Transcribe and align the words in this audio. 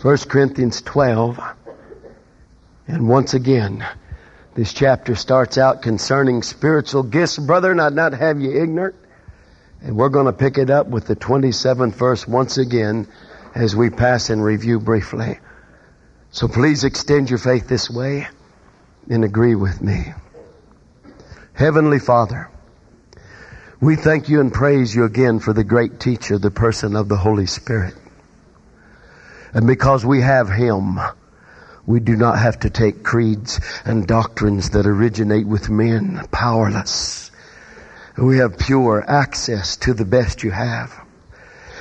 1 0.00 0.16
Corinthians 0.28 0.80
12. 0.82 1.40
And 2.86 3.08
once 3.08 3.34
again, 3.34 3.84
this 4.54 4.72
chapter 4.72 5.16
starts 5.16 5.58
out 5.58 5.82
concerning 5.82 6.42
spiritual 6.42 7.02
gifts. 7.02 7.36
Brethren, 7.36 7.80
I'd 7.80 7.94
not 7.94 8.12
have 8.12 8.40
you 8.40 8.62
ignorant. 8.62 8.94
And 9.82 9.96
we're 9.96 10.08
going 10.08 10.26
to 10.26 10.32
pick 10.32 10.56
it 10.56 10.70
up 10.70 10.86
with 10.86 11.06
the 11.06 11.16
27th 11.16 11.94
verse 11.94 12.28
once 12.28 12.58
again 12.58 13.08
as 13.56 13.74
we 13.74 13.90
pass 13.90 14.30
and 14.30 14.42
review 14.42 14.78
briefly. 14.78 15.40
So 16.30 16.46
please 16.46 16.84
extend 16.84 17.28
your 17.28 17.40
faith 17.40 17.66
this 17.66 17.90
way 17.90 18.28
and 19.10 19.24
agree 19.24 19.56
with 19.56 19.82
me. 19.82 20.12
Heavenly 21.54 21.98
Father, 21.98 22.48
we 23.80 23.96
thank 23.96 24.28
you 24.28 24.40
and 24.40 24.52
praise 24.52 24.94
you 24.94 25.04
again 25.04 25.40
for 25.40 25.52
the 25.52 25.64
great 25.64 25.98
teacher, 25.98 26.38
the 26.38 26.52
person 26.52 26.94
of 26.94 27.08
the 27.08 27.16
Holy 27.16 27.46
Spirit. 27.46 27.94
And 29.52 29.66
because 29.66 30.04
we 30.04 30.20
have 30.20 30.48
Him, 30.50 30.98
we 31.86 32.00
do 32.00 32.16
not 32.16 32.38
have 32.38 32.60
to 32.60 32.70
take 32.70 33.02
creeds 33.02 33.60
and 33.84 34.06
doctrines 34.06 34.70
that 34.70 34.86
originate 34.86 35.46
with 35.46 35.70
men, 35.70 36.26
powerless. 36.30 37.30
We 38.16 38.38
have 38.38 38.58
pure 38.58 39.04
access 39.08 39.76
to 39.78 39.94
the 39.94 40.04
best 40.04 40.42
you 40.42 40.50
have. 40.50 40.92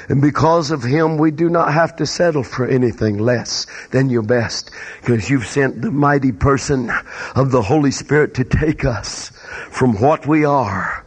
And 0.09 0.22
because 0.22 0.72
of 0.72 0.84
Him, 0.84 1.17
we 1.17 1.31
do 1.31 1.49
not 1.49 1.73
have 1.73 1.98
to 1.98 2.05
settle 2.05 2.44
for 2.44 2.66
anything 2.66 3.17
less 3.17 3.67
than 3.91 4.09
your 4.09 4.22
best. 4.22 4.72
Because 5.02 5.30
you've 5.30 5.45
sent 5.45 5.81
the 5.81 5.91
mighty 5.91 6.31
person 6.31 6.89
of 7.36 7.52
the 7.52 7.61
Holy 7.61 7.91
Spirit 7.91 8.36
to 8.36 8.45
take 8.45 8.86
us 8.86 9.31
from 9.72 9.99
what 9.99 10.25
we 10.25 10.45
are 10.45 11.05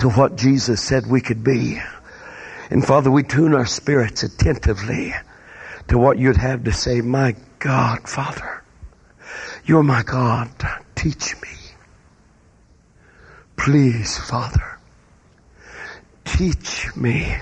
to 0.00 0.10
what 0.10 0.36
Jesus 0.36 0.82
said 0.82 1.06
we 1.06 1.20
could 1.20 1.44
be. 1.44 1.80
And 2.70 2.84
Father, 2.84 3.10
we 3.10 3.22
tune 3.22 3.54
our 3.54 3.66
spirits 3.66 4.24
attentively 4.24 5.14
to 5.88 5.98
what 5.98 6.18
you'd 6.18 6.36
have 6.36 6.64
to 6.64 6.72
say. 6.72 7.00
My 7.00 7.36
God, 7.58 8.08
Father, 8.08 8.62
you're 9.64 9.82
my 9.82 10.02
God. 10.02 10.50
Teach 10.94 11.34
me. 11.40 11.48
Please, 13.56 14.18
Father, 14.18 14.78
teach 16.24 16.94
me. 16.96 17.36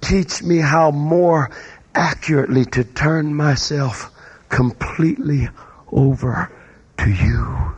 Teach 0.00 0.42
me 0.42 0.58
how 0.58 0.90
more 0.90 1.50
accurately 1.94 2.64
to 2.64 2.84
turn 2.84 3.34
myself 3.34 4.10
completely 4.48 5.48
over 5.90 6.52
to 6.98 7.10
you. 7.10 7.72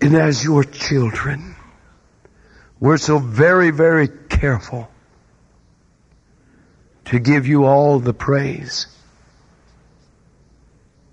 And 0.00 0.16
as 0.16 0.44
your 0.44 0.64
children, 0.64 1.54
we're 2.80 2.98
so 2.98 3.18
very, 3.18 3.70
very 3.70 4.08
careful 4.28 4.91
to 7.06 7.18
give 7.18 7.46
you 7.46 7.64
all 7.64 7.98
the 7.98 8.14
praise, 8.14 8.86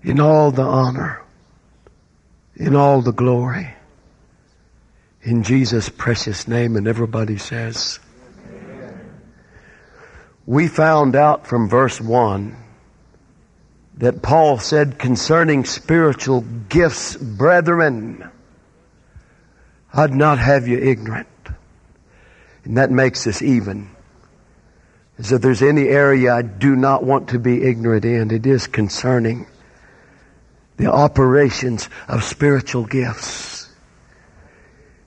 in 0.02 0.20
all 0.20 0.50
the 0.50 0.62
honor, 0.62 1.22
in 2.56 2.74
all 2.76 3.02
the 3.02 3.12
glory. 3.12 3.74
In 5.22 5.42
Jesus' 5.42 5.88
precious 5.88 6.48
name, 6.48 6.76
and 6.76 6.88
everybody 6.88 7.36
says, 7.36 7.98
we 10.46 10.66
found 10.66 11.14
out 11.14 11.46
from 11.46 11.68
verse 11.68 12.00
1 12.00 12.56
that 13.98 14.22
Paul 14.22 14.58
said 14.58 14.98
concerning 14.98 15.64
spiritual 15.64 16.40
gifts, 16.40 17.16
brethren, 17.16 18.28
I'd 19.92 20.14
not 20.14 20.38
have 20.38 20.66
you 20.66 20.78
ignorant. 20.78 21.28
And 22.64 22.78
that 22.78 22.90
makes 22.90 23.26
us 23.26 23.42
even. 23.42 23.90
So 25.22 25.34
if 25.34 25.42
there's 25.42 25.62
any 25.62 25.88
area 25.88 26.34
I 26.34 26.42
do 26.42 26.74
not 26.74 27.04
want 27.04 27.30
to 27.30 27.38
be 27.38 27.62
ignorant 27.62 28.04
in, 28.04 28.30
it 28.30 28.46
is 28.46 28.66
concerning 28.66 29.46
the 30.76 30.86
operations 30.86 31.90
of 32.08 32.24
spiritual 32.24 32.86
gifts. 32.86 33.68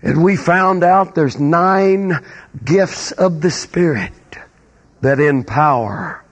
And 0.04 0.24
we 0.24 0.36
found 0.36 0.84
out 0.84 1.16
there's 1.16 1.40
nine 1.40 2.24
gifts 2.64 3.12
of 3.12 3.42
the 3.42 3.50
Spirit 3.50 4.12
that 5.02 5.20
empower. 5.20 6.24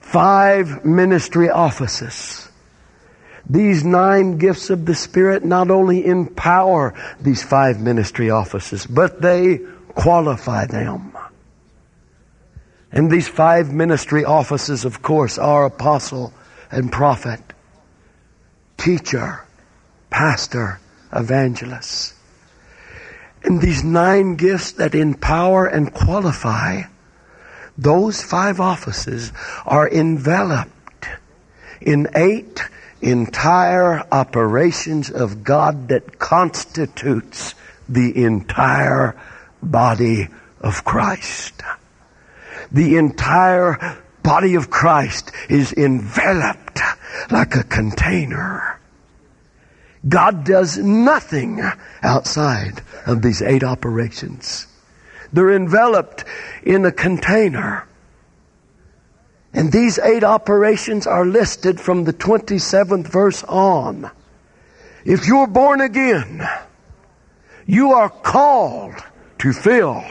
Five 0.00 0.84
ministry 0.84 1.50
offices. 1.50 2.48
These 3.48 3.84
nine 3.84 4.38
gifts 4.38 4.70
of 4.70 4.86
the 4.86 4.94
Spirit 4.94 5.44
not 5.44 5.70
only 5.70 6.06
empower 6.06 6.94
these 7.20 7.42
five 7.42 7.80
ministry 7.80 8.30
offices, 8.30 8.86
but 8.86 9.20
they 9.20 9.58
qualify 9.94 10.66
them. 10.66 11.12
And 12.92 13.10
these 13.10 13.28
five 13.28 13.72
ministry 13.72 14.24
offices, 14.24 14.84
of 14.84 15.02
course, 15.02 15.38
are 15.38 15.66
apostle 15.66 16.32
and 16.70 16.90
prophet, 16.90 17.40
teacher, 18.76 19.44
pastor, 20.10 20.80
evangelist. 21.12 22.14
And 23.42 23.60
these 23.60 23.84
nine 23.84 24.36
gifts 24.36 24.72
that 24.72 24.94
empower 24.94 25.66
and 25.66 25.92
qualify 25.92 26.82
those 27.80 28.22
five 28.22 28.60
offices 28.60 29.32
are 29.64 29.88
enveloped 29.88 31.08
in 31.80 32.08
eight 32.14 32.60
entire 33.00 34.04
operations 34.12 35.10
of 35.10 35.42
God 35.42 35.88
that 35.88 36.18
constitutes 36.18 37.54
the 37.88 38.24
entire 38.24 39.18
body 39.62 40.28
of 40.60 40.84
Christ. 40.84 41.62
The 42.72 42.96
entire 42.96 43.98
body 44.22 44.54
of 44.54 44.70
Christ 44.70 45.32
is 45.48 45.72
enveloped 45.72 46.80
like 47.30 47.56
a 47.56 47.64
container. 47.64 48.78
God 50.08 50.44
does 50.44 50.78
nothing 50.78 51.62
outside 52.02 52.82
of 53.06 53.22
these 53.22 53.42
eight 53.42 53.64
operations. 53.64 54.66
They're 55.32 55.52
enveloped 55.52 56.24
in 56.62 56.84
a 56.84 56.92
container. 56.92 57.86
And 59.52 59.72
these 59.72 59.98
eight 59.98 60.24
operations 60.24 61.06
are 61.06 61.26
listed 61.26 61.80
from 61.80 62.04
the 62.04 62.12
27th 62.12 63.08
verse 63.08 63.42
on. 63.44 64.10
If 65.04 65.26
you're 65.26 65.46
born 65.46 65.80
again, 65.80 66.46
you 67.66 67.92
are 67.92 68.10
called 68.10 68.94
to 69.38 69.52
fill 69.52 70.04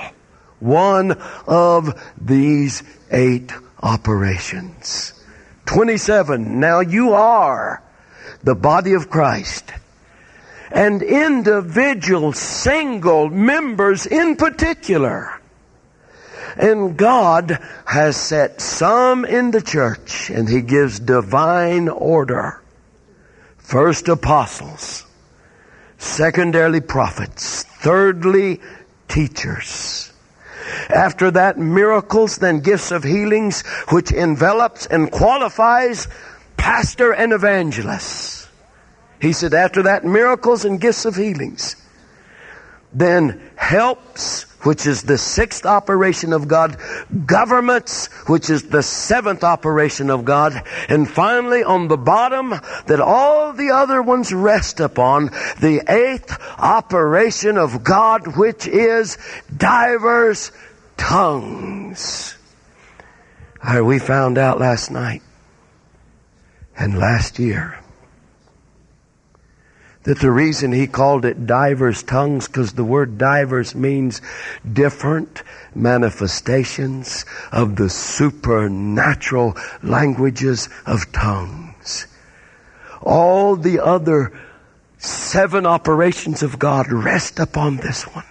one 0.60 1.12
of 1.48 2.00
these 2.20 2.84
eight 3.12 3.52
operations. 3.82 5.14
27. 5.66 6.60
Now 6.60 6.80
you 6.80 7.14
are 7.14 7.84
the 8.44 8.56
body 8.56 8.94
of 8.94 9.10
Christ 9.10 9.72
and 10.72 11.02
individual 11.02 12.34
single 12.34 13.30
members 13.30 14.06
in 14.06 14.36
particular. 14.36 15.40
And 16.58 16.98
God 16.98 17.60
has 17.86 18.18
set 18.18 18.62
some 18.62 19.26
in 19.26 19.52
the 19.52 19.62
church 19.62 20.30
and 20.30 20.50
He 20.50 20.62
gives 20.62 21.00
divine 21.00 21.90
order. 21.90 22.62
First 23.58 24.08
apostles, 24.08 25.06
secondarily 25.98 26.82
prophets, 26.82 27.64
thirdly 27.64 28.62
teachers. 29.08 30.12
After 30.90 31.32
that, 31.32 31.58
miracles, 31.58 32.38
then 32.38 32.60
gifts 32.60 32.92
of 32.92 33.04
healings, 33.04 33.62
which 33.90 34.12
envelops 34.12 34.86
and 34.86 35.12
qualifies 35.12 36.08
pastor 36.58 37.14
and 37.14 37.34
evangelists. 37.34 38.48
He 39.22 39.34
said, 39.34 39.54
after 39.54 39.84
that, 39.84 40.06
miracles 40.06 40.66
and 40.66 40.80
gifts 40.80 41.06
of 41.06 41.16
healings. 41.16 41.76
Then 42.94 43.42
helps, 43.56 44.46
which 44.64 44.86
is 44.86 45.04
the 45.04 45.18
sixth 45.18 45.66
operation 45.66 46.34
of 46.34 46.48
God. 46.48 46.78
Governments, 47.26 48.08
which 48.28 48.50
is 48.50 48.64
the 48.64 48.84
seventh 48.84 49.44
operation 49.44 50.10
of 50.10 50.26
God. 50.26 50.62
And 50.90 51.10
finally, 51.10 51.64
on 51.64 51.88
the 51.88 51.98
bottom, 51.98 52.50
that 52.88 53.00
all 53.00 53.54
the 53.54 53.72
other 53.72 54.02
ones 54.02 54.34
rest 54.34 54.80
upon, 54.80 55.28
the 55.60 55.82
eighth 55.88 56.38
operation 56.58 57.58
of 57.58 57.84
God, 57.84 58.36
which 58.38 58.68
is 58.68 59.18
divers 59.56 60.52
tongues. 60.98 62.36
we 63.84 64.00
found 64.00 64.38
out 64.38 64.60
last 64.60 64.92
night 64.92 65.22
and 66.78 66.98
last 66.98 67.40
year 67.40 67.79
that 70.10 70.22
the 70.22 70.32
reason 70.32 70.72
he 70.72 70.88
called 70.88 71.24
it 71.24 71.46
divers 71.46 72.02
tongues 72.02 72.48
because 72.48 72.74
the 72.74 72.84
word 72.84 73.20
divers 73.20 73.76
means 73.76 74.24
different 74.74 75.44
manifestations 75.76 77.26
of 77.52 77.76
the 77.76 77.88
supernatural 77.88 79.56
languages 79.84 80.68
of 80.88 81.12
tongues. 81.12 82.08
All 83.04 83.56
the 83.56 83.82
other 83.86 84.36
seven 84.98 85.68
operations 85.68 86.42
of 86.42 86.58
God 86.58 86.92
rest 86.92 87.38
upon 87.38 87.78
this 87.78 88.02
one. 88.06 88.26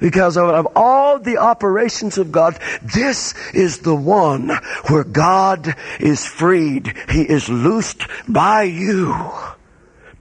Because 0.00 0.36
of 0.36 0.66
all 0.74 1.20
the 1.20 1.38
operations 1.38 2.18
of 2.18 2.32
God, 2.32 2.58
this 2.82 3.34
is 3.54 3.78
the 3.78 3.94
one 3.94 4.48
where 4.88 5.04
God 5.04 5.76
is 6.00 6.26
freed. 6.26 6.92
He 7.08 7.22
is 7.22 7.48
loosed 7.48 8.02
by 8.26 8.64
you 8.64 9.14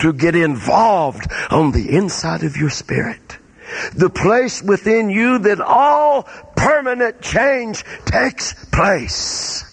to 0.01 0.13
get 0.13 0.35
involved 0.35 1.31
on 1.49 1.71
the 1.71 1.95
inside 1.95 2.43
of 2.43 2.57
your 2.57 2.69
spirit. 2.69 3.37
The 3.93 4.09
place 4.09 4.61
within 4.61 5.09
you 5.09 5.39
that 5.39 5.61
all 5.61 6.23
permanent 6.55 7.21
change 7.21 7.83
takes 8.05 8.53
place. 8.65 9.65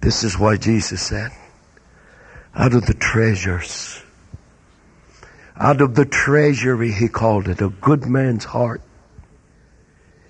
This 0.00 0.24
is 0.24 0.38
why 0.38 0.56
Jesus 0.56 1.02
said, 1.02 1.30
out 2.54 2.74
of 2.74 2.86
the 2.86 2.94
treasures 2.94 4.02
out 5.58 5.80
of 5.80 5.94
the 5.94 6.04
treasury, 6.04 6.92
he 6.92 7.08
called 7.08 7.48
it, 7.48 7.62
a 7.62 7.70
good 7.70 8.06
man's 8.06 8.44
heart. 8.44 8.82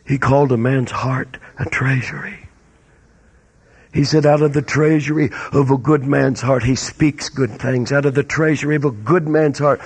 He 0.06 0.18
called 0.18 0.52
a 0.52 0.56
man's 0.56 0.92
heart 0.92 1.38
a 1.58 1.64
treasury. 1.64 2.45
He 3.96 4.04
said, 4.04 4.26
out 4.26 4.42
of 4.42 4.52
the 4.52 4.60
treasury 4.60 5.30
of 5.52 5.70
a 5.70 5.78
good 5.78 6.04
man's 6.04 6.42
heart, 6.42 6.62
he 6.62 6.74
speaks 6.74 7.30
good 7.30 7.52
things. 7.52 7.92
Out 7.92 8.04
of 8.04 8.14
the 8.14 8.22
treasury 8.22 8.76
of 8.76 8.84
a 8.84 8.90
good 8.90 9.26
man's 9.26 9.58
heart, 9.58 9.80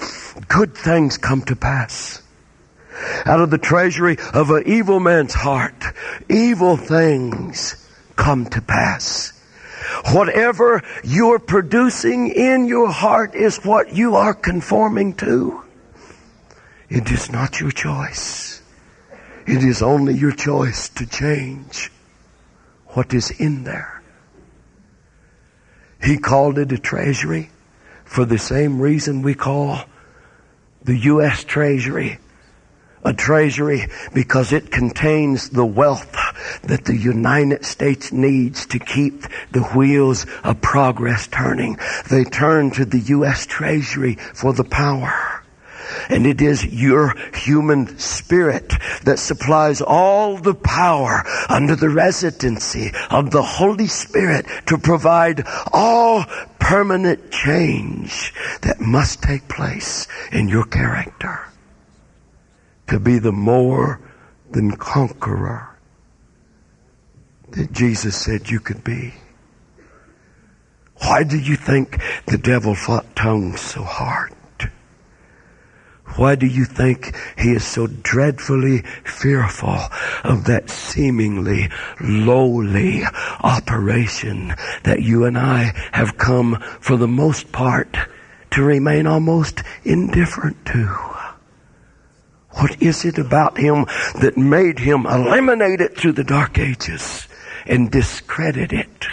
good 0.48 0.74
things 0.74 1.16
come 1.16 1.42
to 1.42 1.54
pass. 1.54 2.20
Out 3.24 3.38
of 3.38 3.50
the 3.50 3.58
treasury 3.58 4.16
of 4.34 4.50
an 4.50 4.64
evil 4.66 4.98
man's 4.98 5.32
heart, 5.32 5.84
evil 6.28 6.76
things 6.76 7.86
come 8.16 8.46
to 8.46 8.60
pass. 8.60 9.32
Whatever 10.10 10.82
you're 11.04 11.38
producing 11.38 12.32
in 12.32 12.66
your 12.66 12.90
heart 12.90 13.36
is 13.36 13.64
what 13.64 13.94
you 13.94 14.16
are 14.16 14.34
conforming 14.34 15.14
to. 15.18 15.62
It 16.88 17.12
is 17.12 17.30
not 17.30 17.60
your 17.60 17.70
choice. 17.70 18.60
It 19.46 19.62
is 19.62 19.82
only 19.82 20.14
your 20.14 20.32
choice 20.32 20.88
to 20.88 21.06
change 21.06 21.92
what 22.88 23.14
is 23.14 23.30
in 23.30 23.62
there. 23.62 23.99
He 26.02 26.18
called 26.18 26.58
it 26.58 26.72
a 26.72 26.78
treasury 26.78 27.50
for 28.04 28.24
the 28.24 28.38
same 28.38 28.80
reason 28.80 29.22
we 29.22 29.34
call 29.34 29.84
the 30.82 30.96
U.S. 30.96 31.44
Treasury 31.44 32.18
a 33.04 33.12
treasury 33.12 33.86
because 34.12 34.52
it 34.52 34.70
contains 34.70 35.50
the 35.50 35.64
wealth 35.64 36.14
that 36.62 36.84
the 36.84 36.96
United 36.96 37.64
States 37.64 38.12
needs 38.12 38.66
to 38.66 38.78
keep 38.78 39.24
the 39.52 39.62
wheels 39.74 40.26
of 40.44 40.60
progress 40.60 41.26
turning. 41.28 41.78
They 42.10 42.24
turn 42.24 42.70
to 42.72 42.84
the 42.84 42.98
U.S. 42.98 43.46
Treasury 43.46 44.16
for 44.34 44.52
the 44.52 44.64
power. 44.64 45.39
And 46.08 46.26
it 46.26 46.40
is 46.40 46.64
your 46.64 47.14
human 47.34 47.98
spirit 47.98 48.72
that 49.04 49.18
supplies 49.18 49.80
all 49.80 50.36
the 50.36 50.54
power 50.54 51.22
under 51.48 51.76
the 51.76 51.90
residency 51.90 52.90
of 53.10 53.30
the 53.30 53.42
Holy 53.42 53.86
Spirit 53.86 54.46
to 54.66 54.78
provide 54.78 55.44
all 55.72 56.24
permanent 56.58 57.30
change 57.30 58.32
that 58.62 58.80
must 58.80 59.22
take 59.22 59.48
place 59.48 60.06
in 60.32 60.48
your 60.48 60.64
character 60.64 61.46
to 62.88 62.98
be 62.98 63.18
the 63.18 63.32
more 63.32 64.00
than 64.50 64.76
conqueror 64.76 65.76
that 67.50 67.72
Jesus 67.72 68.16
said 68.16 68.50
you 68.50 68.60
could 68.60 68.84
be. 68.84 69.14
Why 70.96 71.22
do 71.22 71.38
you 71.38 71.56
think 71.56 72.00
the 72.26 72.38
devil 72.38 72.74
fought 72.74 73.16
tongues 73.16 73.60
so 73.60 73.82
hard? 73.82 74.32
Why 76.16 76.34
do 76.34 76.46
you 76.46 76.64
think 76.64 77.16
he 77.38 77.52
is 77.52 77.64
so 77.64 77.86
dreadfully 77.86 78.82
fearful 79.04 79.78
of 80.24 80.44
that 80.44 80.68
seemingly 80.68 81.70
lowly 82.00 83.04
operation 83.40 84.54
that 84.82 85.02
you 85.02 85.24
and 85.24 85.38
I 85.38 85.72
have 85.92 86.18
come 86.18 86.62
for 86.80 86.96
the 86.96 87.08
most 87.08 87.52
part 87.52 87.96
to 88.50 88.62
remain 88.62 89.06
almost 89.06 89.62
indifferent 89.84 90.66
to? 90.66 90.86
What 92.50 92.82
is 92.82 93.04
it 93.04 93.16
about 93.18 93.58
him 93.58 93.86
that 94.20 94.36
made 94.36 94.80
him 94.80 95.06
eliminate 95.06 95.80
it 95.80 95.96
through 95.96 96.12
the 96.12 96.24
dark 96.24 96.58
ages 96.58 97.28
and 97.66 97.90
discredit 97.90 98.72
it 98.72 99.06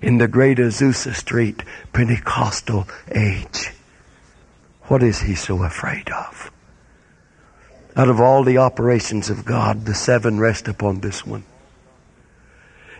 in 0.00 0.18
the 0.18 0.28
great 0.28 0.58
Azusa 0.58 1.14
Street 1.14 1.62
Pentecostal 1.92 2.88
age? 3.14 3.70
What 4.90 5.04
is 5.04 5.20
he 5.20 5.36
so 5.36 5.62
afraid 5.62 6.10
of? 6.10 6.50
Out 7.94 8.08
of 8.08 8.20
all 8.20 8.42
the 8.42 8.58
operations 8.58 9.30
of 9.30 9.44
God, 9.44 9.86
the 9.86 9.94
seven 9.94 10.40
rest 10.40 10.66
upon 10.66 10.98
this 10.98 11.24
one. 11.24 11.44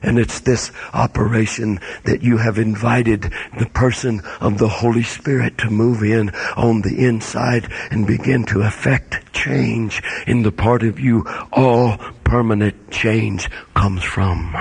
And 0.00 0.16
it's 0.16 0.38
this 0.38 0.70
operation 0.94 1.80
that 2.04 2.22
you 2.22 2.36
have 2.36 2.58
invited 2.58 3.32
the 3.58 3.66
person 3.66 4.20
of 4.40 4.58
the 4.58 4.68
Holy 4.68 5.02
Spirit 5.02 5.58
to 5.58 5.70
move 5.70 6.04
in 6.04 6.30
on 6.56 6.82
the 6.82 7.04
inside 7.04 7.66
and 7.90 8.06
begin 8.06 8.44
to 8.44 8.60
affect 8.60 9.32
change 9.32 10.00
in 10.28 10.44
the 10.44 10.52
part 10.52 10.84
of 10.84 11.00
you 11.00 11.24
all 11.52 11.98
permanent 12.22 12.92
change 12.92 13.50
comes 13.74 14.04
from. 14.04 14.56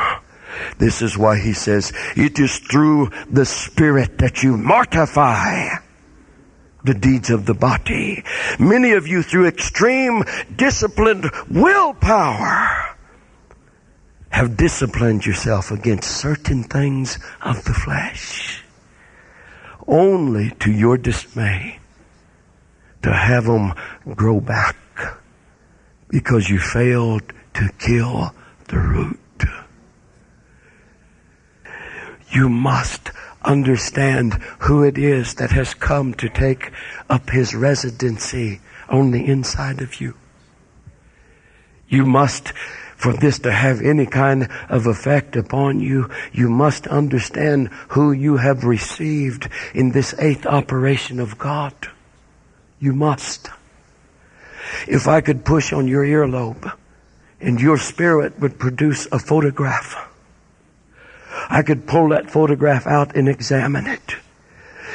This 0.80 1.04
is 1.04 1.16
why 1.16 1.38
he 1.38 1.54
says, 1.54 1.94
it 2.16 2.40
is 2.40 2.58
through 2.58 3.12
the 3.30 3.46
Spirit 3.46 4.18
that 4.18 4.42
you 4.42 4.58
mortify 4.58 5.78
the 6.84 6.94
deeds 6.94 7.30
of 7.30 7.46
the 7.46 7.54
body. 7.54 8.24
Many 8.58 8.94
of 8.94 9.08
you 9.08 9.24
through 9.24 9.48
extreme 9.48 10.24
disciplined 10.56 11.30
willpower 11.50 12.96
have 14.30 14.56
disciplined 14.56 15.26
yourself 15.26 15.72
against 15.72 16.10
certain 16.10 16.64
things 16.64 17.20
of 17.42 17.64
the 17.66 17.74
flesh, 17.74 18.64
only 19.88 20.52
to 20.60 20.72
your 20.72 20.98
dismay 20.98 21.80
to 23.02 23.14
have 23.14 23.46
them 23.46 23.74
grow 24.16 24.40
back 24.40 24.76
because 26.10 26.50
you 26.50 26.60
failed 26.60 27.24
to 27.54 27.70
kill 27.80 28.34
the 28.68 28.78
root. 28.78 29.20
You 32.32 32.50
must 32.50 33.12
understand 33.44 34.34
who 34.60 34.84
it 34.84 34.98
is 34.98 35.36
that 35.36 35.52
has 35.52 35.74
come 35.74 36.14
to 36.16 36.30
take 36.30 36.72
up 37.10 37.30
his 37.30 37.56
residency 37.56 38.60
on 38.90 39.12
the 39.12 39.26
inside 39.26 39.82
of 39.82 40.02
you. 40.02 40.16
You 41.88 42.06
must 42.06 42.54
for 43.00 43.14
this 43.14 43.40
to 43.40 43.52
have 43.52 43.82
any 43.82 44.06
kind 44.06 44.50
of 44.68 44.86
effect 44.86 45.38
upon 45.38 45.80
you, 45.80 46.10
you 46.34 46.50
must 46.50 46.86
understand 46.88 47.70
who 47.90 48.12
you 48.12 48.36
have 48.36 48.66
received 48.66 49.48
in 49.74 49.92
this 49.92 50.14
eighth 50.20 50.46
operation 50.46 51.22
of 51.22 51.38
God. 51.38 51.74
You 52.78 52.92
must. 52.92 53.50
If 54.86 55.08
I 55.08 55.22
could 55.22 55.46
push 55.46 55.72
on 55.72 55.88
your 55.88 56.04
earlobe 56.04 56.74
and 57.40 57.62
your 57.62 57.78
spirit 57.78 58.38
would 58.42 58.60
produce 58.60 59.08
a 59.14 59.18
photograph, 59.20 60.09
I 61.50 61.64
could 61.64 61.88
pull 61.88 62.10
that 62.10 62.32
photograph 62.32 62.86
out 62.86 63.16
and 63.16 63.28
examine 63.28 63.88
it. 63.88 64.16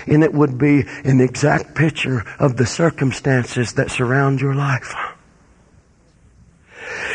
And 0.06 0.22
it 0.22 0.32
would 0.32 0.58
be 0.58 0.84
an 1.04 1.20
exact 1.20 1.74
picture 1.74 2.24
of 2.38 2.56
the 2.56 2.66
circumstances 2.66 3.74
that 3.74 3.90
surround 3.90 4.40
your 4.40 4.54
life 4.54 4.94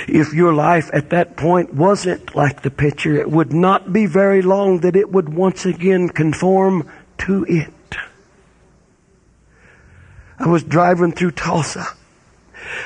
if 0.08 0.34
your 0.34 0.54
life 0.54 0.90
at 0.94 1.10
that 1.12 1.38
point 1.38 1.74
wasn't 1.74 2.36
like 2.36 2.62
the 2.62 2.72
picture, 2.72 3.16
it 3.16 3.30
would 3.30 3.54
not 3.54 3.92
be 3.92 4.06
very 4.06 4.42
long 4.42 4.80
that 4.80 4.96
it 4.96 5.12
would 5.12 5.30
once 5.30 5.66
again 5.66 6.10
conform 6.10 6.90
to 7.20 7.46
it. 7.46 7.74
I 10.38 10.48
was 10.48 10.64
driving 10.64 11.12
through 11.12 11.32
Tulsa. 11.32 11.86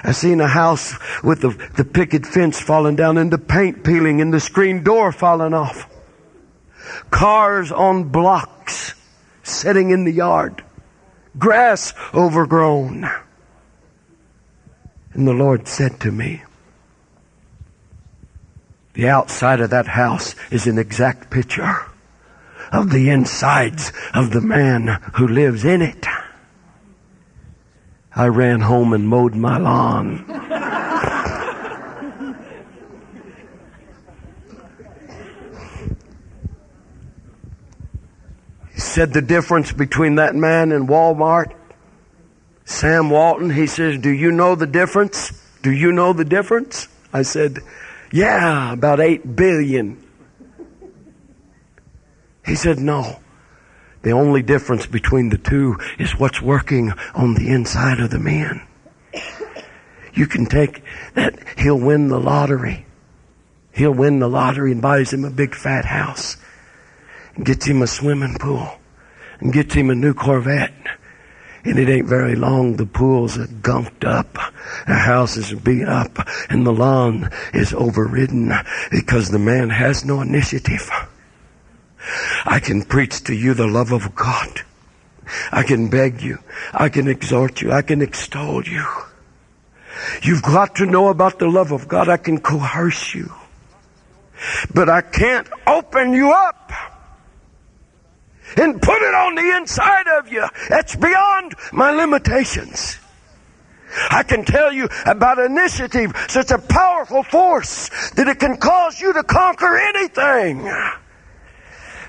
I 0.04 0.12
seen 0.12 0.42
a 0.42 0.48
house 0.48 0.96
with 1.24 1.42
the, 1.42 1.50
the 1.76 1.86
picket 1.86 2.26
fence 2.26 2.60
falling 2.60 2.96
down 2.96 3.18
and 3.18 3.32
the 3.32 3.38
paint 3.38 3.84
peeling 3.84 4.22
and 4.22 4.34
the 4.34 4.40
screen 4.40 4.84
door 4.84 5.12
falling 5.12 5.54
off. 5.54 5.90
Cars 7.12 7.72
on 7.72 8.06
blocks 8.06 8.94
sitting 9.44 9.92
in 9.92 10.04
the 10.04 10.12
yard. 10.12 10.64
Grass 11.38 11.94
overgrown. 12.14 13.10
And 15.14 15.28
the 15.28 15.34
Lord 15.34 15.68
said 15.68 16.00
to 16.02 16.12
me, 16.12 16.44
the 18.94 19.10
outside 19.10 19.60
of 19.60 19.72
that 19.72 19.88
house 19.88 20.36
is 20.52 20.68
an 20.68 20.78
exact 20.78 21.32
picture 21.32 21.86
of 22.72 22.92
the 22.92 23.10
insides 23.10 23.92
of 24.14 24.32
the 24.32 24.42
man 24.42 25.00
who 25.16 25.28
lives 25.28 25.66
in 25.66 25.82
it. 25.82 26.06
I 28.16 28.28
ran 28.28 28.62
home 28.62 28.94
and 28.94 29.08
mowed 29.08 29.34
my 29.34 29.58
lawn. 29.58 30.26
he 38.74 38.80
said 38.80 39.14
the 39.14 39.22
difference 39.22 39.72
between 39.72 40.16
that 40.16 40.36
man 40.36 40.72
and 40.72 40.88
Walmart, 40.88 41.54
Sam 42.66 43.10
Walton, 43.10 43.50
he 43.50 43.68
says, 43.68 44.00
Do 44.00 44.10
you 44.10 44.32
know 44.32 44.56
the 44.56 44.68
difference? 44.68 45.32
Do 45.62 45.72
you 45.72 45.92
know 45.92 46.14
the 46.14 46.26
difference? 46.26 46.88
I 47.12 47.22
said, 47.22 47.60
Yeah, 48.12 48.74
about 48.74 49.00
8 49.00 49.36
billion. 49.36 50.04
He 52.46 52.56
said, 52.56 52.80
No. 52.80 53.20
The 54.02 54.12
only 54.12 54.42
difference 54.42 54.86
between 54.86 55.30
the 55.30 55.38
two 55.38 55.78
is 55.98 56.18
what's 56.18 56.42
working 56.42 56.92
on 57.14 57.36
the 57.36 57.50
inside 57.50 58.00
of 58.00 58.10
the 58.10 58.20
man. 58.20 58.68
You 60.14 60.28
can 60.28 60.46
take 60.46 60.84
that, 61.14 61.40
he'll 61.58 61.80
win 61.80 62.10
the 62.10 62.20
lottery. 62.20 62.86
He'll 63.72 63.94
win 63.94 64.20
the 64.20 64.28
lottery 64.28 64.72
and 64.72 64.82
buys 64.82 65.14
him 65.14 65.24
a 65.26 65.32
big 65.32 65.56
fat 65.56 65.86
house 65.86 66.38
gets 67.42 67.66
him 67.66 67.82
a 67.82 67.88
swimming 67.88 68.36
pool 68.40 68.70
and 69.40 69.54
gets 69.54 69.74
him 69.74 69.90
a 69.90 69.96
new 69.96 70.14
Corvette. 70.14 70.74
And 71.66 71.80
it 71.80 71.88
ain't 71.88 72.08
very 72.08 72.36
long, 72.36 72.76
the 72.76 72.86
pools 72.86 73.38
are 73.38 73.48
gunked 73.48 74.04
up, 74.06 74.34
the 74.86 74.96
house 74.96 75.38
is 75.38 75.54
beat 75.54 75.88
up, 75.88 76.18
and 76.50 76.66
the 76.66 76.74
lawn 76.74 77.30
is 77.54 77.74
overridden 77.74 78.52
because 78.92 79.30
the 79.30 79.40
man 79.40 79.70
has 79.70 80.04
no 80.04 80.20
initiative. 80.20 80.90
I 82.46 82.60
can 82.60 82.84
preach 82.84 83.24
to 83.24 83.34
you 83.34 83.54
the 83.54 83.68
love 83.68 83.94
of 83.94 84.14
God. 84.14 84.62
I 85.54 85.64
can 85.64 85.90
beg 85.90 86.22
you. 86.22 86.40
I 86.74 86.90
can 86.90 87.08
exhort 87.08 87.62
you. 87.62 87.72
I 87.72 87.82
can 87.82 88.02
extol 88.02 88.62
you. 88.64 88.86
You've 90.22 90.44
got 90.44 90.76
to 90.76 90.86
know 90.86 91.08
about 91.08 91.40
the 91.40 91.48
love 91.48 91.72
of 91.72 91.88
God. 91.88 92.10
I 92.10 92.18
can 92.18 92.42
coerce 92.42 93.16
you. 93.16 93.32
But 94.74 94.90
I 94.90 95.00
can't 95.00 95.48
open 95.66 96.12
you 96.12 96.34
up 96.34 96.93
and 98.58 98.82
put 98.82 99.02
it 99.02 99.14
on 99.14 99.36
the 99.36 99.58
inside 99.58 100.08
of 100.20 100.32
you. 100.32 100.46
That's 100.70 100.96
beyond 100.96 101.56
my 101.72 101.92
limitations. 101.92 102.98
I 104.10 104.24
can 104.24 104.44
tell 104.44 104.74
you 104.74 104.90
about 105.06 105.38
initiative, 105.38 106.14
such 106.28 106.50
a 106.50 106.58
powerful 106.58 107.22
force 107.24 107.90
that 108.12 108.28
it 108.28 108.40
can 108.40 108.58
cause 108.58 109.00
you 109.00 109.14
to 109.14 109.24
conquer 109.24 109.78
anything 109.78 110.68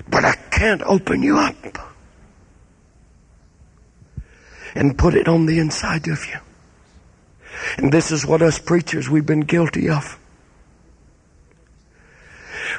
but 0.07 0.25
I 0.25 0.33
can't 0.51 0.81
open 0.83 1.23
you 1.23 1.37
up 1.37 1.55
and 4.75 4.97
put 4.97 5.15
it 5.15 5.27
on 5.27 5.45
the 5.45 5.59
inside 5.59 6.07
of 6.07 6.25
you. 6.25 6.37
And 7.77 7.91
this 7.91 8.11
is 8.11 8.25
what 8.25 8.41
us 8.41 8.59
preachers, 8.59 9.09
we've 9.09 9.25
been 9.25 9.41
guilty 9.41 9.89
of. 9.89 10.19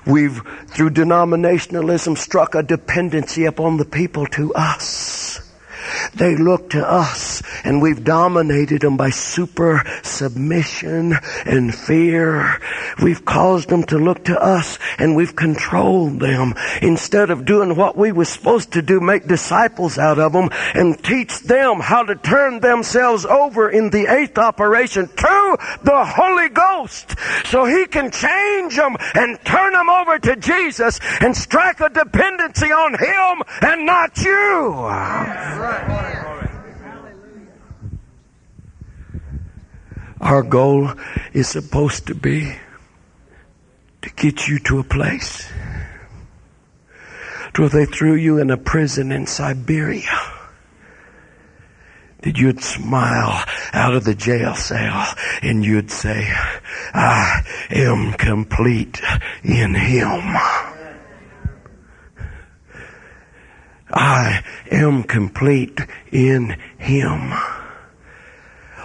We've, 0.07 0.41
through 0.69 0.91
denominationalism, 0.91 2.17
struck 2.17 2.55
a 2.55 2.63
dependency 2.63 3.45
upon 3.45 3.77
the 3.77 3.85
people 3.85 4.27
to 4.29 4.55
us. 4.55 5.41
They 6.15 6.37
look 6.37 6.71
to 6.71 6.87
us 6.87 7.43
and 7.65 7.83
we've 7.83 8.05
dominated 8.05 8.83
them 8.83 8.97
by 8.97 9.11
super 9.11 9.83
submission 10.03 11.15
and 11.45 11.75
fear. 11.75 12.61
We've 13.03 13.25
caused 13.25 13.69
them 13.69 13.85
to 13.85 13.99
look 13.99 14.25
to 14.25 14.41
us 14.41 14.79
and 14.99 15.17
we've 15.17 15.37
controlled 15.37 16.21
them 16.21 16.55
instead 16.83 17.31
of 17.31 17.45
doing 17.45 17.77
what 17.77 17.97
we 17.97 18.13
were 18.13 18.25
supposed 18.25 18.73
to 18.73 18.83
do, 18.83 19.01
make 19.01 19.27
disciples 19.27 19.99
out 19.99 20.19
of 20.19 20.33
them 20.33 20.49
and 20.75 21.03
teach 21.03 21.41
them 21.41 21.81
how 21.81 22.03
to 22.03 22.15
turn 22.15 22.61
themselves 22.61 23.25
over 23.25 23.71
in 23.71 23.91
the 23.91 24.07
eighth 24.07 24.39
operation 24.39 25.09
to 25.09 25.59
the 25.83 26.05
Holy 26.05 26.49
Ghost 26.49 27.15
so 27.47 27.65
he 27.65 27.87
can 27.87 28.11
change 28.11 28.77
them 28.77 28.97
and 29.15 29.39
turn 29.45 29.73
them 29.73 29.89
over 29.89 30.19
to 30.19 30.37
Jesus 30.37 31.01
and 31.21 31.37
strike 31.37 31.81
a 31.81 31.89
dependency 31.89 32.67
on 32.67 32.95
him 32.99 33.43
and 33.63 33.87
not 33.87 34.17
you. 34.19 35.96
Our 40.21 40.43
goal 40.43 40.91
is 41.33 41.49
supposed 41.49 42.09
to 42.09 42.15
be 42.15 42.57
to 44.03 44.11
get 44.11 44.49
you 44.49 44.59
to 44.61 44.81
a 44.81 44.85
place 44.85 45.49
where 47.57 47.69
they 47.69 47.87
threw 47.87 48.15
you 48.15 48.39
in 48.39 48.51
a 48.51 48.57
prison 48.57 49.13
in 49.13 49.27
Siberia. 49.27 50.33
That 52.23 52.39
you'd 52.39 52.63
smile 52.63 53.45
out 53.73 53.95
of 53.95 54.05
the 54.05 54.15
jail 54.15 54.55
cell 54.55 55.15
and 55.43 55.65
you'd 55.65 55.91
say, 55.91 56.29
I 56.93 57.43
am 57.71 58.13
complete 58.15 59.01
in 59.45 59.75
Him. 59.75 60.76
I 63.93 64.43
am 64.71 65.03
complete 65.05 65.81
in 66.11 66.57
Him. 66.79 67.33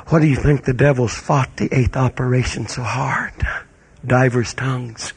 What 0.07 0.19
do 0.19 0.27
you 0.27 0.35
think 0.35 0.65
the 0.65 0.73
devil's 0.73 1.15
fought 1.15 1.57
the 1.57 1.69
eighth 1.71 1.95
operation 1.95 2.67
so 2.67 2.83
hard? 2.83 3.33
Divers 4.05 4.53
tongues. 4.53 5.13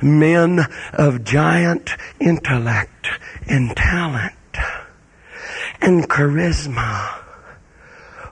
Men 0.00 0.60
of 0.92 1.24
giant 1.24 1.90
intellect 2.20 3.08
and 3.48 3.76
talent 3.76 4.34
and 5.80 6.08
charisma 6.08 7.23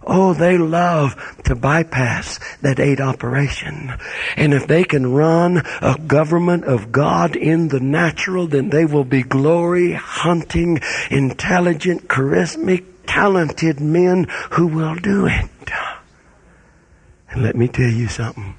Oh, 0.05 0.35
they 0.35 0.59
love 0.59 1.17
to 1.45 1.55
bypass 1.55 2.39
that 2.61 2.81
aid 2.81 3.01
operation. 3.01 3.95
And 4.37 4.53
if 4.53 4.67
they 4.67 4.85
can 4.85 5.13
run 5.13 5.63
a 5.81 5.97
government 6.07 6.65
of 6.65 6.93
God 6.93 7.37
in 7.37 7.69
the 7.69 7.81
natural, 7.81 8.47
then 8.47 8.71
they 8.71 8.85
will 8.85 9.05
be 9.05 9.23
glory 9.23 9.93
hunting, 9.93 10.81
intelligent, 11.11 12.09
charismatic, 12.09 12.85
talented 13.07 13.81
men 13.81 14.27
who 14.53 14.67
will 14.67 14.95
do 14.95 15.27
it. 15.27 15.51
And 17.31 17.43
let 17.43 17.57
me 17.57 17.69
tell 17.69 17.91
you 17.91 18.09
something 18.09 18.57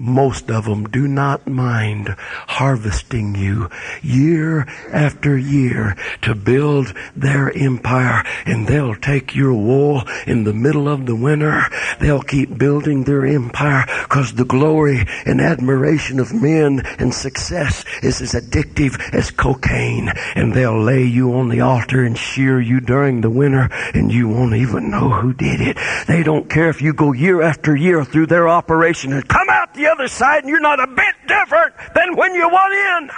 most 0.00 0.50
of 0.50 0.64
them 0.64 0.84
do 0.84 1.06
not 1.06 1.46
mind 1.46 2.08
harvesting 2.48 3.34
you 3.34 3.68
year 4.02 4.66
after 4.90 5.36
year 5.36 5.94
to 6.22 6.34
build 6.34 6.94
their 7.14 7.52
empire 7.56 8.24
and 8.46 8.66
they'll 8.66 8.94
take 8.94 9.34
your 9.34 9.52
wool 9.52 10.02
in 10.26 10.44
the 10.44 10.54
middle 10.54 10.88
of 10.88 11.04
the 11.04 11.14
winter. 11.14 11.62
They'll 12.00 12.22
keep 12.22 12.56
building 12.56 13.04
their 13.04 13.26
empire 13.26 13.84
because 14.08 14.32
the 14.32 14.46
glory 14.46 15.04
and 15.26 15.40
admiration 15.40 16.18
of 16.18 16.32
men 16.32 16.80
and 16.98 17.12
success 17.12 17.84
is 18.02 18.22
as 18.22 18.32
addictive 18.32 18.98
as 19.12 19.30
cocaine. 19.30 20.08
And 20.34 20.54
they'll 20.54 20.82
lay 20.82 21.04
you 21.04 21.34
on 21.34 21.50
the 21.50 21.60
altar 21.60 22.04
and 22.04 22.16
shear 22.16 22.58
you 22.58 22.80
during 22.80 23.20
the 23.20 23.30
winter 23.30 23.68
and 23.92 24.10
you 24.10 24.28
won't 24.28 24.54
even 24.54 24.90
know 24.90 25.10
who 25.10 25.34
did 25.34 25.60
it. 25.60 25.76
They 26.06 26.22
don't 26.22 26.48
care 26.48 26.70
if 26.70 26.80
you 26.80 26.94
go 26.94 27.12
year 27.12 27.42
after 27.42 27.76
year 27.76 28.02
through 28.02 28.26
their 28.26 28.48
operation 28.48 29.12
and 29.12 29.28
come 29.28 29.48
out 29.50 29.59
the 29.74 29.86
other 29.86 30.08
side 30.08 30.42
and 30.42 30.48
you're 30.48 30.60
not 30.60 30.80
a 30.80 30.86
bit 30.86 31.14
different 31.26 31.74
than 31.94 32.16
when 32.16 32.34
you 32.34 32.48
went 32.48 32.72
in. 32.72 33.10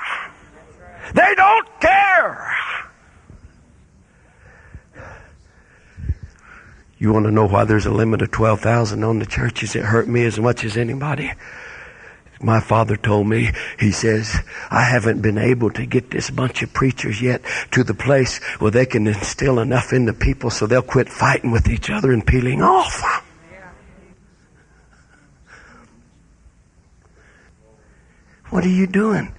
They 1.14 1.34
don't 1.34 1.80
care. 1.80 2.54
You 6.98 7.12
want 7.12 7.26
to 7.26 7.32
know 7.32 7.46
why 7.46 7.64
there's 7.64 7.86
a 7.86 7.90
limit 7.90 8.22
of 8.22 8.30
12,000 8.30 9.02
on 9.02 9.18
the 9.18 9.26
churches? 9.26 9.74
It 9.74 9.84
hurt 9.84 10.06
me 10.06 10.24
as 10.24 10.38
much 10.38 10.64
as 10.64 10.76
anybody. 10.76 11.32
My 12.40 12.60
father 12.60 12.96
told 12.96 13.28
me, 13.28 13.50
he 13.78 13.92
says, 13.92 14.34
I 14.70 14.82
haven't 14.82 15.20
been 15.20 15.38
able 15.38 15.70
to 15.72 15.86
get 15.86 16.10
this 16.10 16.30
bunch 16.30 16.62
of 16.62 16.72
preachers 16.72 17.22
yet 17.22 17.42
to 17.72 17.84
the 17.84 17.94
place 17.94 18.42
where 18.58 18.70
they 18.70 18.86
can 18.86 19.06
instill 19.06 19.60
enough 19.60 19.92
in 19.92 20.06
the 20.06 20.12
people 20.12 20.50
so 20.50 20.66
they'll 20.66 20.82
quit 20.82 21.08
fighting 21.08 21.50
with 21.50 21.68
each 21.68 21.90
other 21.90 22.12
and 22.12 22.26
peeling 22.26 22.62
off. 22.62 23.21
What 28.52 28.64
are 28.66 28.68
you 28.68 28.86
doing? 28.86 29.34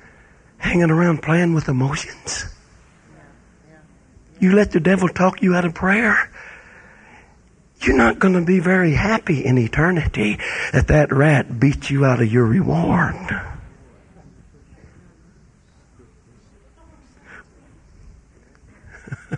Hanging 0.58 0.90
around 0.90 1.22
playing 1.22 1.54
with 1.54 1.70
emotions? 1.70 2.46
You 4.40 4.56
let 4.56 4.72
the 4.72 4.80
devil 4.80 5.08
talk 5.08 5.44
you 5.44 5.54
out 5.54 5.66
of 5.66 5.76
prayer. 5.76 6.32
You're 7.82 7.96
not 7.96 8.18
going 8.18 8.34
to 8.34 8.42
be 8.42 8.58
very 8.60 8.94
happy 8.94 9.46
in 9.46 9.60
eternity 9.60 10.40
that 10.72 10.88
that 10.88 11.12
rat 11.14 11.60
beat 11.60 11.92
you 11.92 12.06
out 12.06 12.24
of 12.24 12.34
your 12.34 12.48
reward. 12.48 13.40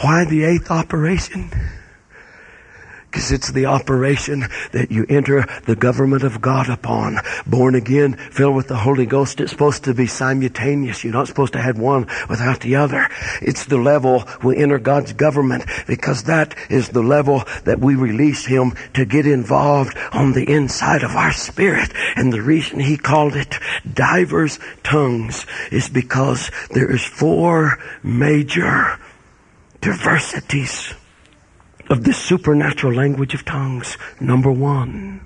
Why 0.00 0.24
the 0.24 0.44
eighth 0.44 0.70
operation? 0.70 1.50
Because 3.16 3.32
it's 3.32 3.50
the 3.50 3.64
operation 3.64 4.44
that 4.72 4.90
you 4.90 5.06
enter 5.08 5.46
the 5.64 5.74
government 5.74 6.22
of 6.22 6.42
God 6.42 6.68
upon. 6.68 7.16
Born 7.46 7.74
again, 7.74 8.12
filled 8.12 8.54
with 8.54 8.68
the 8.68 8.76
Holy 8.76 9.06
Ghost. 9.06 9.40
It's 9.40 9.50
supposed 9.50 9.84
to 9.84 9.94
be 9.94 10.06
simultaneous. 10.06 11.02
You're 11.02 11.14
not 11.14 11.26
supposed 11.26 11.54
to 11.54 11.62
have 11.62 11.78
one 11.78 12.08
without 12.28 12.60
the 12.60 12.76
other. 12.76 13.08
It's 13.40 13.64
the 13.64 13.78
level 13.78 14.28
we 14.44 14.58
enter 14.58 14.78
God's 14.78 15.14
government 15.14 15.64
because 15.86 16.24
that 16.24 16.54
is 16.68 16.90
the 16.90 17.00
level 17.00 17.44
that 17.64 17.78
we 17.78 17.94
release 17.94 18.44
Him 18.44 18.74
to 18.92 19.06
get 19.06 19.24
involved 19.26 19.96
on 20.12 20.34
the 20.34 20.52
inside 20.52 21.02
of 21.02 21.16
our 21.16 21.32
spirit. 21.32 21.90
And 22.16 22.30
the 22.30 22.42
reason 22.42 22.80
He 22.80 22.98
called 22.98 23.34
it 23.34 23.54
divers 23.90 24.58
tongues 24.82 25.46
is 25.72 25.88
because 25.88 26.50
there 26.72 26.90
is 26.90 27.02
four 27.02 27.78
major 28.02 28.98
diversities 29.80 30.92
of 31.88 32.04
this 32.04 32.18
supernatural 32.18 32.94
language 32.94 33.34
of 33.34 33.44
tongues. 33.44 33.96
Number 34.20 34.50
one, 34.50 35.20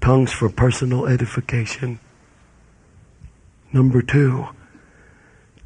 tongues 0.00 0.32
for 0.32 0.48
personal 0.48 1.06
edification. 1.06 1.98
Number 3.72 4.02
two, 4.02 4.48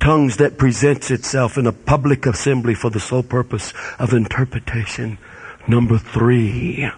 tongues 0.01 0.37
that 0.39 0.59
presents 0.59 1.11
itself 1.11 1.59
in 1.59 1.67
a 1.67 1.73
public 1.73 2.27
assembly 2.27 2.75
for 2.75 2.91
the 2.91 3.01
sole 3.01 3.23
purpose 3.23 3.73
of 3.99 4.13
interpretation. 4.13 5.19
Number 5.67 5.99
three, 5.99 6.89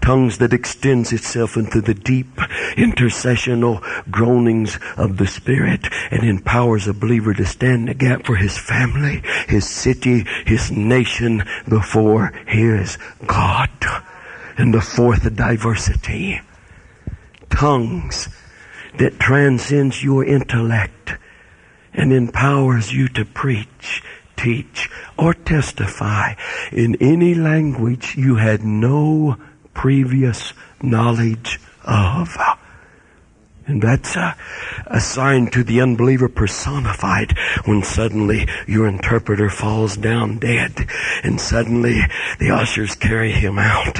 tongues 0.00 0.38
that 0.38 0.52
extends 0.52 1.12
itself 1.12 1.56
into 1.56 1.80
the 1.80 1.94
deep 1.94 2.34
intercessional 2.76 3.82
groanings 4.10 4.78
of 4.96 5.16
the 5.16 5.26
Spirit 5.26 5.86
and 6.10 6.22
empowers 6.22 6.86
a 6.86 6.92
believer 6.92 7.34
to 7.34 7.44
stand 7.44 7.88
the 7.88 7.94
gap 7.94 8.26
for 8.26 8.36
his 8.36 8.56
family, 8.56 9.22
his 9.48 9.68
city, 9.68 10.24
his 10.46 10.70
nation 10.70 11.44
before 11.68 12.32
his 12.46 12.98
God. 13.26 13.70
And 14.56 14.74
the 14.74 14.80
fourth 14.80 15.34
diversity, 15.36 16.40
tongues 17.48 18.28
that 18.98 19.18
transcends 19.20 20.02
your 20.02 20.24
intellect 20.24 21.14
and 21.94 22.12
empowers 22.12 22.92
you 22.92 23.08
to 23.08 23.24
preach, 23.24 24.02
teach, 24.36 24.90
or 25.16 25.34
testify 25.34 26.34
in 26.72 26.96
any 27.00 27.34
language 27.34 28.16
you 28.16 28.36
had 28.36 28.62
no 28.64 29.36
previous 29.78 30.52
knowledge 30.82 31.60
of. 31.84 32.36
And 33.64 33.80
that's 33.80 34.16
a, 34.16 34.34
a, 34.88 35.00
sign 35.00 35.50
to 35.52 35.62
the 35.62 35.80
unbeliever 35.80 36.28
personified 36.28 37.38
when 37.64 37.84
suddenly 37.84 38.48
your 38.66 38.88
interpreter 38.88 39.48
falls 39.48 39.96
down 39.96 40.38
dead 40.38 40.88
and 41.22 41.40
suddenly 41.40 42.00
the 42.40 42.50
ushers 42.50 42.96
carry 42.96 43.30
him 43.30 43.56
out 43.56 43.98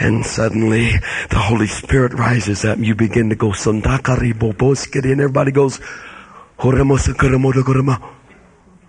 and 0.00 0.26
suddenly 0.26 0.90
the 1.30 1.38
Holy 1.38 1.68
Spirit 1.68 2.12
rises 2.14 2.64
up 2.64 2.78
and 2.78 2.86
you 2.86 2.96
begin 2.96 3.28
to 3.28 3.36
go 3.36 3.52
and 5.12 5.20
everybody 5.20 5.52
goes 5.52 5.78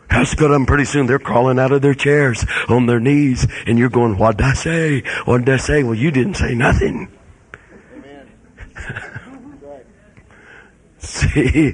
and 0.10 0.68
pretty 0.68 0.86
soon 0.86 1.08
they're 1.08 1.20
crawling 1.20 1.60
out 1.60 1.72
of 1.72 1.82
their 1.82 1.94
chairs 1.94 2.46
on 2.70 2.86
their 2.86 3.00
knees 3.00 3.48
and 3.66 3.78
you're 3.78 3.90
going, 3.90 4.18
what 4.18 4.38
did 4.38 4.46
I 4.46 4.54
say? 4.54 5.04
What 5.26 5.46
did 5.46 5.54
I 5.54 5.58
say? 5.58 5.84
Well, 5.84 5.96
you 5.96 6.12
didn't 6.12 6.36
say 6.36 6.56
nothing. 6.56 7.12
See, 11.00 11.74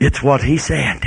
it's 0.00 0.22
what 0.22 0.42
he 0.42 0.58
said. 0.58 1.02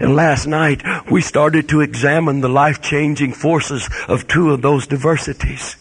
And 0.00 0.16
last 0.16 0.46
night 0.46 0.82
we 1.10 1.20
started 1.20 1.68
to 1.68 1.80
examine 1.80 2.40
the 2.40 2.48
life-changing 2.48 3.34
forces 3.34 3.88
of 4.08 4.26
two 4.26 4.50
of 4.50 4.62
those 4.62 4.86
diversities. 4.86 5.76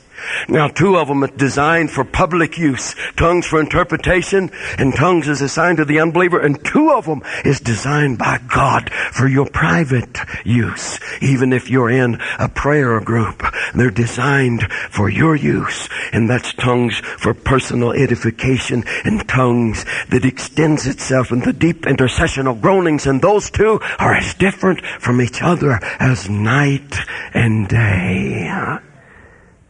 Now, 0.47 0.67
two 0.67 0.97
of 0.97 1.07
them 1.07 1.23
are 1.23 1.27
designed 1.27 1.91
for 1.91 2.03
public 2.03 2.57
use. 2.57 2.95
Tongues 3.15 3.45
for 3.45 3.59
interpretation, 3.59 4.51
and 4.77 4.93
tongues 4.93 5.27
is 5.27 5.41
assigned 5.41 5.77
to 5.77 5.85
the 5.85 5.99
unbeliever, 5.99 6.39
and 6.39 6.63
two 6.63 6.91
of 6.91 7.05
them 7.05 7.21
is 7.45 7.59
designed 7.59 8.17
by 8.17 8.39
God 8.53 8.91
for 9.11 9.27
your 9.27 9.47
private 9.47 10.17
use. 10.45 10.99
Even 11.21 11.53
if 11.53 11.69
you're 11.69 11.89
in 11.89 12.19
a 12.39 12.49
prayer 12.49 12.99
group, 12.99 13.43
they're 13.75 13.91
designed 13.91 14.71
for 14.89 15.09
your 15.09 15.35
use, 15.35 15.89
and 16.11 16.29
that's 16.29 16.53
tongues 16.53 16.99
for 16.99 17.33
personal 17.33 17.91
edification, 17.91 18.83
and 19.05 19.27
tongues 19.27 19.85
that 20.09 20.25
extends 20.25 20.87
itself 20.87 21.31
in 21.31 21.39
the 21.39 21.53
deep 21.53 21.83
intercessional 21.83 22.59
groanings, 22.59 23.05
and 23.07 23.21
those 23.21 23.49
two 23.49 23.79
are 23.99 24.13
as 24.13 24.33
different 24.35 24.81
from 24.99 25.21
each 25.21 25.41
other 25.41 25.79
as 25.99 26.29
night 26.29 26.97
and 27.33 27.67
day. 27.67 28.81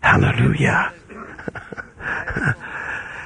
Hallelujah. 0.01 0.93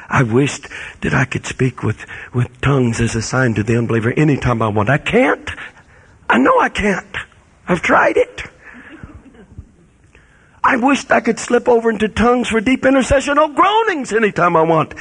I 0.07 0.23
wished 0.23 0.67
that 1.01 1.13
I 1.13 1.25
could 1.25 1.45
speak 1.45 1.83
with, 1.83 2.05
with 2.33 2.61
tongues 2.61 3.01
as 3.01 3.15
a 3.15 3.21
sign 3.21 3.55
to 3.55 3.63
the 3.63 3.77
unbeliever 3.77 4.13
anytime 4.13 4.61
I 4.61 4.67
want. 4.67 4.89
I 4.89 4.97
can't. 4.97 5.49
I 6.29 6.37
know 6.37 6.59
I 6.59 6.69
can't. 6.69 7.17
I've 7.67 7.81
tried 7.81 8.17
it. 8.17 8.43
I 10.63 10.77
wished 10.77 11.11
I 11.11 11.21
could 11.21 11.39
slip 11.39 11.67
over 11.67 11.91
into 11.91 12.07
tongues 12.09 12.49
for 12.49 12.59
deep 12.59 12.83
intercessional 12.83 13.53
groanings 13.55 14.11
anytime 14.11 14.55
I 14.55 14.63
want. 14.63 14.95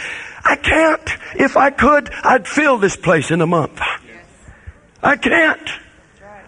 I 0.45 0.57
can't. 0.57 1.09
If 1.37 1.57
I 1.57 1.71
could, 1.71 2.11
I'd 2.23 2.47
fill 2.47 2.79
this 2.79 2.97
place 2.97 3.31
in 3.31 3.41
a 3.41 3.47
month. 3.47 3.81
I 5.03 5.17
can't. 5.17 5.71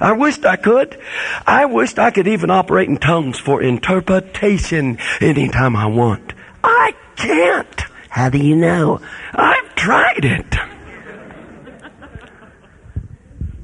I 0.00 0.12
wished 0.12 0.44
I 0.44 0.56
could. 0.56 1.00
I 1.46 1.64
wished 1.64 1.98
I 1.98 2.10
could 2.10 2.28
even 2.28 2.50
operate 2.50 2.88
in 2.88 2.98
tongues 2.98 3.38
for 3.38 3.62
interpretation 3.62 4.98
anytime 5.20 5.74
I 5.76 5.86
want. 5.86 6.32
I 6.62 6.94
can't. 7.16 7.80
How 8.10 8.28
do 8.28 8.38
you 8.38 8.56
know? 8.56 9.00
I've 9.32 9.74
tried 9.74 10.24
it. 10.24 10.56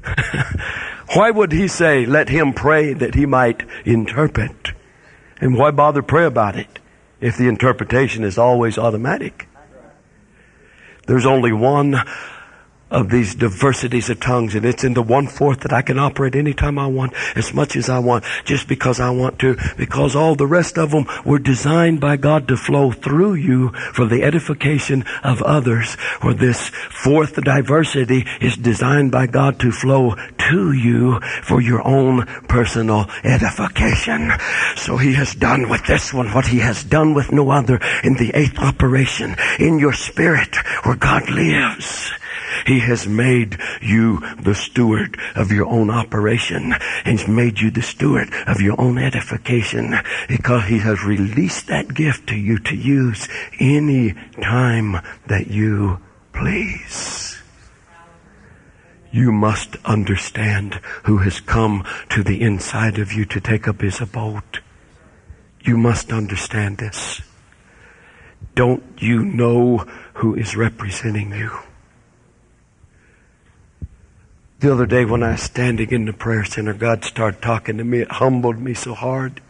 why 1.15 1.31
would 1.31 1.51
he 1.51 1.67
say, 1.67 2.05
let 2.05 2.29
him 2.29 2.53
pray 2.53 2.93
that 2.93 3.15
he 3.15 3.25
might 3.25 3.63
interpret? 3.85 4.71
And 5.39 5.57
why 5.57 5.71
bother 5.71 6.01
pray 6.01 6.25
about 6.25 6.55
it 6.55 6.79
if 7.19 7.37
the 7.37 7.47
interpretation 7.47 8.23
is 8.23 8.37
always 8.37 8.77
automatic? 8.77 9.47
There's 11.05 11.25
only 11.25 11.51
one 11.51 11.95
of 12.93 13.09
these 13.09 13.35
diversities 13.35 14.09
of 14.09 14.19
tongues 14.19 14.55
and 14.55 14.65
it's 14.65 14.83
in 14.83 14.93
the 14.93 15.01
one 15.01 15.27
fourth 15.27 15.61
that 15.61 15.73
I 15.73 15.81
can 15.81 15.99
operate 15.99 16.35
anytime 16.35 16.77
I 16.77 16.87
want, 16.87 17.13
as 17.35 17.53
much 17.53 17.75
as 17.75 17.89
I 17.89 17.99
want, 17.99 18.23
just 18.45 18.67
because 18.67 18.99
I 18.99 19.09
want 19.09 19.39
to, 19.39 19.57
because 19.77 20.15
all 20.15 20.35
the 20.35 20.47
rest 20.47 20.77
of 20.77 20.91
them 20.91 21.05
were 21.25 21.39
designed 21.39 21.99
by 21.99 22.17
God 22.17 22.47
to 22.47 22.55
flow 22.55 22.91
through 22.91 23.33
you 23.33 23.69
for 23.93 24.05
the 24.05 24.23
edification 24.23 25.03
of 25.23 25.41
others, 25.41 25.95
where 26.21 26.35
this 26.35 26.69
fourth 26.69 27.35
diversity 27.35 28.25
is 28.39 28.55
designed 28.55 29.11
by 29.11 29.27
God 29.27 29.59
to 29.59 29.71
flow 29.71 30.15
to 30.49 30.71
you 30.71 31.19
for 31.41 31.61
your 31.61 31.85
own 31.85 32.25
personal 32.47 33.09
edification. 33.23 34.31
So 34.75 34.97
he 34.97 35.13
has 35.13 35.33
done 35.33 35.69
with 35.69 35.85
this 35.87 36.13
one 36.13 36.31
what 36.33 36.47
he 36.47 36.59
has 36.59 36.83
done 36.83 37.13
with 37.13 37.31
no 37.31 37.49
other 37.49 37.79
in 38.03 38.13
the 38.15 38.31
eighth 38.35 38.59
operation, 38.59 39.35
in 39.59 39.79
your 39.79 39.93
spirit 39.93 40.55
where 40.83 40.95
God 40.95 41.29
lives. 41.29 42.11
He 42.65 42.79
has 42.79 43.07
made 43.07 43.57
you 43.81 44.19
the 44.41 44.55
steward 44.55 45.19
of 45.35 45.51
your 45.51 45.67
own 45.67 45.89
operation. 45.89 46.75
He's 47.05 47.27
made 47.27 47.59
you 47.59 47.71
the 47.71 47.81
steward 47.81 48.33
of 48.47 48.61
your 48.61 48.79
own 48.79 48.97
edification 48.97 49.95
because 50.27 50.65
He 50.65 50.79
has 50.79 51.03
released 51.03 51.67
that 51.67 51.93
gift 51.93 52.27
to 52.29 52.35
you 52.35 52.59
to 52.59 52.75
use 52.75 53.27
any 53.59 54.13
time 54.41 55.01
that 55.27 55.47
you 55.47 55.99
please. 56.33 57.41
You 59.11 59.31
must 59.31 59.75
understand 59.85 60.79
who 61.03 61.19
has 61.19 61.39
come 61.39 61.85
to 62.09 62.23
the 62.23 62.41
inside 62.41 62.97
of 62.97 63.13
you 63.13 63.25
to 63.25 63.39
take 63.39 63.67
up 63.67 63.81
his 63.81 64.01
abode. 64.01 64.61
You 65.61 65.77
must 65.77 66.11
understand 66.11 66.79
this. 66.79 67.21
Don't 68.55 68.83
you 68.97 69.23
know 69.23 69.85
who 70.15 70.35
is 70.35 70.55
representing 70.55 71.31
you? 71.31 71.51
The 74.63 74.71
other 74.71 74.85
day 74.85 75.03
when 75.03 75.23
I 75.23 75.31
was 75.31 75.41
standing 75.41 75.91
in 75.91 76.05
the 76.05 76.13
prayer 76.13 76.45
center, 76.45 76.71
God 76.71 77.03
started 77.03 77.41
talking 77.41 77.79
to 77.79 77.83
me. 77.83 77.99
It 77.99 78.09
humbled 78.09 78.59
me 78.59 78.73
so 78.73 78.93
hard. 78.93 79.41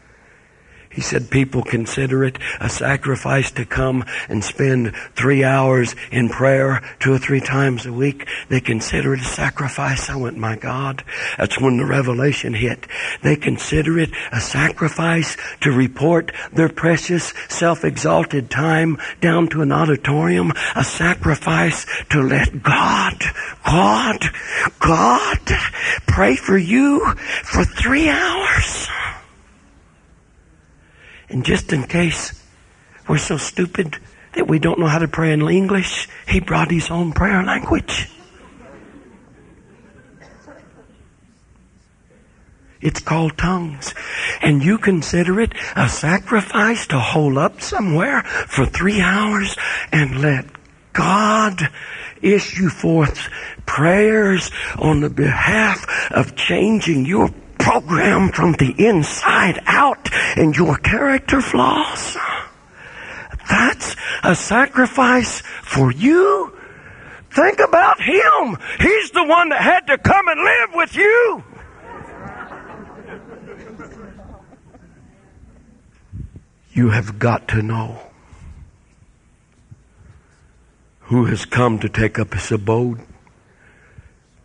He 0.93 1.01
said 1.01 1.31
people 1.31 1.63
consider 1.63 2.23
it 2.23 2.37
a 2.59 2.69
sacrifice 2.69 3.51
to 3.51 3.65
come 3.65 4.05
and 4.29 4.43
spend 4.43 4.95
three 5.15 5.43
hours 5.43 5.95
in 6.11 6.29
prayer 6.29 6.81
two 6.99 7.13
or 7.13 7.17
three 7.17 7.41
times 7.41 7.85
a 7.85 7.93
week. 7.93 8.27
They 8.49 8.61
consider 8.61 9.13
it 9.13 9.21
a 9.21 9.25
sacrifice. 9.25 10.09
I 10.09 10.15
went, 10.15 10.37
my 10.37 10.55
God, 10.55 11.03
that's 11.37 11.59
when 11.59 11.77
the 11.77 11.85
revelation 11.85 12.53
hit. 12.53 12.87
They 13.21 13.35
consider 13.35 13.97
it 13.99 14.11
a 14.31 14.39
sacrifice 14.39 15.35
to 15.61 15.71
report 15.71 16.31
their 16.51 16.69
precious 16.69 17.33
self-exalted 17.49 18.49
time 18.49 18.97
down 19.19 19.47
to 19.49 19.61
an 19.61 19.71
auditorium, 19.71 20.53
a 20.75 20.83
sacrifice 20.83 21.85
to 22.09 22.21
let 22.21 22.61
God, 22.61 23.23
God, 23.65 24.25
God 24.79 25.39
pray 26.07 26.35
for 26.35 26.57
you 26.57 27.05
for 27.43 27.63
three 27.63 28.09
hours. 28.09 28.87
And 31.33 31.43
just 31.43 31.73
in 31.73 31.87
case 31.87 32.31
we're 33.09 33.17
so 33.17 33.37
stupid 33.37 33.97
that 34.35 34.47
we 34.47 34.59
don't 34.59 34.77
know 34.77 34.85
how 34.85 34.99
to 34.99 35.07
pray 35.07 35.33
in 35.33 35.41
English, 35.41 36.07
he 36.27 36.39
brought 36.39 36.69
his 36.69 36.91
own 36.91 37.11
prayer 37.11 37.43
language. 37.43 38.07
It's 42.81 42.99
called 42.99 43.35
tongues. 43.35 43.95
And 44.43 44.63
you 44.63 44.77
consider 44.77 45.41
it 45.41 45.53
a 45.75 45.89
sacrifice 45.89 46.85
to 46.87 46.99
hold 46.99 47.39
up 47.39 47.61
somewhere 47.61 48.21
for 48.21 48.67
three 48.67 49.01
hours 49.01 49.57
and 49.91 50.21
let 50.21 50.45
God 50.93 51.67
issue 52.21 52.69
forth 52.69 53.27
prayers 53.65 54.51
on 54.77 54.99
the 54.99 55.09
behalf 55.09 56.11
of 56.11 56.35
changing 56.35 57.07
your 57.07 57.33
program 57.63 58.29
from 58.29 58.51
the 58.53 58.75
inside 58.77 59.57
out 59.65 60.09
and 60.35 60.53
your 60.55 60.75
character 60.77 61.39
flaws. 61.39 62.17
That's 63.49 63.95
a 64.21 64.35
sacrifice 64.35 65.41
for 65.63 65.91
you. 65.91 66.51
Think 67.31 67.59
about 67.59 68.01
him. 68.01 68.57
He's 68.79 69.11
the 69.11 69.23
one 69.23 69.49
that 69.49 69.61
had 69.61 69.87
to 69.87 69.97
come 69.97 70.27
and 70.27 70.41
live 70.41 70.69
with 70.73 70.95
you. 70.95 71.43
You 76.73 76.89
have 76.89 77.17
got 77.17 77.47
to 77.49 77.61
know 77.61 77.99
who 81.01 81.25
has 81.25 81.45
come 81.45 81.79
to 81.79 81.87
take 81.87 82.19
up 82.19 82.33
his 82.33 82.51
abode. 82.51 82.99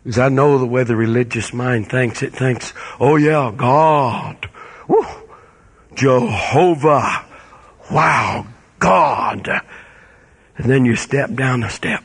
Because 0.09 0.21
I 0.21 0.31
know 0.31 0.57
the 0.57 0.65
way 0.65 0.85
the 0.85 0.97
religious 0.97 1.53
mind 1.53 1.91
thinks. 1.91 2.23
It 2.23 2.33
thinks, 2.33 2.73
oh 2.99 3.17
yeah, 3.17 3.53
God. 3.55 4.49
Woo, 4.89 5.05
Jehovah. 5.95 7.27
Wow, 7.91 8.47
God. 8.79 9.47
And 10.57 10.71
then 10.71 10.87
you 10.87 10.97
step 10.97 11.35
down 11.35 11.63
a 11.63 11.69
step. 11.69 12.03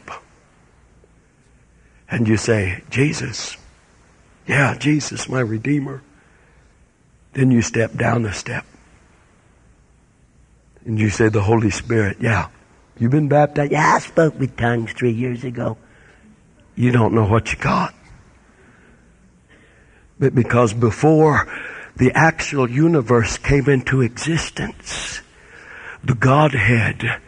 And 2.09 2.27
you 2.27 2.35
say, 2.35 2.83
Jesus. 2.89 3.55
Yeah, 4.47 4.77
Jesus, 4.77 5.29
my 5.29 5.39
Redeemer. 5.39 6.01
Then 7.31 7.51
you 7.51 7.61
step 7.61 7.93
down 7.93 8.25
a 8.25 8.33
step. 8.33 8.65
And 10.83 10.99
you 10.99 11.09
say, 11.09 11.29
the 11.29 11.41
Holy 11.41 11.69
Spirit. 11.69 12.17
Yeah. 12.19 12.49
You've 12.99 13.11
been 13.11 13.29
baptized? 13.29 13.71
Yeah, 13.71 13.93
I 13.95 13.99
spoke 13.99 14.37
with 14.37 14.57
tongues 14.57 14.91
three 14.91 15.13
years 15.13 15.45
ago. 15.45 15.77
You 16.75 16.91
don't 16.91 17.13
know 17.13 17.25
what 17.25 17.51
you 17.51 17.59
got. 17.59 17.93
But 20.19 20.33
because 20.33 20.73
before 20.73 21.47
the 21.95 22.11
actual 22.13 22.69
universe 22.69 23.37
came 23.37 23.67
into 23.69 24.01
existence, 24.01 25.21
the 26.03 26.15
Godhead 26.15 27.21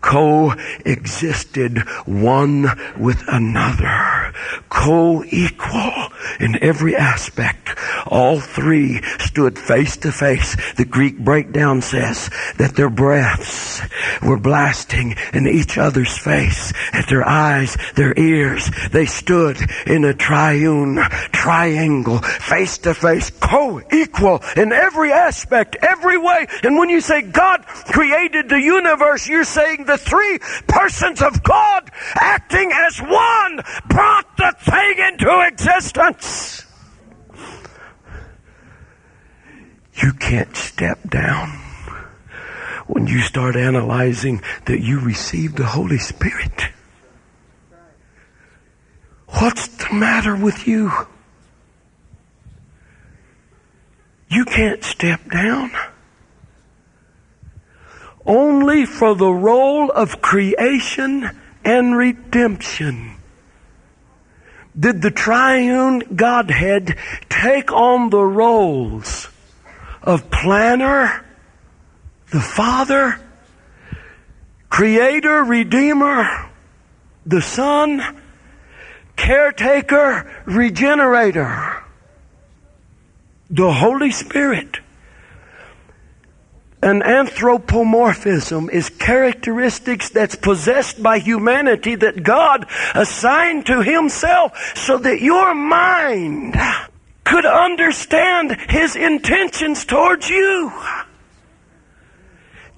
coexisted 0.00 1.78
one 2.06 2.66
with 2.98 3.22
another, 3.28 4.32
co-equal 4.68 6.08
in 6.38 6.62
every 6.62 6.96
aspect. 6.96 7.76
All 8.06 8.40
three 8.40 9.00
stood 9.18 9.58
face 9.58 9.96
to 9.98 10.12
face. 10.12 10.56
The 10.74 10.84
Greek 10.84 11.18
breakdown 11.18 11.82
says 11.82 12.30
that 12.56 12.74
their 12.76 12.90
breaths 12.90 13.82
were 14.22 14.38
blasting 14.38 15.16
in 15.32 15.46
each 15.46 15.78
other's 15.78 16.16
face, 16.16 16.72
at 16.92 17.08
their 17.08 17.26
eyes, 17.28 17.76
their 17.94 18.18
ears. 18.18 18.70
They 18.90 19.06
stood 19.06 19.58
in 19.86 20.04
a 20.04 20.14
triune 20.14 20.96
triangle, 21.32 22.18
face 22.18 22.78
to 22.78 22.94
face, 22.94 23.30
co-equal 23.30 24.42
in 24.56 24.72
every 24.72 25.12
aspect, 25.12 25.76
every 25.80 26.18
way. 26.18 26.46
And 26.62 26.78
when 26.78 26.88
you 26.88 27.00
say 27.00 27.22
God 27.22 27.64
created 27.66 28.48
the 28.48 28.60
universe, 28.60 29.28
you're 29.28 29.44
saying 29.44 29.84
the 29.90 29.98
three 29.98 30.38
persons 30.68 31.20
of 31.20 31.42
God 31.42 31.90
acting 32.14 32.70
as 32.72 33.00
one 33.00 33.60
brought 33.88 34.36
the 34.36 34.54
thing 34.60 34.94
into 35.08 35.46
existence. 35.48 36.64
You 40.02 40.12
can't 40.12 40.56
step 40.56 40.98
down 41.10 41.48
when 42.86 43.06
you 43.06 43.20
start 43.20 43.56
analyzing 43.56 44.42
that 44.66 44.80
you 44.80 45.00
received 45.00 45.56
the 45.56 45.66
Holy 45.66 45.98
Spirit. 45.98 46.68
What's 49.28 49.66
the 49.68 49.92
matter 49.92 50.36
with 50.36 50.66
you? 50.66 50.90
You 54.28 54.44
can't 54.44 54.84
step 54.84 55.28
down 55.30 55.72
only 58.30 58.86
for 58.86 59.16
the 59.16 59.32
role 59.32 59.90
of 59.90 60.22
creation 60.22 61.28
and 61.64 61.96
redemption 61.96 63.16
did 64.78 65.02
the 65.02 65.10
triune 65.10 65.98
Godhead 66.14 66.96
take 67.28 67.72
on 67.72 68.10
the 68.10 68.22
roles 68.22 69.28
of 70.00 70.30
planner, 70.30 71.24
the 72.30 72.40
Father, 72.40 73.20
Creator, 74.68 75.42
Redeemer, 75.42 76.50
the 77.26 77.42
Son, 77.42 78.00
caretaker, 79.16 80.42
regenerator, 80.46 81.82
the 83.50 83.72
Holy 83.72 84.12
Spirit. 84.12 84.79
An 86.82 87.02
anthropomorphism 87.02 88.70
is 88.70 88.88
characteristics 88.88 90.08
that's 90.08 90.34
possessed 90.34 91.02
by 91.02 91.18
humanity 91.18 91.94
that 91.94 92.22
God 92.22 92.66
assigned 92.94 93.66
to 93.66 93.82
Himself 93.82 94.72
so 94.74 94.96
that 94.96 95.20
your 95.20 95.54
mind 95.54 96.56
could 97.24 97.44
understand 97.44 98.56
His 98.70 98.96
intentions 98.96 99.84
towards 99.84 100.30
you. 100.30 100.72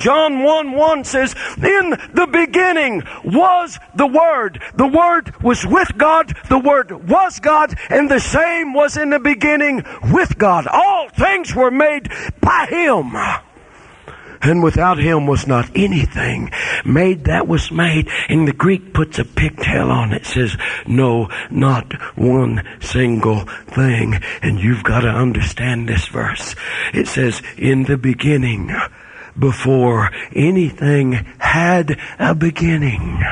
John 0.01 0.43
1 0.43 0.73
1 0.73 1.05
says, 1.05 1.37
In 1.59 1.91
the 2.13 2.29
beginning 2.31 3.05
was 3.25 3.79
the 3.95 4.09
Word. 4.09 4.61
The 4.75 4.89
Word 4.89 5.41
was 5.41 5.65
with 5.65 5.97
God. 5.97 6.37
The 6.49 6.59
Word 6.59 7.09
was 7.09 7.39
God. 7.39 7.79
And 7.89 8.11
the 8.11 8.19
same 8.19 8.75
was 8.75 8.97
in 8.97 9.11
the 9.11 9.21
beginning 9.21 9.85
with 10.13 10.37
God. 10.39 10.67
All 10.67 11.09
things 11.09 11.55
were 11.55 11.71
made 11.71 12.11
by 12.41 12.67
Him 12.69 13.15
and 14.43 14.63
without 14.63 14.99
him 14.99 15.27
was 15.27 15.47
not 15.47 15.71
anything 15.75 16.51
made 16.85 17.25
that 17.25 17.47
was 17.47 17.71
made. 17.71 18.09
And 18.29 18.47
the 18.47 18.53
Greek 18.53 18.93
puts 18.93 19.19
a 19.19 19.25
pigtail 19.25 19.91
on 19.91 20.13
it, 20.13 20.27
says, 20.27 20.57
no, 20.87 21.29
not 21.51 21.93
one 22.17 22.63
single 22.81 23.47
thing. 23.69 24.21
And 24.43 24.59
you've 24.59 24.85
got 24.85 25.01
to 25.01 25.09
understand 25.09 25.89
this 25.89 26.09
verse. 26.09 26.55
It 26.93 27.07
says, 27.07 27.43
in 27.57 27.85
the 27.85 27.97
beginning, 27.97 28.75
before 29.39 30.11
anything 30.35 31.13
had 31.39 31.99
a 32.19 32.35
beginning. 32.35 33.23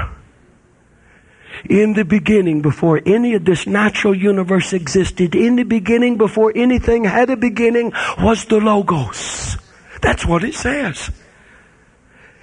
In 1.69 1.93
the 1.93 2.05
beginning, 2.05 2.63
before 2.63 3.03
any 3.05 3.35
of 3.35 3.45
this 3.45 3.67
natural 3.67 4.15
universe 4.15 4.73
existed, 4.73 5.35
in 5.35 5.57
the 5.57 5.65
beginning, 5.65 6.17
before 6.17 6.53
anything 6.55 7.05
had 7.05 7.29
a 7.29 7.37
beginning, 7.37 7.93
was 8.19 8.47
the 8.47 8.59
Logos. 8.59 9.59
That's 10.01 10.25
what 10.25 10.45
it 10.45 10.55
says. 10.55 11.11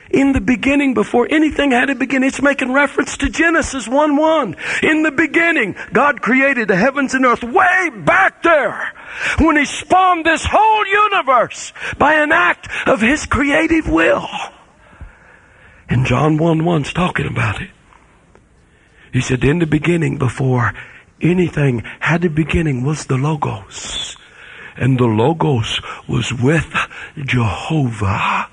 In 0.10 0.32
the 0.32 0.40
beginning, 0.40 0.94
before 0.94 1.28
anything 1.30 1.72
had 1.72 1.90
a 1.90 1.96
beginning, 1.96 2.30
it's 2.30 2.42
making 2.42 2.72
reference 2.72 3.18
to 3.18 3.30
Genesis 3.30 3.88
1 3.88 4.16
1. 4.16 4.56
In 4.84 5.04
the 5.04 5.12
beginning, 5.12 5.76
God 5.92 6.22
created 6.22 6.70
the 6.70 6.78
heavens 6.78 7.14
and 7.14 7.26
earth 7.26 7.44
way 7.44 7.90
back 8.06 8.42
there 8.42 8.94
when 9.40 9.58
He 9.58 9.66
spawned 9.66 10.26
this 10.26 10.46
whole 10.46 10.86
universe 10.86 11.74
by 11.98 12.14
an 12.16 12.32
act 12.32 12.70
of 12.88 13.02
His 13.02 13.26
creative 13.26 13.90
will. 13.90 14.28
And 15.90 16.06
John 16.06 16.38
1 16.38 16.62
1's 16.62 16.94
talking 16.94 17.28
about 17.28 17.62
it. 17.62 17.70
He 19.12 19.20
said, 19.20 19.44
In 19.44 19.60
the 19.60 19.68
beginning, 19.68 20.18
before 20.18 20.74
anything 21.20 21.84
had 22.00 22.24
a 22.24 22.30
beginning, 22.30 22.86
was 22.86 23.08
the 23.08 23.18
Logos 23.18 24.16
and 24.78 25.00
the 25.00 25.06
Logos 25.06 25.82
was 26.08 26.34
with 26.34 26.74
Jehovah. 27.18 28.48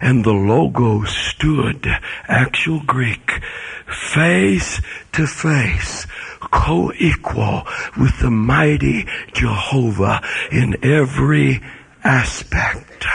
And 0.00 0.24
the 0.24 0.32
Logos 0.32 1.10
stood, 1.10 1.84
actual 2.28 2.80
Greek, 2.86 3.40
face 3.86 4.80
to 5.12 5.26
face, 5.26 6.06
co-equal 6.40 7.66
with 7.98 8.20
the 8.20 8.30
mighty 8.30 9.08
Jehovah 9.32 10.22
in 10.52 10.76
every 10.84 11.60
aspect. 12.04 13.06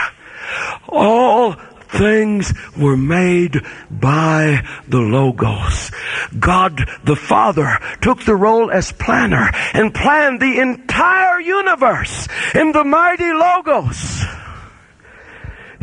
All 0.88 1.56
things 1.94 2.52
were 2.76 2.96
made 2.96 3.60
by 3.90 4.66
the 4.88 5.00
Logos. 5.00 5.90
God 6.38 6.88
the 7.04 7.16
Father 7.16 7.78
took 8.00 8.24
the 8.24 8.36
role 8.36 8.70
as 8.70 8.92
planner 8.92 9.50
and 9.72 9.94
planned 9.94 10.40
the 10.40 10.58
entire 10.60 11.40
universe 11.40 12.28
in 12.54 12.72
the 12.72 12.84
mighty 12.84 13.32
Logos. 13.32 14.24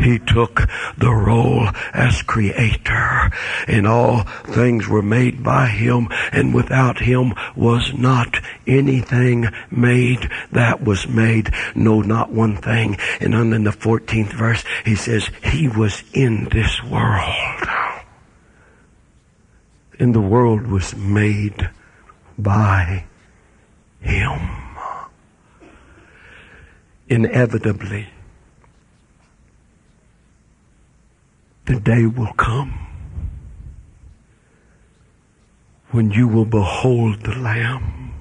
He 0.02 0.18
took 0.18 0.62
the 0.98 1.12
role 1.12 1.70
as 1.94 2.24
creator 2.24 3.30
and 3.68 3.86
all 3.86 4.24
things 4.46 4.88
were 4.88 5.02
made 5.02 5.44
by 5.44 5.68
him 5.68 6.08
and 6.32 6.54
without 6.54 7.00
him 7.00 7.34
was 7.56 7.94
not 7.94 8.38
anything 8.66 9.48
made 9.70 10.30
that 10.52 10.84
was 10.84 11.08
made. 11.08 11.54
No, 11.76 12.02
not 12.02 12.32
one 12.32 12.58
thing. 12.58 12.98
And 13.20 13.34
then 13.34 13.54
in 13.54 13.64
the 13.64 13.72
14th 13.72 14.34
verse, 14.34 14.64
he 14.86 14.96
says, 14.96 15.30
he 15.44 15.68
was 15.68 16.04
in 16.14 16.46
this 16.46 16.82
world. 16.84 17.68
And 20.00 20.16
the 20.16 20.22
world 20.22 20.66
was 20.66 20.96
made 20.96 21.70
by 22.40 23.06
him. 24.00 24.50
Inevitably, 27.08 28.08
the 31.66 31.80
day 31.80 32.06
will 32.06 32.34
come 32.34 32.88
when 35.92 36.12
you 36.12 36.28
will 36.28 36.46
behold 36.46 37.22
the 37.24 37.36
Lamb 37.36 38.14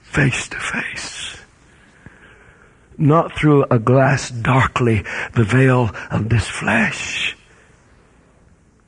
face 0.00 0.48
to 0.48 0.58
face. 0.58 1.38
Not 2.98 3.32
through 3.32 3.64
a 3.70 3.78
glass 3.78 4.30
darkly, 4.30 5.04
the 5.34 5.44
veil 5.44 5.90
of 6.10 6.28
this 6.28 6.46
flesh 6.46 7.36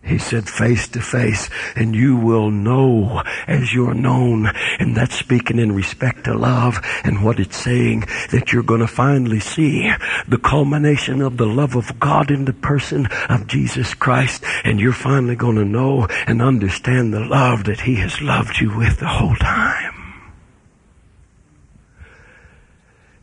he 0.05 0.19
said 0.19 0.49
face 0.49 0.87
to 0.89 1.01
face 1.01 1.49
and 1.75 1.95
you 1.95 2.17
will 2.17 2.51
know 2.51 3.23
as 3.47 3.73
you're 3.73 3.95
known. 3.95 4.47
And 4.79 4.97
that's 4.97 5.15
speaking 5.15 5.59
in 5.59 5.73
respect 5.73 6.25
to 6.25 6.35
love 6.35 6.81
and 7.05 7.25
what 7.25 7.41
it's 7.41 7.57
saying 7.57 8.01
that 8.31 8.53
you're 8.53 8.63
going 8.63 8.81
to 8.81 8.87
finally 8.87 9.41
see 9.41 9.91
the 10.29 10.39
culmination 10.39 11.23
of 11.23 11.37
the 11.37 11.47
love 11.47 11.75
of 11.75 11.99
God 11.99 12.31
in 12.31 12.45
the 12.45 12.53
person 12.53 13.07
of 13.29 13.47
Jesus 13.47 13.95
Christ. 13.95 14.45
And 14.65 14.79
you're 14.79 14.93
finally 14.93 15.37
going 15.37 15.57
to 15.57 15.65
know 15.65 16.07
and 16.27 16.43
understand 16.43 17.13
the 17.13 17.25
love 17.25 17.65
that 17.65 17.81
he 17.81 17.97
has 17.97 18.21
loved 18.21 18.61
you 18.61 18.77
with 18.77 19.01
the 19.01 19.09
whole 19.09 19.37
time. 19.37 19.93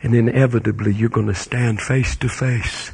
And 0.04 0.16
inevitably 0.16 0.94
you're 0.94 1.10
going 1.10 1.28
to 1.28 1.36
stand 1.36 1.80
face 1.80 2.16
to 2.18 2.30
face 2.30 2.92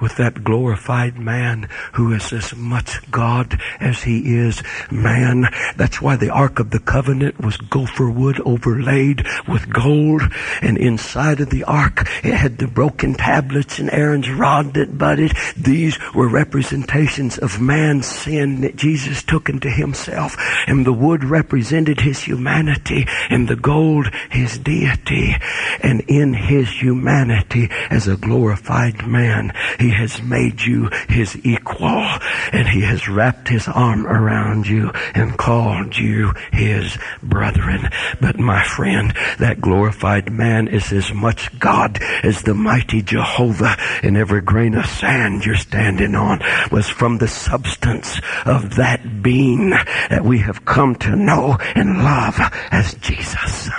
with 0.00 0.16
that 0.16 0.44
glorified 0.44 1.18
man 1.18 1.68
who 1.92 2.12
is 2.12 2.32
as 2.32 2.54
much 2.54 3.10
God 3.10 3.60
as 3.80 4.02
he 4.02 4.36
is 4.36 4.62
man. 4.90 5.46
That's 5.76 6.00
why 6.00 6.16
the 6.16 6.30
Ark 6.30 6.58
of 6.58 6.70
the 6.70 6.78
Covenant 6.78 7.40
was 7.40 7.56
gopher 7.56 8.10
wood 8.10 8.40
overlaid 8.40 9.26
with 9.48 9.72
gold. 9.72 10.22
And 10.62 10.78
inside 10.78 11.40
of 11.40 11.50
the 11.50 11.64
Ark, 11.64 12.08
it 12.24 12.34
had 12.34 12.58
the 12.58 12.66
broken 12.66 13.14
tablets 13.14 13.78
and 13.78 13.90
Aaron's 13.90 14.30
rod 14.30 14.74
that 14.74 14.98
budded. 14.98 15.32
These 15.56 15.98
were 16.14 16.28
representations 16.28 17.38
of 17.38 17.60
man's 17.60 18.06
sin 18.06 18.60
that 18.62 18.76
Jesus 18.76 19.22
took 19.22 19.48
into 19.48 19.70
himself. 19.70 20.36
And 20.66 20.84
the 20.84 20.92
wood 20.92 21.24
represented 21.24 22.00
his 22.00 22.20
humanity 22.20 23.06
and 23.30 23.48
the 23.48 23.56
gold 23.56 24.10
his 24.30 24.58
deity. 24.58 25.34
And 25.82 26.02
in 26.08 26.34
his 26.34 26.70
humanity 26.70 27.68
as 27.90 28.08
a 28.08 28.16
glorified 28.16 29.06
man, 29.06 29.52
he 29.78 29.85
has 29.90 30.22
made 30.22 30.60
you 30.60 30.90
his 31.08 31.36
equal 31.44 32.06
and 32.52 32.68
he 32.68 32.82
has 32.82 33.08
wrapped 33.08 33.48
his 33.48 33.68
arm 33.68 34.06
around 34.06 34.66
you 34.66 34.90
and 35.14 35.36
called 35.36 35.96
you 35.96 36.32
his 36.52 36.98
brethren. 37.22 37.88
But 38.20 38.38
my 38.38 38.62
friend, 38.64 39.12
that 39.38 39.60
glorified 39.60 40.32
man 40.32 40.68
is 40.68 40.92
as 40.92 41.12
much 41.12 41.58
God 41.58 41.98
as 42.22 42.42
the 42.42 42.54
mighty 42.54 43.02
Jehovah 43.02 43.76
and 44.02 44.16
every 44.16 44.40
grain 44.40 44.74
of 44.74 44.86
sand 44.86 45.44
you're 45.44 45.56
standing 45.56 46.14
on 46.14 46.40
was 46.70 46.88
from 46.88 47.18
the 47.18 47.28
substance 47.28 48.20
of 48.44 48.76
that 48.76 49.22
being 49.22 49.70
that 49.70 50.24
we 50.24 50.38
have 50.38 50.64
come 50.64 50.94
to 50.96 51.16
know 51.16 51.56
and 51.74 52.02
love 52.02 52.38
as 52.70 52.94
Jesus. 52.94 53.70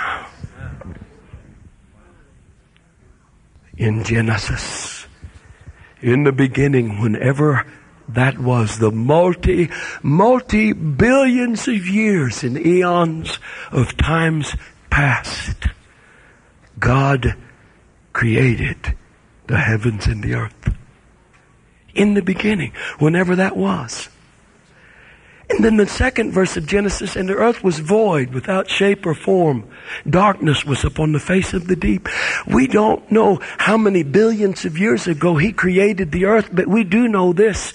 In 3.76 4.02
Genesis 4.02 4.97
in 6.00 6.24
the 6.24 6.32
beginning, 6.32 7.00
whenever 7.00 7.66
that 8.08 8.38
was, 8.38 8.78
the 8.78 8.90
multi, 8.90 9.70
multi 10.02 10.72
billions 10.72 11.68
of 11.68 11.86
years 11.86 12.42
in 12.42 12.56
eons 12.56 13.38
of 13.70 13.96
times 13.96 14.54
past, 14.90 15.66
God 16.78 17.34
created 18.12 18.96
the 19.46 19.58
heavens 19.58 20.06
and 20.06 20.22
the 20.22 20.34
earth. 20.34 20.74
In 21.94 22.14
the 22.14 22.22
beginning, 22.22 22.72
whenever 22.98 23.36
that 23.36 23.56
was. 23.56 24.08
And 25.50 25.64
then 25.64 25.78
the 25.78 25.86
second 25.86 26.32
verse 26.32 26.58
of 26.58 26.66
Genesis, 26.66 27.16
and 27.16 27.26
the 27.26 27.34
earth 27.34 27.64
was 27.64 27.78
void 27.78 28.34
without 28.34 28.68
shape 28.68 29.06
or 29.06 29.14
form. 29.14 29.66
Darkness 30.08 30.66
was 30.66 30.84
upon 30.84 31.12
the 31.12 31.18
face 31.18 31.54
of 31.54 31.66
the 31.66 31.74
deep. 31.74 32.06
We 32.46 32.66
don't 32.66 33.10
know 33.10 33.40
how 33.56 33.78
many 33.78 34.02
billions 34.02 34.66
of 34.66 34.76
years 34.76 35.06
ago 35.06 35.36
he 35.36 35.52
created 35.52 36.12
the 36.12 36.26
earth, 36.26 36.50
but 36.52 36.68
we 36.68 36.84
do 36.84 37.08
know 37.08 37.32
this. 37.32 37.72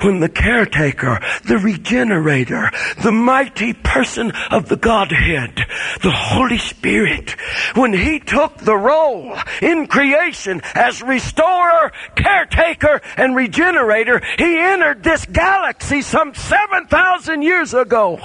When 0.00 0.18
the 0.18 0.28
caretaker, 0.28 1.20
the 1.46 1.58
regenerator, 1.58 2.70
the 3.02 3.12
mighty 3.12 3.72
person 3.72 4.32
of 4.50 4.68
the 4.68 4.76
Godhead, 4.76 5.64
the 6.02 6.10
Holy 6.10 6.58
Spirit, 6.58 7.36
when 7.74 7.92
he 7.92 8.18
took 8.18 8.58
the 8.58 8.76
role 8.76 9.38
in 9.60 9.86
creation 9.86 10.60
as 10.74 11.02
restorer, 11.02 11.92
caretaker, 12.16 13.00
and 13.16 13.36
regenerator, 13.36 14.20
he 14.38 14.58
entered 14.58 15.04
this 15.04 15.24
galaxy 15.26 16.02
some 16.02 16.34
7,000 16.34 17.11
thousand 17.12 17.42
years 17.42 17.74
ago, 17.74 18.18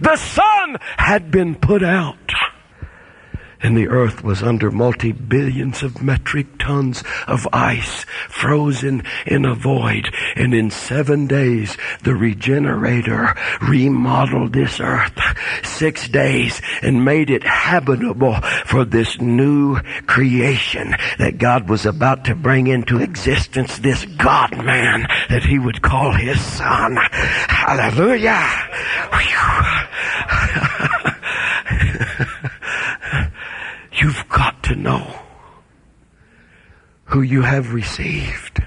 the 0.00 0.16
sun 0.16 0.76
had 0.96 1.30
been 1.30 1.56
put 1.56 1.82
out 1.82 2.16
and 3.62 3.76
the 3.76 3.88
earth 3.88 4.24
was 4.24 4.42
under 4.42 4.70
multi 4.70 5.12
billions 5.12 5.82
of 5.82 6.02
metric 6.02 6.46
tons 6.58 7.02
of 7.26 7.46
ice, 7.52 8.04
frozen 8.28 9.02
in 9.26 9.44
a 9.44 9.54
void. 9.54 10.12
And 10.36 10.52
in 10.54 10.70
seven 10.70 11.26
days, 11.26 11.76
the 12.02 12.14
regenerator 12.14 13.34
remodeled 13.60 14.52
this 14.52 14.80
earth 14.80 15.18
six 15.62 16.08
days 16.08 16.60
and 16.82 17.04
made 17.04 17.30
it 17.30 17.44
habitable 17.44 18.40
for 18.66 18.84
this 18.84 19.20
new 19.20 19.78
creation 20.06 20.94
that 21.18 21.38
God 21.38 21.68
was 21.68 21.86
about 21.86 22.24
to 22.26 22.34
bring 22.34 22.66
into 22.66 23.00
existence, 23.00 23.78
this 23.78 24.04
God 24.04 24.56
man 24.64 25.06
that 25.28 25.44
he 25.44 25.58
would 25.58 25.82
call 25.82 26.12
his 26.12 26.40
son. 26.40 26.96
Hallelujah. 27.48 28.48
You've 33.94 34.28
got 34.28 34.62
to 34.64 34.74
know 34.74 35.20
who 37.04 37.22
you 37.22 37.42
have 37.42 37.74
received. 37.74 38.62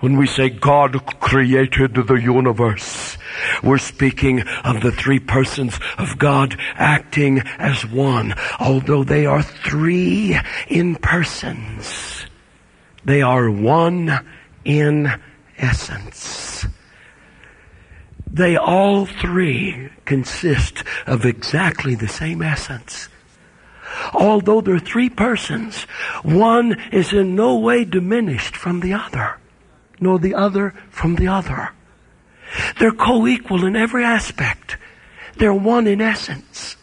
When 0.00 0.18
we 0.18 0.26
say 0.26 0.50
God 0.50 1.06
created 1.20 1.94
the 1.94 2.16
universe, 2.16 3.16
we're 3.62 3.78
speaking 3.78 4.40
of 4.62 4.82
the 4.82 4.92
three 4.92 5.18
persons 5.18 5.80
of 5.96 6.18
God 6.18 6.56
acting 6.74 7.38
as 7.58 7.86
one. 7.86 8.34
Although 8.60 9.04
they 9.04 9.24
are 9.24 9.42
three 9.42 10.38
in 10.68 10.96
persons, 10.96 12.26
they 13.02 13.22
are 13.22 13.50
one 13.50 14.26
in 14.64 15.10
essence. 15.56 16.66
They 18.30 18.56
all 18.56 19.06
three 19.06 19.88
consist 20.04 20.82
of 21.06 21.24
exactly 21.24 21.94
the 21.94 22.08
same 22.08 22.42
essence. 22.42 23.08
Although 24.12 24.60
they're 24.60 24.78
three 24.78 25.10
persons, 25.10 25.82
one 26.22 26.78
is 26.92 27.12
in 27.12 27.34
no 27.34 27.58
way 27.58 27.84
diminished 27.84 28.56
from 28.56 28.80
the 28.80 28.92
other, 28.92 29.38
nor 30.00 30.18
the 30.18 30.34
other 30.34 30.74
from 30.90 31.16
the 31.16 31.28
other. 31.28 31.70
They're 32.78 32.92
co-equal 32.92 33.64
in 33.64 33.76
every 33.76 34.04
aspect. 34.04 34.76
They're 35.36 35.54
one 35.54 35.86
in 35.86 36.00
essence. 36.00 36.76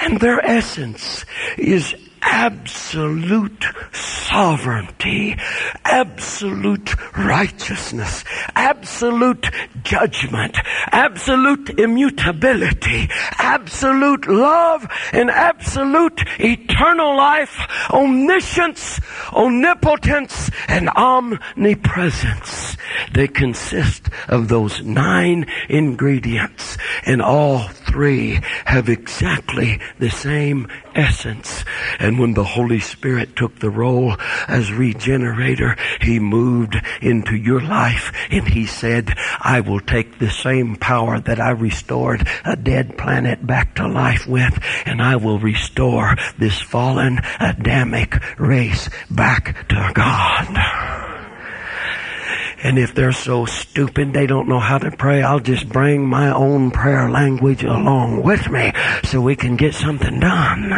And 0.00 0.20
their 0.20 0.44
essence 0.44 1.24
is 1.56 1.94
absolute 2.24 3.64
sovereignty, 3.92 5.36
absolute 5.84 6.94
righteousness, 7.16 8.24
absolute 8.56 9.46
judgment, 9.82 10.56
absolute 10.90 11.78
immutability, 11.78 13.08
absolute 13.38 14.26
love, 14.26 14.86
and 15.12 15.30
absolute 15.30 16.20
eternal 16.40 17.16
life, 17.16 17.56
omniscience, 17.90 19.00
omnipotence, 19.32 20.50
and 20.66 20.88
omnipresence. 20.90 22.76
They 23.12 23.28
consist 23.28 24.08
of 24.28 24.48
those 24.48 24.82
nine 24.82 25.46
ingredients, 25.68 26.78
and 27.04 27.20
all 27.22 27.68
three 27.68 28.40
have 28.64 28.88
exactly 28.88 29.80
the 29.98 30.10
same 30.10 30.68
essence. 30.94 31.64
And 31.98 32.18
when 32.18 32.34
the 32.34 32.44
Holy 32.44 32.80
Spirit 32.80 33.36
took 33.36 33.58
the 33.58 33.70
role 33.70 34.16
as 34.48 34.72
regenerator, 34.72 35.76
He 36.00 36.18
moved 36.18 36.76
into 37.00 37.36
your 37.36 37.60
life 37.60 38.12
and 38.30 38.48
He 38.48 38.66
said, 38.66 39.12
I 39.40 39.60
will 39.60 39.80
take 39.80 40.18
the 40.18 40.30
same 40.30 40.76
power 40.76 41.20
that 41.20 41.40
I 41.40 41.50
restored 41.50 42.26
a 42.44 42.56
dead 42.56 42.96
planet 42.98 43.46
back 43.46 43.74
to 43.76 43.88
life 43.88 44.26
with 44.26 44.58
and 44.86 45.02
I 45.02 45.16
will 45.16 45.38
restore 45.38 46.16
this 46.38 46.60
fallen 46.60 47.20
Adamic 47.40 48.22
race 48.38 48.88
back 49.10 49.68
to 49.68 49.90
God. 49.94 51.13
And 52.64 52.78
if 52.78 52.94
they're 52.94 53.12
so 53.12 53.44
stupid 53.44 54.14
they 54.14 54.26
don't 54.26 54.48
know 54.48 54.58
how 54.58 54.78
to 54.78 54.90
pray, 54.90 55.22
I'll 55.22 55.38
just 55.38 55.68
bring 55.68 56.06
my 56.06 56.32
own 56.32 56.70
prayer 56.70 57.10
language 57.10 57.62
along 57.62 58.22
with 58.22 58.48
me 58.48 58.72
so 59.04 59.20
we 59.20 59.36
can 59.36 59.56
get 59.56 59.74
something 59.74 60.18
done. 60.18 60.72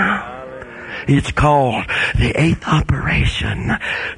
It's 1.06 1.30
called 1.30 1.86
the 2.18 2.32
eighth 2.34 2.66
operation. 2.66 3.70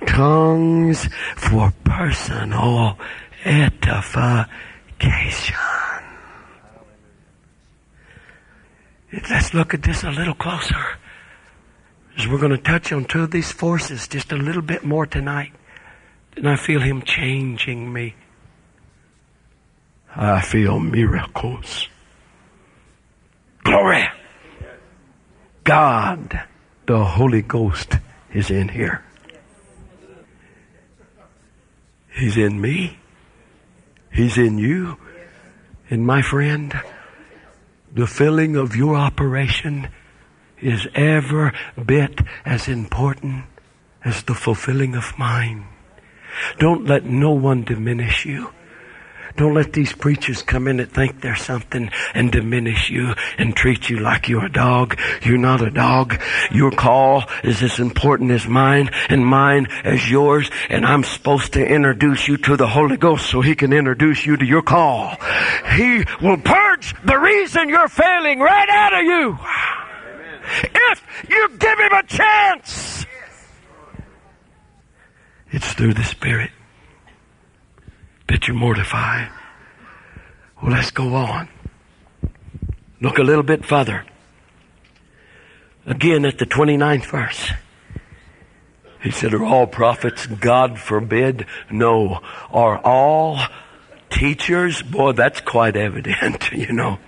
Tongues 0.07 1.11
for 1.37 1.75
personal 1.85 2.99
edification. 3.45 4.57
Let's 9.29 9.53
look 9.53 9.75
at 9.75 9.83
this 9.83 10.05
a 10.05 10.11
little 10.11 10.35
closer. 10.35 10.97
As 12.17 12.27
we're 12.27 12.39
going 12.39 12.53
to 12.53 12.59
touch 12.59 12.93
on 12.93 13.05
two 13.05 13.25
of 13.25 13.31
these 13.31 13.53
forces 13.53 14.09
just 14.09 14.33
a 14.33 14.37
little 14.37 14.63
bit 14.63 14.85
more 14.85 15.05
tonight. 15.05 15.53
And 16.39 16.49
I 16.49 16.55
feel 16.55 16.81
Him 16.81 17.03
changing 17.03 17.93
me. 17.93 18.15
I 20.15 20.41
feel 20.41 20.79
miracles. 20.79 21.89
Glory. 23.65 24.05
God, 25.65 26.41
the 26.87 27.03
Holy 27.03 27.43
Ghost, 27.43 27.95
is 28.33 28.53
in 28.53 28.69
here. 28.69 29.05
He's 32.13 32.37
in 32.37 32.61
me. 32.61 33.01
He's 34.13 34.39
in 34.39 34.59
you. 34.59 34.97
And 35.91 36.07
my 36.07 36.23
friend, 36.23 36.73
the 37.93 38.07
filling 38.07 38.55
of 38.55 38.77
your 38.77 38.95
operation 38.95 39.89
is 40.61 40.87
ever 40.95 41.53
bit 41.85 42.21
as 42.45 42.69
important 42.69 43.47
as 44.05 44.23
the 44.23 44.35
fulfilling 44.35 44.95
of 44.95 45.19
mine. 45.19 45.67
Don't 46.59 46.87
let 46.87 47.05
no 47.05 47.33
one 47.33 47.65
diminish 47.65 48.25
you. 48.25 48.53
Don't 49.39 49.55
let 49.55 49.73
these 49.73 49.93
preachers 49.93 50.43
come 50.43 50.67
in 50.67 50.81
and 50.81 50.91
think 50.91 51.21
they're 51.21 51.37
something 51.37 51.91
and 52.13 52.33
diminish 52.33 52.91
you 52.91 53.15
and 53.39 53.55
treat 53.55 53.89
you 53.89 54.01
like 54.01 54.29
you're 54.29 54.47
a 54.47 54.51
dog. 54.51 54.99
You're 55.23 55.39
not 55.39 55.63
a 55.63 55.71
dog. 55.71 56.21
Your 56.51 56.73
call 56.73 57.23
is 57.45 57.63
as 57.63 57.79
important 57.79 58.33
as 58.33 58.49
mine 58.49 58.91
and 59.09 59.25
mine 59.25 59.69
as 59.85 60.11
yours. 60.11 60.51
And 60.69 60.85
I'm 60.85 61.05
supposed 61.05 61.53
to 61.53 61.65
introduce 61.65 62.27
you 62.27 62.37
to 62.39 62.57
the 62.57 62.67
Holy 62.67 62.97
Ghost 62.97 63.31
so 63.31 63.41
He 63.41 63.55
can 63.55 63.73
introduce 63.73 64.27
you 64.27 64.37
to 64.37 64.45
your 64.45 64.63
call. 64.63 65.15
He 65.77 66.05
will 66.21 66.39
purge 66.39 66.97
the 67.05 67.17
reason 67.17 67.69
you're 67.69 67.87
failing 67.87 68.41
right 68.41 68.69
out 68.69 68.95
of 68.95 69.05
you. 69.05 69.39
If 70.65 71.03
you 71.29 71.49
give 71.59 71.79
Him 71.79 71.93
a 71.93 72.03
chance. 72.03 73.07
It's 75.51 75.73
through 75.73 75.95
the 75.95 76.05
Spirit 76.05 76.51
that 78.29 78.49
you 78.49 78.55
mortify. 78.55 79.29
Well, 80.63 80.73
let's 80.73 80.91
go 80.91 81.15
on. 81.15 81.49
Look 83.01 83.19
a 83.19 83.23
little 83.23 83.43
bit 83.43 83.65
further. 83.65 84.05
Again 85.87 86.27
at 86.27 86.39
the 86.39 86.45
29th 86.45 87.07
verse. 87.07 87.51
He 89.03 89.11
said, 89.11 89.33
Are 89.33 89.45
all 89.45 89.67
prophets? 89.67 90.27
God 90.27 90.79
forbid. 90.79 91.47
No. 91.71 92.21
Are 92.51 92.79
all 92.79 93.41
teachers? 94.11 94.83
Boy, 94.83 95.13
that's 95.13 95.41
quite 95.41 95.77
evident, 95.77 96.51
you 96.53 96.73
know. 96.73 96.99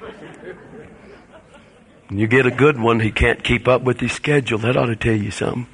You 2.11 2.27
get 2.27 2.47
a 2.47 2.51
good 2.51 2.79
one, 2.79 3.01
he 3.01 3.13
can't 3.13 3.43
keep 3.45 3.69
up 3.69 3.83
with 3.83 4.01
his 4.01 4.13
schedule. 4.13 4.59
That 4.59 4.77
ought 4.77 4.87
to 4.87 4.97
tell 4.97 5.15
you 5.15 5.31
something. 5.31 5.67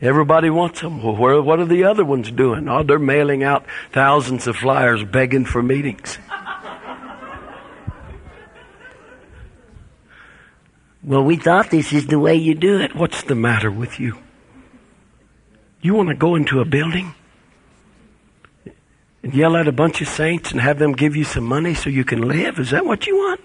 Everybody 0.00 0.50
wants 0.50 0.80
them. 0.80 1.02
Well, 1.02 1.16
where, 1.16 1.40
what 1.40 1.60
are 1.60 1.66
the 1.66 1.84
other 1.84 2.04
ones 2.04 2.30
doing? 2.30 2.68
Oh, 2.68 2.82
they're 2.82 2.98
mailing 2.98 3.42
out 3.42 3.64
thousands 3.92 4.46
of 4.46 4.56
flyers 4.56 5.04
begging 5.04 5.44
for 5.44 5.62
meetings. 5.62 6.18
well, 11.02 11.22
we 11.22 11.36
thought 11.36 11.70
this 11.70 11.92
is 11.92 12.06
the 12.08 12.18
way 12.18 12.34
you 12.34 12.54
do 12.54 12.80
it. 12.80 12.94
What's 12.94 13.22
the 13.22 13.34
matter 13.34 13.70
with 13.70 14.00
you? 14.00 14.18
You 15.80 15.94
want 15.94 16.08
to 16.08 16.14
go 16.14 16.34
into 16.34 16.60
a 16.60 16.64
building 16.64 17.14
and 19.22 19.34
yell 19.34 19.56
at 19.56 19.68
a 19.68 19.72
bunch 19.72 20.00
of 20.00 20.08
saints 20.08 20.50
and 20.50 20.60
have 20.60 20.78
them 20.78 20.92
give 20.92 21.14
you 21.16 21.24
some 21.24 21.44
money 21.44 21.74
so 21.74 21.88
you 21.88 22.04
can 22.04 22.22
live? 22.22 22.58
Is 22.58 22.70
that 22.70 22.84
what 22.84 23.06
you 23.06 23.16
want? 23.16 23.40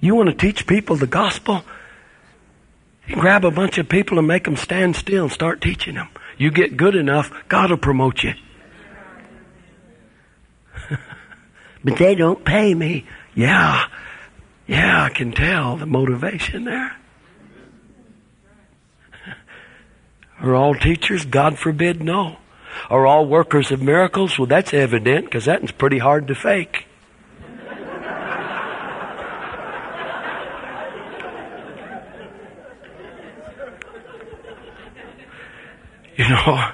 You 0.00 0.14
want 0.14 0.28
to 0.28 0.34
teach 0.34 0.66
people 0.66 0.96
the 0.96 1.06
gospel? 1.06 1.62
Grab 3.12 3.44
a 3.44 3.50
bunch 3.50 3.78
of 3.78 3.88
people 3.88 4.18
and 4.18 4.28
make 4.28 4.44
them 4.44 4.56
stand 4.56 4.96
still 4.96 5.24
and 5.24 5.32
start 5.32 5.60
teaching 5.60 5.94
them. 5.94 6.08
You 6.36 6.50
get 6.50 6.76
good 6.76 6.94
enough, 6.94 7.32
God 7.48 7.70
will 7.70 7.78
promote 7.78 8.22
you. 8.22 8.34
but 11.84 11.96
they 11.96 12.14
don't 12.14 12.44
pay 12.44 12.74
me. 12.74 13.06
Yeah, 13.34 13.86
yeah, 14.66 15.04
I 15.04 15.08
can 15.08 15.32
tell 15.32 15.76
the 15.76 15.86
motivation 15.86 16.64
there. 16.64 16.96
Are 20.40 20.54
all 20.54 20.74
teachers? 20.74 21.24
God 21.24 21.58
forbid, 21.58 22.02
no. 22.02 22.36
Are 22.90 23.06
all 23.06 23.26
workers 23.26 23.72
of 23.72 23.80
miracles? 23.80 24.38
Well, 24.38 24.46
that's 24.46 24.74
evident 24.74 25.24
because 25.24 25.46
that's 25.46 25.72
pretty 25.72 25.98
hard 25.98 26.28
to 26.28 26.34
fake. 26.34 26.87
Know, 36.46 36.70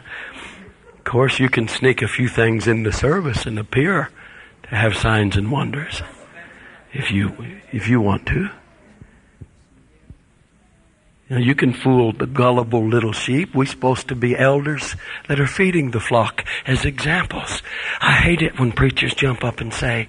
of 0.92 1.04
course, 1.04 1.38
you 1.38 1.48
can 1.48 1.68
sneak 1.68 2.02
a 2.02 2.08
few 2.08 2.28
things 2.28 2.66
in 2.66 2.82
the 2.82 2.92
service 2.92 3.46
and 3.46 3.58
appear 3.58 4.10
to 4.64 4.74
have 4.74 4.96
signs 4.96 5.36
and 5.36 5.50
wonders 5.50 6.02
if 6.92 7.10
you 7.10 7.34
if 7.72 7.88
you 7.88 8.00
want 8.00 8.26
to. 8.26 8.50
You, 11.28 11.36
know, 11.36 11.38
you 11.38 11.54
can 11.54 11.72
fool 11.72 12.12
the 12.12 12.26
gullible 12.26 12.86
little 12.86 13.12
sheep. 13.12 13.54
We're 13.54 13.64
supposed 13.64 14.08
to 14.08 14.14
be 14.14 14.36
elders 14.36 14.94
that 15.28 15.40
are 15.40 15.46
feeding 15.46 15.90
the 15.90 16.00
flock 16.00 16.44
as 16.66 16.84
examples. 16.84 17.62
I 18.00 18.12
hate 18.12 18.42
it 18.42 18.58
when 18.58 18.72
preachers 18.72 19.14
jump 19.14 19.42
up 19.42 19.60
and 19.60 19.72
say, 19.72 20.08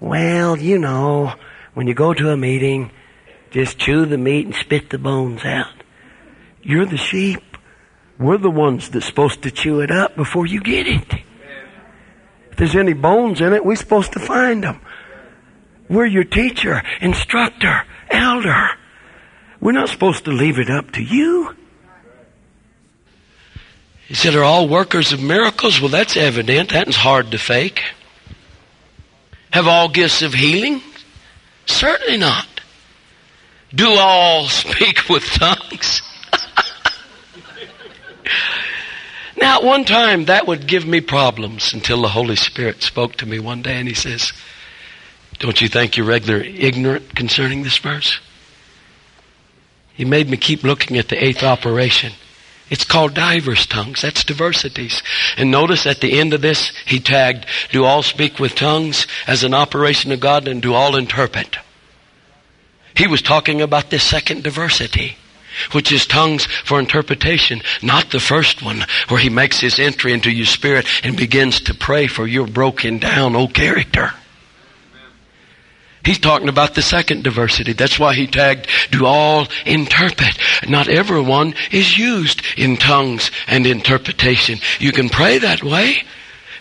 well, 0.00 0.58
you 0.58 0.78
know, 0.78 1.34
when 1.74 1.86
you 1.86 1.94
go 1.94 2.12
to 2.12 2.30
a 2.30 2.36
meeting, 2.36 2.90
just 3.52 3.78
chew 3.78 4.06
the 4.06 4.18
meat 4.18 4.46
and 4.46 4.54
spit 4.54 4.90
the 4.90 4.98
bones 4.98 5.44
out. 5.44 5.72
You're 6.62 6.86
the 6.86 6.96
sheep. 6.96 7.53
We're 8.18 8.38
the 8.38 8.50
ones 8.50 8.90
that's 8.90 9.06
supposed 9.06 9.42
to 9.42 9.50
chew 9.50 9.80
it 9.80 9.90
up 9.90 10.16
before 10.16 10.46
you 10.46 10.60
get 10.60 10.86
it. 10.86 11.12
If 12.50 12.56
there's 12.56 12.76
any 12.76 12.92
bones 12.92 13.40
in 13.40 13.52
it, 13.52 13.64
we're 13.64 13.74
supposed 13.76 14.12
to 14.12 14.20
find 14.20 14.62
them. 14.62 14.80
We're 15.88 16.06
your 16.06 16.24
teacher, 16.24 16.82
instructor, 17.00 17.82
elder. 18.08 18.70
We're 19.60 19.72
not 19.72 19.88
supposed 19.88 20.24
to 20.26 20.30
leave 20.30 20.58
it 20.58 20.70
up 20.70 20.92
to 20.92 21.02
you. 21.02 21.56
He 24.06 24.14
said, 24.14 24.34
Are 24.34 24.44
all 24.44 24.68
workers 24.68 25.12
of 25.12 25.22
miracles? 25.22 25.80
Well, 25.80 25.90
that's 25.90 26.16
evident. 26.16 26.70
That's 26.70 26.96
hard 26.96 27.32
to 27.32 27.38
fake. 27.38 27.82
Have 29.50 29.66
all 29.66 29.88
gifts 29.88 30.22
of 30.22 30.34
healing? 30.34 30.82
Certainly 31.66 32.18
not. 32.18 32.46
Do 33.74 33.88
all 33.88 34.46
speak 34.48 35.08
with 35.08 35.24
tongues? 35.24 36.02
Now, 39.44 39.56
at 39.58 39.62
one 39.62 39.84
time, 39.84 40.24
that 40.24 40.46
would 40.46 40.66
give 40.66 40.86
me 40.86 41.02
problems 41.02 41.74
until 41.74 42.00
the 42.00 42.08
Holy 42.08 42.34
Spirit 42.34 42.82
spoke 42.82 43.16
to 43.16 43.26
me 43.26 43.38
one 43.38 43.60
day 43.60 43.76
and 43.76 43.86
He 43.86 43.92
says, 43.92 44.32
Don't 45.38 45.60
you 45.60 45.68
think 45.68 45.98
you're 45.98 46.06
regular 46.06 46.40
ignorant 46.40 47.14
concerning 47.14 47.62
this 47.62 47.76
verse? 47.76 48.20
He 49.92 50.06
made 50.06 50.30
me 50.30 50.38
keep 50.38 50.62
looking 50.62 50.96
at 50.96 51.08
the 51.08 51.22
eighth 51.22 51.42
operation. 51.42 52.14
It's 52.70 52.86
called 52.86 53.12
diverse 53.12 53.66
tongues. 53.66 54.00
That's 54.00 54.24
diversities. 54.24 55.02
And 55.36 55.50
notice 55.50 55.84
at 55.84 56.00
the 56.00 56.18
end 56.18 56.32
of 56.32 56.40
this, 56.40 56.70
he 56.86 56.98
tagged, 56.98 57.44
do 57.70 57.84
all 57.84 58.02
speak 58.02 58.38
with 58.38 58.54
tongues 58.54 59.06
as 59.26 59.44
an 59.44 59.52
operation 59.52 60.10
of 60.10 60.20
God 60.20 60.48
and 60.48 60.62
do 60.62 60.72
all 60.72 60.96
interpret. 60.96 61.58
He 62.96 63.06
was 63.06 63.20
talking 63.20 63.60
about 63.60 63.90
this 63.90 64.04
second 64.04 64.42
diversity 64.42 65.18
which 65.72 65.92
is 65.92 66.06
tongues 66.06 66.46
for 66.46 66.78
interpretation, 66.78 67.62
not 67.82 68.10
the 68.10 68.20
first 68.20 68.62
one 68.62 68.84
where 69.08 69.20
he 69.20 69.30
makes 69.30 69.60
his 69.60 69.78
entry 69.78 70.12
into 70.12 70.30
your 70.30 70.46
spirit 70.46 70.86
and 71.02 71.16
begins 71.16 71.60
to 71.60 71.74
pray 71.74 72.06
for 72.06 72.26
your 72.26 72.46
broken 72.46 72.98
down 72.98 73.36
old 73.36 73.54
character. 73.54 74.12
He's 76.04 76.18
talking 76.18 76.50
about 76.50 76.74
the 76.74 76.82
second 76.82 77.24
diversity. 77.24 77.72
That's 77.72 77.98
why 77.98 78.14
he 78.14 78.26
tagged, 78.26 78.68
do 78.90 79.06
all 79.06 79.48
interpret. 79.64 80.38
Not 80.68 80.88
everyone 80.88 81.54
is 81.70 81.98
used 81.98 82.42
in 82.58 82.76
tongues 82.76 83.30
and 83.46 83.66
interpretation. 83.66 84.58
You 84.80 84.92
can 84.92 85.08
pray 85.08 85.38
that 85.38 85.62
way. 85.62 86.02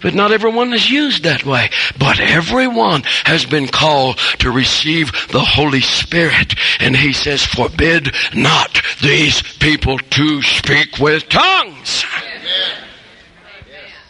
But 0.03 0.13
not 0.13 0.33
everyone 0.33 0.73
is 0.73 0.91
used 0.91 1.23
that 1.23 1.45
way. 1.45 1.69
But 1.97 2.19
everyone 2.19 3.03
has 3.23 3.45
been 3.45 3.67
called 3.67 4.17
to 4.39 4.51
receive 4.51 5.11
the 5.29 5.39
Holy 5.39 5.79
Spirit. 5.81 6.55
And 6.79 6.95
he 6.95 7.13
says, 7.13 7.43
forbid 7.43 8.13
not 8.35 8.81
these 9.01 9.41
people 9.57 9.97
to 9.97 10.41
speak 10.41 10.99
with 10.99 11.29
tongues. 11.29 12.03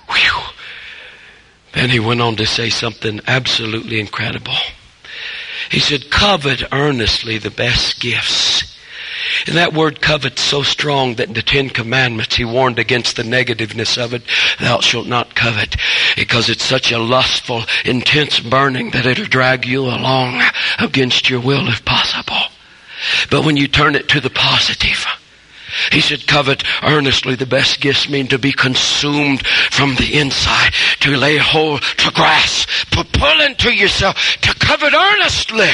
Whew. 0.10 0.42
Then 1.74 1.90
he 1.90 2.00
went 2.00 2.22
on 2.22 2.36
to 2.38 2.46
say 2.46 2.70
something 2.70 3.22
absolutely 3.28 4.00
incredible. 4.00 4.58
He 5.70 5.80
said, 5.80 6.10
covet 6.12 6.64
earnestly 6.72 7.38
the 7.38 7.50
best 7.50 8.00
gifts 8.00 8.53
And 9.46 9.58
that 9.58 9.74
word 9.74 10.02
covet 10.02 10.40
so 10.40 10.64
strong 10.64 11.16
that 11.16 11.28
in 11.28 11.34
the 11.34 11.42
Ten 11.42 11.70
Commandments 11.70 12.36
he 12.36 12.46
warned 12.46 12.80
against 12.80 13.16
the 13.16 13.24
negativeness 13.24 13.98
of 13.98 14.14
it. 14.14 14.24
Thou 14.60 14.80
shalt 14.80 15.08
not 15.08 15.36
covet. 15.36 15.76
Because 16.16 16.50
it's 16.50 16.64
such 16.64 16.92
a 16.92 17.00
lustful, 17.00 17.64
intense 17.84 18.40
burning 18.40 18.92
that 18.92 19.06
it'll 19.06 19.26
drag 19.26 19.66
you 19.66 19.82
along 19.84 20.42
against 20.80 21.30
your 21.30 21.42
will 21.42 21.68
if 21.68 21.84
possible. 21.84 22.40
But 23.30 23.44
when 23.44 23.58
you 23.58 23.68
turn 23.68 23.96
it 23.96 24.08
to 24.10 24.22
the 24.22 24.30
positive, 24.30 25.06
he 25.92 26.02
said, 26.02 26.28
covet 26.28 26.64
earnestly 26.84 27.36
the 27.36 27.46
best 27.46 27.82
gifts 27.82 28.08
mean 28.10 28.28
to 28.28 28.38
be 28.38 28.52
consumed 28.52 29.46
from 29.48 29.96
the 29.96 30.20
inside, 30.20 30.74
to 31.02 31.18
lay 31.18 31.38
hold, 31.38 31.82
to 31.82 32.12
grasp, 32.12 32.70
to 32.92 33.04
pull 33.04 33.42
into 33.42 33.74
yourself, 33.74 34.38
to 34.42 34.54
covet 34.56 34.94
earnestly 34.94 35.72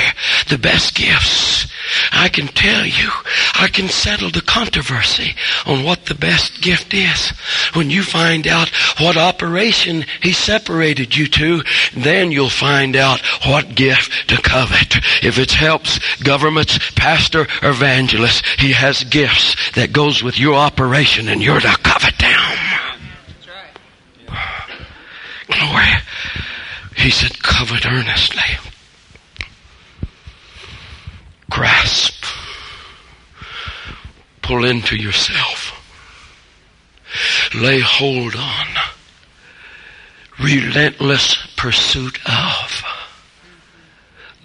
the 0.48 0.58
best 0.58 0.96
gifts. 0.96 1.68
I 2.12 2.30
can 2.30 2.48
tell 2.48 2.86
you, 2.86 3.10
I 3.56 3.68
can 3.68 3.90
settle 3.90 4.30
the 4.30 4.42
controversy 4.42 5.36
on 5.66 5.84
what 5.84 6.06
the 6.06 6.16
best 6.16 6.62
gift 6.62 6.94
is. 6.94 7.30
When 7.74 7.90
you 7.90 8.04
find 8.04 8.48
out 8.48 8.70
what 9.00 9.18
operation 9.18 10.06
He 10.22 10.34
separated 10.34 11.16
you 11.16 11.28
to, 11.28 11.64
then 11.96 12.32
you'll 12.32 12.50
find 12.50 12.96
out 12.96 13.22
what 13.46 13.76
gift 13.76 14.30
to 14.30 14.42
covet. 14.42 14.98
If 15.24 15.38
it 15.40 15.52
helps 15.52 16.00
governments, 16.18 16.80
pastor, 16.96 17.48
or 17.62 17.70
evangelist, 17.70 18.46
He 18.60 18.74
has 18.74 19.04
gifts 19.04 19.72
that 19.72 19.94
goes 19.94 20.24
with 20.24 20.40
your 20.40 20.56
operation 20.56 21.28
and 21.28 21.42
you're 21.42 21.60
to 21.60 21.78
covet 21.84 22.18
them. 22.18 22.58
Glory. 25.48 25.88
He 26.96 27.10
said, 27.12 27.42
covet 27.42 27.86
earnestly 27.86 28.69
grasp, 31.50 32.24
pull 34.42 34.66
into 34.66 34.96
yourself, 34.96 35.76
lay 37.54 37.80
hold 37.80 38.36
on, 38.36 38.68
relentless 40.40 41.36
pursuit 41.58 42.20
of 42.26 42.84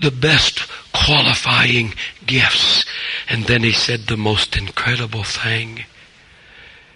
the 0.01 0.11
best 0.11 0.61
qualifying 0.93 1.95
gifts. 2.27 2.85
And 3.29 3.45
then 3.45 3.63
he 3.63 3.73
said 3.73 4.01
the 4.01 4.17
most 4.17 4.57
incredible 4.57 5.25
thing. 5.25 5.85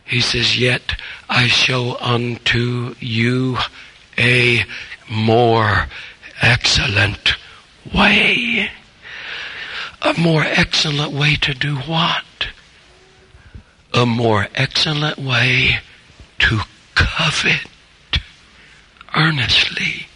He 0.04 0.20
says, 0.20 0.58
Yet 0.58 0.94
I 1.28 1.46
show 1.48 1.96
unto 1.98 2.94
you 2.98 3.58
a 4.16 4.64
more 5.10 5.86
excellent 6.40 7.36
way. 7.94 8.70
A 10.02 10.14
more 10.18 10.42
excellent 10.44 11.12
way 11.12 11.34
to 11.36 11.54
do 11.54 11.76
what? 11.76 12.24
A 13.92 14.06
more 14.06 14.48
excellent 14.54 15.18
way 15.18 15.78
to 16.38 16.60
covet 16.94 17.66
earnestly 19.16 20.06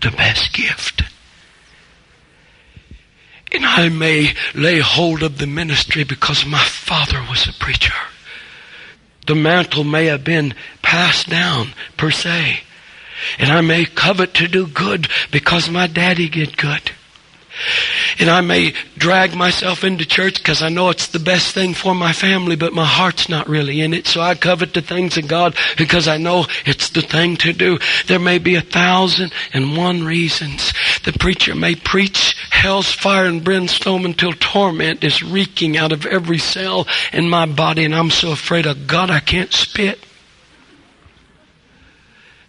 the 0.00 0.10
best 0.10 0.52
gift. 0.52 1.02
And 3.52 3.66
I 3.66 3.88
may 3.90 4.34
lay 4.54 4.78
hold 4.78 5.22
of 5.22 5.38
the 5.38 5.46
ministry 5.46 6.04
because 6.04 6.46
my 6.46 6.64
father 6.64 7.22
was 7.28 7.46
a 7.46 7.52
preacher. 7.52 7.92
The 9.26 9.34
mantle 9.34 9.84
may 9.84 10.06
have 10.06 10.24
been 10.24 10.54
passed 10.80 11.28
down 11.28 11.74
per 11.96 12.10
se. 12.10 12.60
And 13.38 13.50
I 13.52 13.60
may 13.60 13.84
covet 13.84 14.34
to 14.34 14.48
do 14.48 14.66
good 14.66 15.08
because 15.30 15.70
my 15.70 15.86
daddy 15.86 16.28
did 16.28 16.56
good. 16.56 16.90
And 18.22 18.30
I 18.30 18.40
may 18.40 18.72
drag 18.96 19.34
myself 19.34 19.82
into 19.82 20.06
church 20.06 20.36
because 20.36 20.62
I 20.62 20.68
know 20.68 20.90
it's 20.90 21.08
the 21.08 21.18
best 21.18 21.52
thing 21.56 21.74
for 21.74 21.92
my 21.92 22.12
family, 22.12 22.54
but 22.54 22.72
my 22.72 22.84
heart's 22.84 23.28
not 23.28 23.48
really 23.48 23.80
in 23.80 23.92
it. 23.92 24.06
So 24.06 24.20
I 24.20 24.36
covet 24.36 24.74
the 24.74 24.80
things 24.80 25.18
of 25.18 25.26
God 25.26 25.56
because 25.76 26.06
I 26.06 26.18
know 26.18 26.46
it's 26.64 26.90
the 26.90 27.02
thing 27.02 27.36
to 27.38 27.52
do. 27.52 27.80
There 28.06 28.20
may 28.20 28.38
be 28.38 28.54
a 28.54 28.60
thousand 28.60 29.32
and 29.52 29.76
one 29.76 30.04
reasons. 30.04 30.72
The 31.02 31.12
preacher 31.12 31.56
may 31.56 31.74
preach 31.74 32.36
hell's 32.50 32.92
fire 32.92 33.26
and 33.26 33.42
brimstone 33.42 34.04
until 34.04 34.32
torment 34.34 35.02
is 35.02 35.24
reeking 35.24 35.76
out 35.76 35.90
of 35.90 36.06
every 36.06 36.38
cell 36.38 36.86
in 37.12 37.28
my 37.28 37.46
body 37.46 37.84
and 37.84 37.92
I'm 37.92 38.10
so 38.10 38.30
afraid 38.30 38.66
of 38.66 38.86
God 38.86 39.10
I 39.10 39.18
can't 39.18 39.52
spit. 39.52 39.98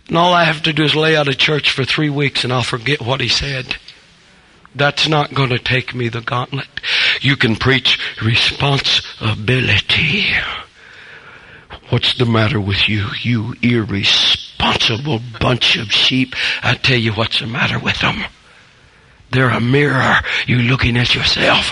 And 0.07 0.19
all 0.19 0.35
I 0.35 0.43
have 0.43 0.61
to 0.61 0.73
do 0.73 0.83
is 0.83 0.93
lay 0.93 1.15
out 1.15 1.29
of 1.29 1.39
church 1.39 1.71
for 1.71 1.83
three 1.83 2.11
weeks 2.11 2.43
and 2.43 2.53
I'll 2.53 2.61
forget 2.61 3.01
what 3.01 3.21
he 3.21 3.27
said. 3.27 3.77
That's 4.75 5.07
not 5.07 5.33
going 5.33 5.49
to 5.49 5.59
take 5.59 5.93
me 5.93 6.09
the 6.09 6.21
gauntlet. 6.21 6.67
You 7.21 7.35
can 7.35 7.55
preach 7.55 7.99
responsibility. 8.23 10.33
What's 11.89 12.17
the 12.17 12.25
matter 12.25 12.59
with 12.59 12.89
you, 12.89 13.07
you 13.21 13.53
irresponsible 13.61 15.21
bunch 15.39 15.77
of 15.77 15.91
sheep? 15.91 16.35
I 16.63 16.73
tell 16.75 16.97
you 16.97 17.13
what's 17.13 17.39
the 17.39 17.47
matter 17.47 17.77
with 17.77 17.99
them. 17.99 18.23
They're 19.31 19.49
a 19.49 19.59
mirror. 19.59 20.19
You're 20.47 20.59
looking 20.59 20.97
at 20.97 21.13
yourself. 21.13 21.71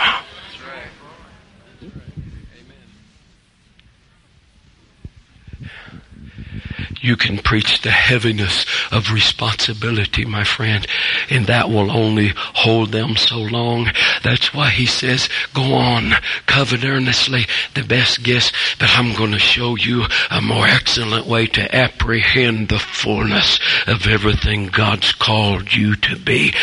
You 7.01 7.15
can 7.17 7.39
preach 7.39 7.81
the 7.81 7.91
heaviness 7.91 8.65
of 8.91 9.11
responsibility, 9.11 10.25
my 10.25 10.43
friend, 10.43 10.87
and 11.29 11.47
that 11.47 11.69
will 11.69 11.91
only 11.91 12.33
hold 12.35 12.91
them 12.91 13.15
so 13.15 13.37
long. 13.37 13.89
That's 14.23 14.53
why 14.53 14.69
he 14.69 14.85
says, 14.85 15.27
go 15.53 15.73
on, 15.73 16.13
covet 16.45 16.85
earnestly 16.85 17.45
the 17.73 17.83
best 17.83 18.23
gifts, 18.23 18.51
but 18.79 18.89
I'm 18.97 19.15
going 19.15 19.31
to 19.31 19.39
show 19.39 19.75
you 19.75 20.05
a 20.29 20.41
more 20.41 20.67
excellent 20.67 21.25
way 21.25 21.47
to 21.47 21.75
apprehend 21.75 22.69
the 22.69 22.79
fullness 22.79 23.59
of 23.87 24.07
everything 24.07 24.67
God's 24.67 25.11
called 25.13 25.73
you 25.73 25.95
to 25.95 26.17
be. 26.17 26.53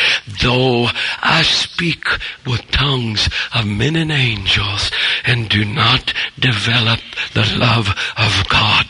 Though 0.42 0.88
I 1.20 1.42
speak 1.42 2.04
with 2.46 2.70
tongues 2.70 3.28
of 3.54 3.66
men 3.66 3.96
and 3.96 4.12
angels 4.12 4.90
and 5.24 5.48
do 5.48 5.64
not 5.64 6.12
develop 6.38 7.00
the 7.34 7.56
love 7.58 7.88
of 8.16 8.48
God, 8.48 8.86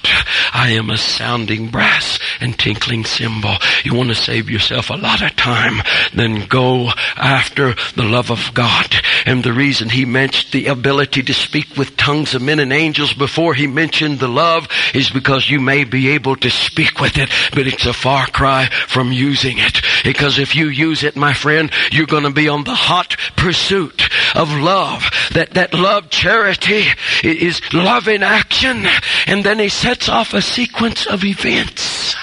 I 0.53 0.71
am 0.71 0.91
a 0.91 0.99
sounding 0.99 1.69
brass 1.69 2.19
and 2.41 2.59
tinkling 2.59 3.05
cymbal. 3.05 3.57
You 3.85 3.95
want 3.95 4.11
to 4.11 4.15
save 4.15 4.51
yourself 4.51 4.91
a 4.91 4.95
lot 4.95 5.23
of 5.23 5.37
time, 5.37 5.83
then 6.15 6.47
go 6.47 6.91
after 7.17 7.75
the 7.95 8.05
love 8.05 8.31
of 8.31 8.53
God. 8.55 8.95
And 9.27 9.43
the 9.43 9.53
reason 9.53 9.89
he 9.89 10.05
mentioned 10.05 10.53
the 10.53 10.67
ability 10.67 11.23
to 11.25 11.35
speak 11.35 11.77
with 11.77 11.97
tongues 11.97 12.35
of 12.35 12.43
men 12.43 12.61
and 12.61 12.73
angels 12.73 13.13
before 13.13 13.55
he 13.55 13.67
mentioned 13.67 14.19
the 14.19 14.29
love 14.29 14.69
is 14.95 15.11
because 15.11 15.51
you 15.51 15.61
may 15.61 15.85
be 15.85 16.11
able 16.11 16.37
to 16.37 16.51
speak 16.51 17.01
with 17.01 17.19
it, 17.19 17.31
but 17.53 17.67
it's 17.67 17.87
a 17.87 17.93
far 17.93 18.27
cry 18.27 18.69
from 18.87 19.13
using 19.13 19.59
it. 19.59 19.81
Because 20.05 20.39
if 20.39 20.55
you 20.55 20.69
use 20.69 21.03
it, 21.03 21.17
my 21.17 21.33
friend, 21.33 21.71
you're 21.91 22.07
going 22.07 22.25
to 22.25 22.31
be 22.31 22.49
on 22.49 22.65
the 22.65 22.75
hot 22.75 23.17
pursuit 23.37 24.03
of 24.35 24.51
love. 24.51 25.09
That, 25.33 25.51
that 25.55 25.75
love 25.75 26.11
charity 26.11 26.85
is 27.23 27.61
love 27.73 28.09
in 28.09 28.23
action. 28.23 28.87
And 29.27 29.45
then 29.45 29.59
he 29.59 29.69
sets 29.69 30.09
off 30.09 30.35
a 30.35 30.43
sequence 30.43 31.07
of 31.07 31.25
events. 31.25 32.17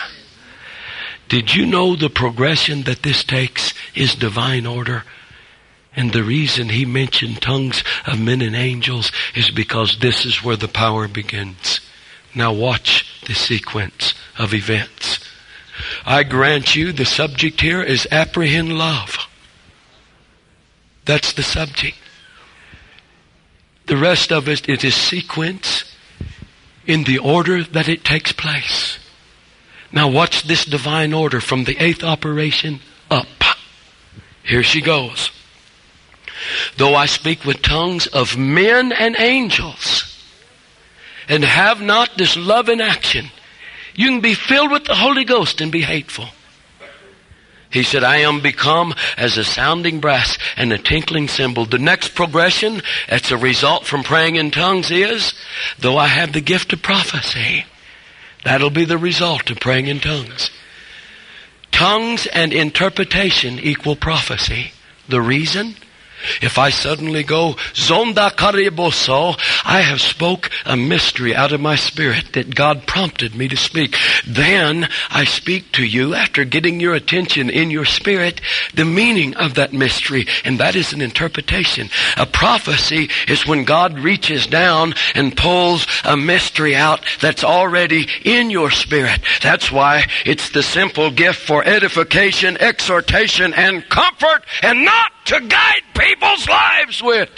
Did 1.27 1.55
you 1.55 1.65
know 1.65 1.95
the 1.95 2.09
progression 2.09 2.83
that 2.83 3.03
this 3.03 3.23
takes 3.23 3.73
is 3.95 4.15
divine 4.15 4.65
order? 4.65 5.03
And 5.95 6.11
the 6.11 6.23
reason 6.23 6.69
he 6.69 6.85
mentioned 6.85 7.41
tongues 7.41 7.83
of 8.05 8.19
men 8.19 8.41
and 8.41 8.55
angels 8.55 9.11
is 9.33 9.49
because 9.49 9.99
this 9.99 10.25
is 10.25 10.43
where 10.43 10.57
the 10.57 10.67
power 10.67 11.07
begins. 11.07 11.79
Now 12.35 12.51
watch 12.51 13.21
the 13.25 13.33
sequence 13.33 14.13
of 14.37 14.53
events. 14.53 15.24
I 16.05 16.23
grant 16.23 16.75
you 16.75 16.91
the 16.91 17.05
subject 17.05 17.61
here 17.61 17.81
is 17.81 18.07
apprehend 18.11 18.77
love. 18.77 19.17
That's 21.05 21.33
the 21.33 21.43
subject. 21.43 21.97
The 23.87 23.97
rest 23.97 24.31
of 24.31 24.49
it, 24.49 24.67
it 24.67 24.83
is 24.83 24.95
sequence 24.95 25.83
in 26.87 27.03
the 27.03 27.19
order 27.19 27.63
that 27.63 27.87
it 27.87 28.03
takes 28.03 28.31
place. 28.31 28.99
Now 29.91 30.09
watch 30.09 30.43
this 30.43 30.65
divine 30.65 31.13
order 31.13 31.39
from 31.39 31.63
the 31.63 31.77
eighth 31.79 32.03
operation 32.03 32.79
up. 33.09 33.27
Here 34.43 34.63
she 34.63 34.81
goes. 34.81 35.31
Though 36.77 36.95
I 36.95 37.05
speak 37.05 37.45
with 37.45 37.61
tongues 37.61 38.07
of 38.07 38.37
men 38.37 38.91
and 38.91 39.15
angels 39.17 40.11
and 41.27 41.43
have 41.43 41.81
not 41.81 42.17
this 42.17 42.35
love 42.35 42.69
in 42.69 42.81
action, 42.81 43.31
you 43.95 44.09
can 44.09 44.21
be 44.21 44.33
filled 44.33 44.71
with 44.71 44.85
the 44.85 44.95
Holy 44.95 45.23
Ghost 45.23 45.61
and 45.61 45.71
be 45.71 45.81
hateful. 45.81 46.27
He 47.69 47.83
said, 47.83 48.03
I 48.05 48.17
am 48.17 48.39
become 48.39 48.93
as 49.17 49.37
a 49.37 49.43
sounding 49.43 49.99
brass 49.99 50.37
and 50.55 50.71
a 50.71 50.77
tinkling 50.77 51.27
cymbal. 51.27 51.65
The 51.65 51.77
next 51.77 52.15
progression, 52.15 52.81
that's 53.09 53.31
a 53.31 53.37
result 53.37 53.85
from 53.85 54.03
praying 54.03 54.37
in 54.37 54.51
tongues 54.51 54.91
is, 54.91 55.33
though 55.79 55.97
I 55.97 56.07
have 56.07 56.31
the 56.31 56.39
gift 56.39 56.71
of 56.71 56.81
prophecy, 56.81 57.65
that'll 58.45 58.69
be 58.69 58.85
the 58.85 58.97
result 58.97 59.49
of 59.49 59.59
praying 59.59 59.87
in 59.87 59.99
tongues. 59.99 60.51
Tongues 61.71 62.27
and 62.27 62.53
interpretation 62.53 63.59
equal 63.59 63.97
prophecy. 63.97 64.71
The 65.09 65.21
reason? 65.21 65.75
If 66.41 66.57
I 66.57 66.69
suddenly 66.69 67.23
go, 67.23 67.53
Zonda 67.73 68.31
Kariboso, 68.31 69.39
I 69.65 69.81
have 69.81 70.01
spoke 70.01 70.49
a 70.65 70.77
mystery 70.77 71.35
out 71.35 71.51
of 71.51 71.61
my 71.61 71.75
spirit 71.75 72.33
that 72.33 72.55
God 72.55 72.87
prompted 72.87 73.35
me 73.35 73.47
to 73.47 73.57
speak. 73.57 73.97
Then 74.25 74.89
I 75.09 75.23
speak 75.23 75.71
to 75.73 75.85
you 75.85 76.13
after 76.13 76.45
getting 76.45 76.79
your 76.79 76.93
attention 76.93 77.49
in 77.49 77.71
your 77.71 77.85
spirit, 77.85 78.41
the 78.73 78.85
meaning 78.85 79.35
of 79.35 79.55
that 79.55 79.73
mystery, 79.73 80.27
and 80.43 80.59
that 80.59 80.75
is 80.75 80.93
an 80.93 81.01
interpretation. 81.01 81.89
A 82.17 82.25
prophecy 82.25 83.09
is 83.27 83.47
when 83.47 83.63
God 83.63 83.99
reaches 83.99 84.47
down 84.47 84.93
and 85.13 85.35
pulls 85.35 85.87
a 86.03 86.17
mystery 86.17 86.75
out 86.75 87.01
that's 87.21 87.43
already 87.43 88.07
in 88.23 88.49
your 88.49 88.71
spirit. 88.71 89.21
That's 89.41 89.71
why 89.71 90.05
it's 90.25 90.49
the 90.49 90.63
simple 90.63 91.11
gift 91.11 91.41
for 91.41 91.63
edification, 91.63 92.57
exhortation, 92.57 93.53
and 93.53 93.87
comfort, 93.89 94.45
and 94.61 94.85
not 94.85 95.11
to 95.25 95.39
guide 95.39 95.81
people's 96.15 96.47
lives 96.47 97.03
with. 97.03 97.29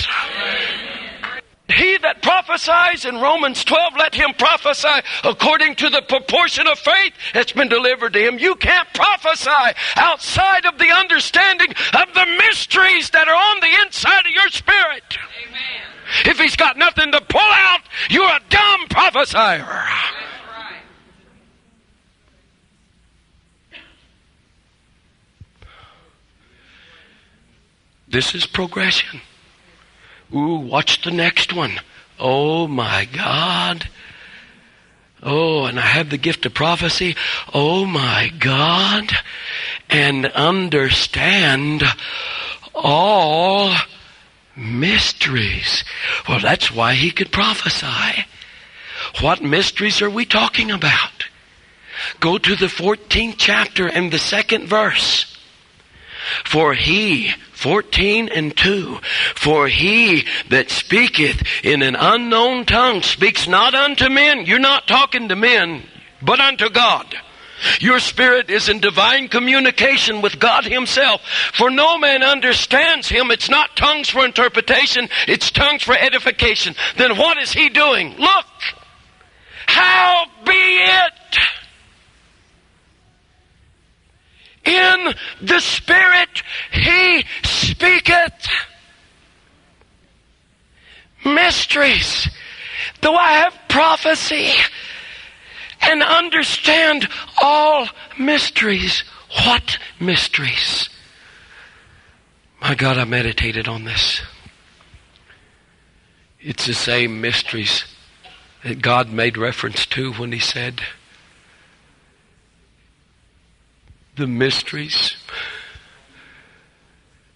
He 1.69 1.97
that 1.97 2.21
prophesies 2.21 3.03
in 3.03 3.15
Romans 3.15 3.63
12, 3.65 3.93
let 3.97 4.15
him 4.15 4.33
prophesy 4.37 5.03
according 5.25 5.75
to 5.75 5.89
the 5.89 6.01
proportion 6.01 6.65
of 6.65 6.79
faith 6.79 7.13
that's 7.33 7.51
been 7.51 7.67
delivered 7.67 8.13
to 8.13 8.19
him. 8.19 8.39
You 8.39 8.55
can't 8.55 8.87
prophesy 8.93 9.75
outside 9.97 10.65
of 10.65 10.77
the 10.77 10.89
understanding 10.91 11.69
of 11.69 12.13
the 12.13 12.25
mysteries 12.47 13.09
that 13.09 13.27
are 13.27 13.35
on 13.35 13.59
the 13.59 13.85
inside 13.85 14.25
of 14.25 14.31
your 14.31 14.49
spirit. 14.49 15.17
Amen. 15.45 15.81
If 16.25 16.39
he's 16.39 16.55
got 16.55 16.77
nothing 16.77 17.11
to 17.11 17.19
pull 17.19 17.41
out, 17.41 17.81
you're 18.09 18.23
a 18.23 18.39
dumb 18.49 18.87
prophesier. 18.89 19.67
This 28.07 28.33
is 28.33 28.45
progression. 28.45 29.21
Ooh, 30.33 30.55
watch 30.55 31.01
the 31.01 31.11
next 31.11 31.53
one. 31.53 31.79
Oh 32.19 32.67
my 32.67 33.05
God. 33.05 33.89
Oh, 35.21 35.65
and 35.65 35.79
I 35.79 35.83
have 35.83 36.09
the 36.09 36.17
gift 36.17 36.45
of 36.45 36.53
prophecy. 36.53 37.15
Oh 37.53 37.85
my 37.85 38.31
God. 38.39 39.11
And 39.89 40.25
understand 40.27 41.83
all 42.73 43.73
mysteries. 44.55 45.83
Well, 46.27 46.39
that's 46.39 46.71
why 46.71 46.93
he 46.93 47.11
could 47.11 47.31
prophesy. 47.31 48.25
What 49.21 49.41
mysteries 49.41 50.01
are 50.01 50.09
we 50.09 50.25
talking 50.25 50.71
about? 50.71 51.25
Go 52.19 52.37
to 52.37 52.55
the 52.55 52.67
14th 52.67 53.35
chapter 53.37 53.87
and 53.87 54.11
the 54.11 54.19
second 54.19 54.67
verse. 54.67 55.26
For 56.45 56.73
he, 56.73 57.31
14 57.53 58.29
and 58.29 58.55
2, 58.55 58.99
for 59.35 59.67
he 59.67 60.25
that 60.49 60.69
speaketh 60.69 61.43
in 61.63 61.81
an 61.81 61.95
unknown 61.95 62.65
tongue 62.65 63.01
speaks 63.01 63.47
not 63.47 63.73
unto 63.73 64.09
men. 64.09 64.45
You're 64.45 64.59
not 64.59 64.87
talking 64.87 65.29
to 65.29 65.35
men, 65.35 65.83
but 66.21 66.39
unto 66.39 66.69
God. 66.69 67.15
Your 67.79 67.99
spirit 67.99 68.49
is 68.49 68.69
in 68.69 68.79
divine 68.79 69.27
communication 69.29 70.21
with 70.21 70.39
God 70.39 70.65
Himself. 70.65 71.21
For 71.53 71.69
no 71.69 71.97
man 71.97 72.23
understands 72.23 73.09
Him. 73.09 73.31
It's 73.31 73.49
not 73.49 73.75
tongues 73.75 74.09
for 74.09 74.23
interpretation, 74.23 75.09
it's 75.27 75.51
tongues 75.51 75.83
for 75.83 75.95
edification. 75.95 76.75
Then 76.97 77.17
what 77.17 77.41
is 77.41 77.51
He 77.51 77.69
doing? 77.69 78.15
Look! 78.17 78.45
How 79.65 80.25
be 80.45 80.51
it 80.51 81.39
in 84.67 85.13
the 85.41 85.59
Spirit 85.59 86.43
he 86.71 87.23
speaketh. 87.43 88.47
Mysteries. 91.25 92.29
Though 93.01 93.15
I 93.15 93.33
have 93.33 93.57
prophecy 93.69 94.51
and 95.81 96.03
understand 96.03 97.07
all 97.41 97.87
mysteries. 98.17 99.03
What 99.45 99.77
mysteries? 99.99 100.89
My 102.61 102.75
God, 102.75 102.97
I 102.97 103.05
meditated 103.05 103.67
on 103.67 103.83
this. 103.83 104.21
It's 106.39 106.65
the 106.65 106.73
same 106.73 107.21
mysteries 107.21 107.85
that 108.63 108.81
God 108.81 109.11
made 109.11 109.37
reference 109.37 109.85
to 109.87 110.13
when 110.13 110.31
He 110.31 110.39
said, 110.39 110.81
the 114.17 114.27
mysteries 114.27 115.15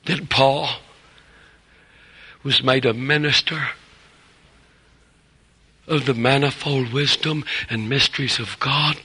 that 0.06 0.30
Paul 0.30 0.68
was 2.44 2.64
made 2.64 2.86
a 2.86 2.94
minister 2.94 3.70
of 5.88 6.06
the 6.06 6.14
manifold 6.16 6.92
wisdom 6.92 7.46
and 7.70 7.88
mysteries 7.88 8.40
of 8.40 8.58
God. 8.60 8.98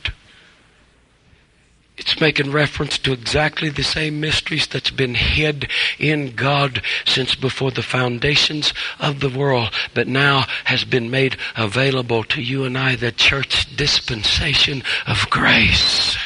It's 1.98 2.20
making 2.20 2.52
reference 2.52 2.98
to 2.98 3.12
exactly 3.12 3.70
the 3.70 3.82
same 3.82 4.20
mysteries 4.20 4.66
that's 4.66 4.90
been 4.90 5.14
hid 5.14 5.68
in 5.98 6.34
God 6.34 6.82
since 7.06 7.34
before 7.34 7.70
the 7.70 7.82
foundations 7.82 8.74
of 8.98 9.20
the 9.20 9.30
world, 9.30 9.70
but 9.94 10.06
now 10.06 10.44
has 10.64 10.84
been 10.84 11.10
made 11.10 11.36
available 11.56 12.22
to 12.24 12.42
you 12.42 12.64
and 12.64 12.76
I, 12.76 12.96
the 12.96 13.12
church 13.12 13.74
dispensation 13.76 14.82
of 15.06 15.28
grace 15.30 16.16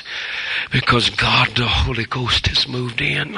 because 0.71 1.11
God, 1.11 1.49
the 1.57 1.67
Holy 1.67 2.05
Ghost, 2.05 2.47
has 2.47 2.69
moved 2.69 3.01
in. 3.01 3.37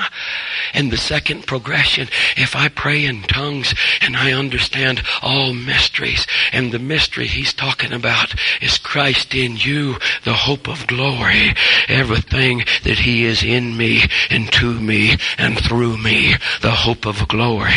And 0.75 0.91
the 0.91 0.97
second 0.97 1.47
progression, 1.47 2.09
if 2.37 2.55
I 2.55 2.69
pray 2.69 3.05
in 3.05 3.23
tongues 3.23 3.75
and 4.01 4.17
I 4.17 4.33
understand 4.33 5.03
all 5.23 5.53
mysteries, 5.53 6.27
and 6.53 6.73
the 6.73 6.79
mystery 6.79 7.27
he's 7.27 7.53
talking 7.53 7.93
about 7.93 8.35
is 8.61 8.79
Christ 8.79 9.35
in 9.35 9.57
you, 9.57 9.97
the 10.25 10.35
hope 10.35 10.69
of 10.69 10.87
glory. 10.87 11.55
Everything 11.89 12.65
that 12.85 12.99
he 12.99 13.25
is 13.25 13.43
in 13.43 13.77
me 13.77 14.03
and 14.31 14.53
to 14.53 14.79
me 14.79 15.17
and 15.39 15.59
through 15.59 15.99
me, 15.99 16.35
the 16.61 16.71
hope 16.71 17.07
of 17.07 17.29
glory. 17.29 17.73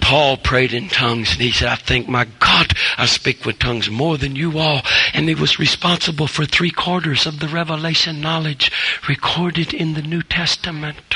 Paul 0.00 0.36
prayed 0.36 0.72
in 0.72 0.88
tongues 0.88 1.32
and 1.32 1.40
he 1.40 1.52
said, 1.52 1.68
I 1.68 1.76
think, 1.76 2.08
my 2.08 2.26
God, 2.40 2.72
I 2.98 3.06
speak 3.06 3.44
with 3.44 3.58
tongues 3.58 3.90
more 3.90 4.18
than 4.18 4.36
you 4.36 4.58
all. 4.58 4.82
And 5.12 5.28
he 5.28 5.34
was 5.34 5.58
responsible 5.58 6.26
for 6.26 6.44
three 6.44 6.70
quarters 6.70 7.26
of 7.26 7.40
the 7.40 7.48
revelation 7.48 8.20
knowledge 8.20 8.70
recorded 9.08 9.72
in 9.72 9.94
the 9.94 10.02
New 10.02 10.22
Testament. 10.22 11.14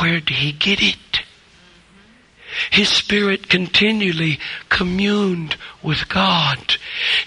Where 0.00 0.20
did 0.20 0.36
he 0.36 0.52
get 0.52 0.82
it? 0.82 0.96
His 2.70 2.88
spirit 2.88 3.48
continually 3.48 4.38
communed 4.68 5.56
with 5.82 6.08
God, 6.08 6.76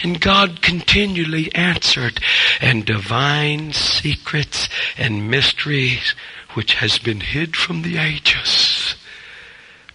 and 0.01 0.19
God 0.19 0.61
continually 0.61 1.53
answered, 1.53 2.19
and 2.59 2.85
divine 2.85 3.71
secrets 3.73 4.67
and 4.97 5.29
mysteries 5.29 6.15
which 6.53 6.73
has 6.75 6.97
been 6.97 7.21
hid 7.21 7.55
from 7.55 7.83
the 7.83 7.97
ages, 7.97 8.95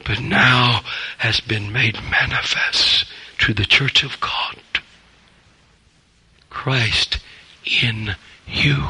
but 0.05 0.21
now 0.21 0.83
has 1.19 1.41
been 1.41 1.73
made 1.73 1.97
manifest 2.11 3.07
to 3.39 3.53
the 3.53 3.67
church 3.67 4.05
of 4.05 4.21
God. 4.21 4.57
Christ 6.49 7.19
in 7.83 8.17
you. 8.47 8.87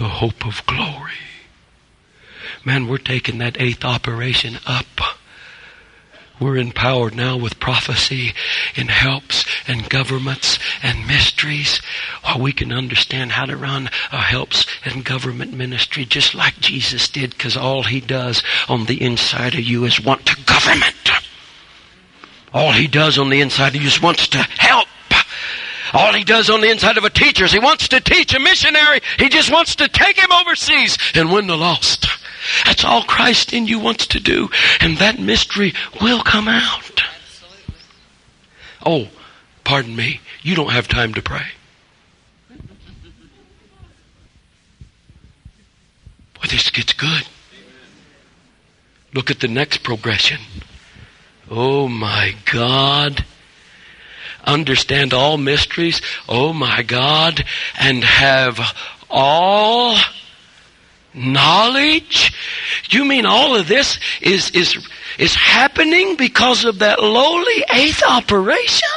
The 0.00 0.08
hope 0.08 0.46
of 0.46 0.64
glory. 0.64 1.12
Man, 2.64 2.88
we're 2.88 2.96
taking 2.96 3.36
that 3.36 3.60
eighth 3.60 3.84
operation 3.84 4.56
up. 4.66 4.86
We're 6.40 6.56
empowered 6.56 7.14
now 7.14 7.36
with 7.36 7.60
prophecy 7.60 8.32
and 8.76 8.90
helps 8.90 9.44
and 9.68 9.90
governments 9.90 10.58
and 10.82 11.06
mysteries 11.06 11.82
while 12.22 12.40
we 12.40 12.50
can 12.50 12.72
understand 12.72 13.32
how 13.32 13.44
to 13.44 13.58
run 13.58 13.90
a 14.10 14.22
helps 14.22 14.64
and 14.86 15.04
government 15.04 15.52
ministry 15.52 16.06
just 16.06 16.34
like 16.34 16.58
Jesus 16.60 17.06
did 17.06 17.32
because 17.32 17.58
all 17.58 17.82
he 17.82 18.00
does 18.00 18.42
on 18.70 18.86
the 18.86 19.02
inside 19.02 19.52
of 19.52 19.60
you 19.60 19.84
is 19.84 20.02
want 20.02 20.24
to 20.24 20.44
government. 20.46 21.10
All 22.54 22.72
he 22.72 22.86
does 22.86 23.18
on 23.18 23.28
the 23.28 23.42
inside 23.42 23.76
of 23.76 23.82
you 23.82 23.88
is 23.88 24.00
wants 24.00 24.28
to 24.28 24.38
help. 24.38 24.88
All 25.92 26.12
he 26.12 26.24
does 26.24 26.50
on 26.50 26.60
the 26.60 26.70
inside 26.70 26.98
of 26.98 27.04
a 27.04 27.10
teacher 27.10 27.44
is 27.44 27.52
he 27.52 27.58
wants 27.58 27.88
to 27.88 28.00
teach 28.00 28.34
a 28.34 28.38
missionary. 28.38 29.00
He 29.18 29.28
just 29.28 29.50
wants 29.50 29.76
to 29.76 29.88
take 29.88 30.18
him 30.18 30.30
overseas 30.32 30.96
and 31.14 31.32
win 31.32 31.46
the 31.46 31.56
lost. 31.56 32.06
That's 32.64 32.84
all 32.84 33.02
Christ 33.02 33.52
in 33.52 33.66
you 33.66 33.78
wants 33.78 34.06
to 34.08 34.20
do. 34.20 34.48
And 34.80 34.98
that 34.98 35.18
mystery 35.18 35.74
will 36.00 36.22
come 36.22 36.48
out. 36.48 37.02
Oh, 38.84 39.08
pardon 39.64 39.94
me. 39.94 40.20
You 40.42 40.54
don't 40.54 40.70
have 40.70 40.88
time 40.88 41.14
to 41.14 41.22
pray. 41.22 41.46
Boy, 46.34 46.46
this 46.48 46.70
gets 46.70 46.92
good. 46.92 47.26
Look 49.12 49.30
at 49.30 49.40
the 49.40 49.48
next 49.48 49.82
progression. 49.82 50.38
Oh 51.50 51.88
my 51.88 52.36
God 52.50 53.24
understand 54.44 55.14
all 55.14 55.36
mysteries, 55.36 56.00
oh 56.28 56.52
my 56.52 56.82
God, 56.82 57.44
and 57.78 58.02
have 58.04 58.60
all 59.08 59.96
Knowledge? 61.12 62.32
You 62.90 63.04
mean 63.04 63.26
all 63.26 63.56
of 63.56 63.66
this 63.66 63.98
is, 64.20 64.50
is, 64.52 64.88
is 65.18 65.34
happening 65.34 66.14
because 66.16 66.64
of 66.64 66.78
that 66.80 67.02
lowly 67.02 67.64
eighth 67.72 68.02
operation? 68.08 68.88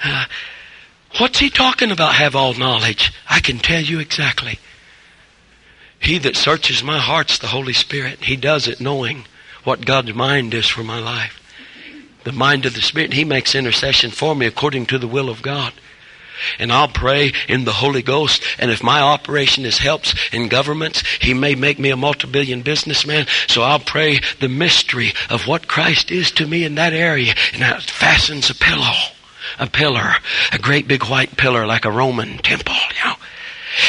what's 1.18 1.38
he 1.38 1.50
talking 1.50 1.92
about, 1.92 2.14
have 2.14 2.34
all 2.34 2.54
knowledge? 2.54 3.12
I 3.30 3.38
can 3.38 3.58
tell 3.58 3.82
you 3.82 4.00
exactly. 4.00 4.58
He 6.00 6.18
that 6.18 6.36
searches 6.36 6.82
my 6.82 6.98
heart's 6.98 7.38
the 7.38 7.48
Holy 7.48 7.72
Spirit. 7.72 8.24
He 8.24 8.36
does 8.36 8.68
it 8.68 8.80
knowing 8.80 9.24
what 9.64 9.86
God's 9.86 10.14
mind 10.14 10.54
is 10.54 10.68
for 10.68 10.84
my 10.84 11.00
life. 11.00 11.42
The 12.24 12.32
mind 12.32 12.66
of 12.66 12.74
the 12.74 12.80
Spirit, 12.80 13.12
He 13.12 13.24
makes 13.24 13.54
intercession 13.54 14.10
for 14.10 14.34
me 14.34 14.46
according 14.46 14.86
to 14.86 14.98
the 14.98 15.08
will 15.08 15.28
of 15.28 15.42
God. 15.42 15.72
And 16.58 16.72
I'll 16.72 16.88
pray 16.88 17.32
in 17.48 17.64
the 17.64 17.72
Holy 17.72 18.02
Ghost. 18.02 18.42
And 18.58 18.70
if 18.70 18.82
my 18.82 19.00
operation 19.00 19.64
is 19.64 19.78
helps 19.78 20.14
in 20.32 20.48
governments, 20.48 21.02
He 21.20 21.34
may 21.34 21.54
make 21.54 21.78
me 21.78 21.90
a 21.90 21.96
multi-billion 21.96 22.62
businessman. 22.62 23.26
So 23.48 23.62
I'll 23.62 23.80
pray 23.80 24.20
the 24.40 24.48
mystery 24.48 25.12
of 25.30 25.46
what 25.46 25.68
Christ 25.68 26.10
is 26.10 26.30
to 26.32 26.46
me 26.46 26.64
in 26.64 26.74
that 26.76 26.92
area. 26.92 27.34
And 27.52 27.62
that 27.62 27.82
fastens 27.82 28.50
a 28.50 28.54
pillow, 28.54 28.94
a 29.58 29.66
pillar, 29.66 30.16
a 30.52 30.58
great 30.58 30.86
big 30.86 31.04
white 31.04 31.36
pillar 31.36 31.66
like 31.66 31.84
a 31.84 31.90
Roman 31.90 32.38
temple, 32.38 32.74
you 32.74 33.08
know. 33.08 33.15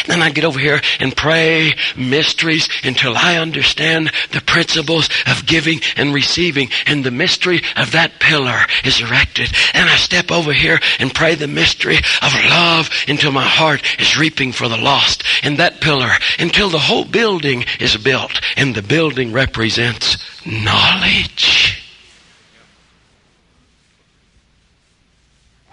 Then 0.07 0.21
I 0.21 0.29
get 0.29 0.45
over 0.45 0.59
here 0.59 0.81
and 0.99 1.15
pray 1.15 1.73
mysteries 1.95 2.69
until 2.83 3.15
I 3.15 3.38
understand 3.38 4.11
the 4.31 4.41
principles 4.41 5.09
of 5.25 5.45
giving 5.45 5.81
and 5.95 6.13
receiving. 6.13 6.69
And 6.85 7.03
the 7.03 7.11
mystery 7.11 7.61
of 7.75 7.91
that 7.91 8.19
pillar 8.19 8.59
is 8.83 9.01
erected. 9.01 9.49
And 9.73 9.89
I 9.89 9.95
step 9.97 10.31
over 10.31 10.53
here 10.53 10.79
and 10.99 11.13
pray 11.13 11.35
the 11.35 11.47
mystery 11.47 11.97
of 11.97 12.33
love 12.49 12.89
until 13.07 13.31
my 13.31 13.45
heart 13.45 13.81
is 13.99 14.17
reaping 14.17 14.51
for 14.51 14.67
the 14.67 14.77
lost. 14.77 15.23
And 15.43 15.57
that 15.57 15.81
pillar 15.81 16.11
until 16.39 16.69
the 16.69 16.79
whole 16.79 17.05
building 17.05 17.65
is 17.79 17.97
built. 17.97 18.39
And 18.55 18.75
the 18.75 18.81
building 18.81 19.33
represents 19.33 20.17
knowledge. 20.45 21.83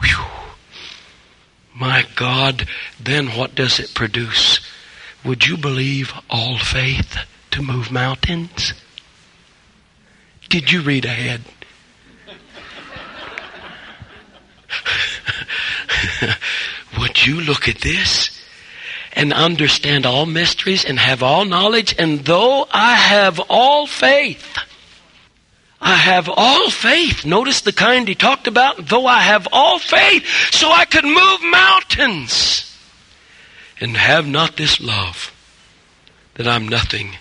Whew. 0.00 0.34
My 1.75 2.07
God, 2.14 2.68
then 3.01 3.29
what 3.29 3.57
does 3.57 3.81
it 3.81 3.95
produce? 3.95 4.61
Would 5.25 5.47
you 5.47 5.57
believe 5.57 6.12
all 6.31 6.57
faith 6.59 7.18
to 7.51 7.62
move 7.62 7.91
mountains? 7.91 8.75
Did 10.49 10.70
you 10.70 10.83
read 10.83 11.05
ahead? 11.05 11.43
Would 16.99 17.27
you 17.27 17.41
look 17.41 17.66
at 17.68 17.81
this 17.81 18.31
and 19.12 19.33
understand 19.33 20.07
all 20.07 20.27
mysteries 20.27 20.85
and 20.85 21.01
have 21.01 21.25
all 21.25 21.45
knowledge? 21.45 21.93
And 21.99 22.25
though 22.25 22.68
I 22.70 22.95
have 22.95 23.41
all 23.49 23.89
faith, 23.89 24.59
I 25.87 25.97
have 25.97 26.30
all 26.35 26.70
faith. 26.70 27.26
Notice 27.26 27.61
the 27.61 27.72
kind 27.72 28.09
he 28.09 28.14
talked 28.14 28.47
about. 28.47 28.87
Though 28.87 29.07
I 29.07 29.20
have 29.20 29.47
all 29.53 29.78
faith, 29.78 30.26
so 30.51 30.70
I 30.70 30.87
could 30.87 31.05
move 31.05 31.43
mountains. 31.43 32.74
And 33.78 33.95
have 33.95 34.26
not 34.26 34.57
this 34.57 34.80
love, 34.80 35.30
that 36.37 36.49
I'm 36.49 36.66
nothing. 36.66 37.16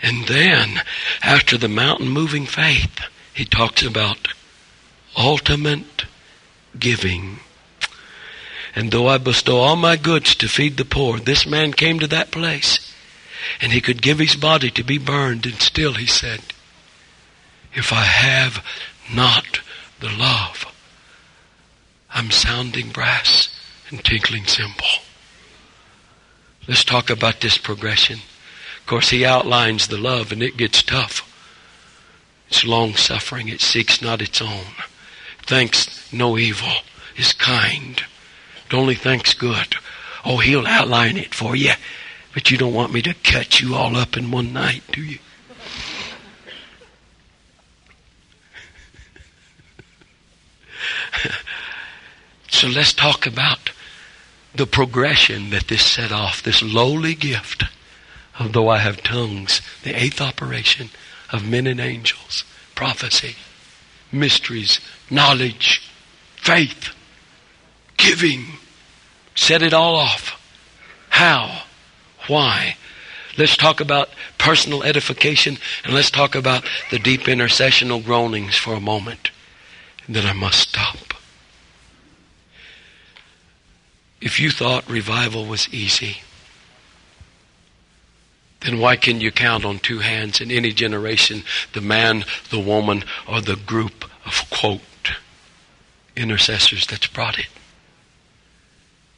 And 0.00 0.26
then, 0.26 0.80
after 1.22 1.58
the 1.58 1.68
mountain 1.68 2.08
moving 2.08 2.46
faith, 2.46 2.98
he 3.34 3.44
talks 3.44 3.82
about 3.82 4.28
ultimate 5.14 6.06
giving. 6.78 7.40
And 8.74 8.90
though 8.90 9.06
I 9.06 9.18
bestow 9.18 9.58
all 9.58 9.76
my 9.76 9.96
goods 9.96 10.34
to 10.36 10.48
feed 10.48 10.78
the 10.78 10.84
poor, 10.86 11.18
this 11.18 11.44
man 11.44 11.74
came 11.74 11.98
to 11.98 12.06
that 12.06 12.30
place. 12.30 12.94
And 13.60 13.72
he 13.72 13.82
could 13.82 14.00
give 14.00 14.18
his 14.18 14.34
body 14.34 14.70
to 14.70 14.82
be 14.82 14.96
burned, 14.96 15.44
and 15.44 15.60
still 15.60 15.92
he 15.92 16.06
said, 16.06 16.40
if 17.76 17.92
I 17.92 18.04
have 18.04 18.64
not 19.12 19.60
the 20.00 20.08
love, 20.08 20.72
I'm 22.10 22.30
sounding 22.30 22.88
brass 22.88 23.54
and 23.90 24.02
tinkling 24.02 24.46
cymbal. 24.46 24.86
Let's 26.66 26.84
talk 26.84 27.10
about 27.10 27.40
this 27.40 27.58
progression. 27.58 28.20
Of 28.80 28.86
course, 28.86 29.10
he 29.10 29.24
outlines 29.24 29.86
the 29.86 29.98
love 29.98 30.32
and 30.32 30.42
it 30.42 30.56
gets 30.56 30.82
tough. 30.82 31.22
It's 32.48 32.64
long 32.64 32.94
suffering. 32.94 33.48
It 33.48 33.60
seeks 33.60 34.00
not 34.00 34.22
its 34.22 34.40
own. 34.40 34.64
Thinks 35.42 36.12
no 36.12 36.38
evil. 36.38 36.72
Is 37.16 37.32
kind. 37.32 38.02
It 38.66 38.74
only 38.74 38.94
thinks 38.94 39.32
good. 39.32 39.76
Oh, 40.24 40.38
he'll 40.38 40.66
outline 40.66 41.16
it 41.16 41.34
for 41.34 41.56
you. 41.56 41.72
But 42.34 42.50
you 42.50 42.58
don't 42.58 42.74
want 42.74 42.92
me 42.92 43.00
to 43.02 43.14
cut 43.14 43.60
you 43.60 43.74
all 43.74 43.96
up 43.96 44.16
in 44.16 44.30
one 44.30 44.52
night, 44.52 44.82
do 44.92 45.02
you? 45.02 45.18
so 52.48 52.68
let's 52.68 52.92
talk 52.92 53.26
about 53.26 53.70
the 54.54 54.66
progression 54.66 55.50
that 55.50 55.68
this 55.68 55.84
set 55.84 56.12
off, 56.12 56.42
this 56.42 56.62
lowly 56.62 57.14
gift 57.14 57.64
of 58.38 58.52
though 58.52 58.68
I 58.68 58.78
have 58.78 59.02
tongues, 59.02 59.60
the 59.82 59.94
eighth 59.94 60.20
operation 60.20 60.90
of 61.32 61.46
men 61.46 61.66
and 61.66 61.80
angels, 61.80 62.44
prophecy, 62.74 63.36
mysteries, 64.12 64.80
knowledge, 65.10 65.90
faith, 66.36 66.94
giving. 67.96 68.44
Set 69.34 69.62
it 69.62 69.72
all 69.72 69.96
off. 69.96 70.40
How? 71.10 71.64
Why? 72.26 72.76
Let's 73.38 73.56
talk 73.56 73.80
about 73.80 74.08
personal 74.38 74.82
edification 74.82 75.58
and 75.84 75.94
let's 75.94 76.10
talk 76.10 76.34
about 76.34 76.64
the 76.90 76.98
deep 76.98 77.22
intercessional 77.22 78.04
groanings 78.04 78.56
for 78.56 78.74
a 78.74 78.80
moment 78.80 79.30
Then 80.08 80.24
I 80.24 80.32
must 80.32 80.60
stop. 80.60 81.05
If 84.26 84.40
you 84.40 84.50
thought 84.50 84.90
revival 84.90 85.46
was 85.46 85.72
easy, 85.72 86.16
then 88.62 88.80
why 88.80 88.96
can 88.96 89.20
you 89.20 89.30
count 89.30 89.64
on 89.64 89.78
two 89.78 90.00
hands 90.00 90.40
in 90.40 90.50
any 90.50 90.72
generation 90.72 91.44
the 91.74 91.80
man, 91.80 92.24
the 92.50 92.58
woman, 92.58 93.04
or 93.28 93.40
the 93.40 93.54
group 93.54 94.04
of, 94.24 94.50
quote, 94.50 94.80
intercessors 96.16 96.88
that's 96.88 97.06
brought 97.06 97.38
it? 97.38 97.46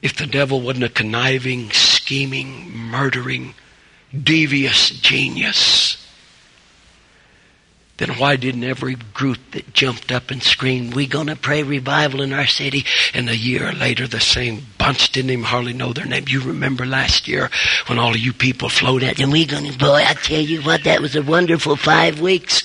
If 0.03 0.15
the 0.15 0.27
devil 0.27 0.61
wasn't 0.61 0.85
a 0.85 0.91
conniving, 0.91 1.71
scheming, 1.71 2.71
murdering, 2.71 3.55
devious 4.13 4.91
genius, 4.91 6.07
then 7.99 8.11
why 8.11 8.37
didn't 8.37 8.65
every 8.65 8.95
group 8.95 9.39
that 9.51 9.75
jumped 9.75 10.11
up 10.11 10.31
and 10.31 10.43
screamed, 10.43 10.95
we 10.95 11.07
gonna 11.07 11.37
pray 11.37 11.63
revival 11.63 12.23
in 12.23 12.33
our 12.33 12.47
city, 12.47 12.85
and 13.13 13.29
a 13.29 13.37
year 13.37 13.73
later 13.73 14.07
the 14.07 14.21
same 14.21 14.67
bunch 14.79 15.11
didn't 15.11 15.31
even 15.31 15.45
hardly 15.45 15.73
know 15.73 15.93
their 15.93 16.07
name. 16.07 16.25
You 16.29 16.41
remember 16.41 16.87
last 16.87 17.27
year 17.29 17.51
when 17.87 17.99
all 17.99 18.11
of 18.11 18.19
you 18.19 18.33
people 18.33 18.69
flowed 18.69 19.03
out, 19.03 19.19
and 19.19 19.33
we 19.33 19.45
gonna, 19.45 19.73
boy, 19.73 20.03
I 20.07 20.15
tell 20.15 20.41
you 20.41 20.63
what, 20.63 20.85
that 20.85 21.01
was 21.01 21.17
a 21.17 21.23
wonderful 21.23 21.77
five 21.77 22.21
weeks. 22.21 22.63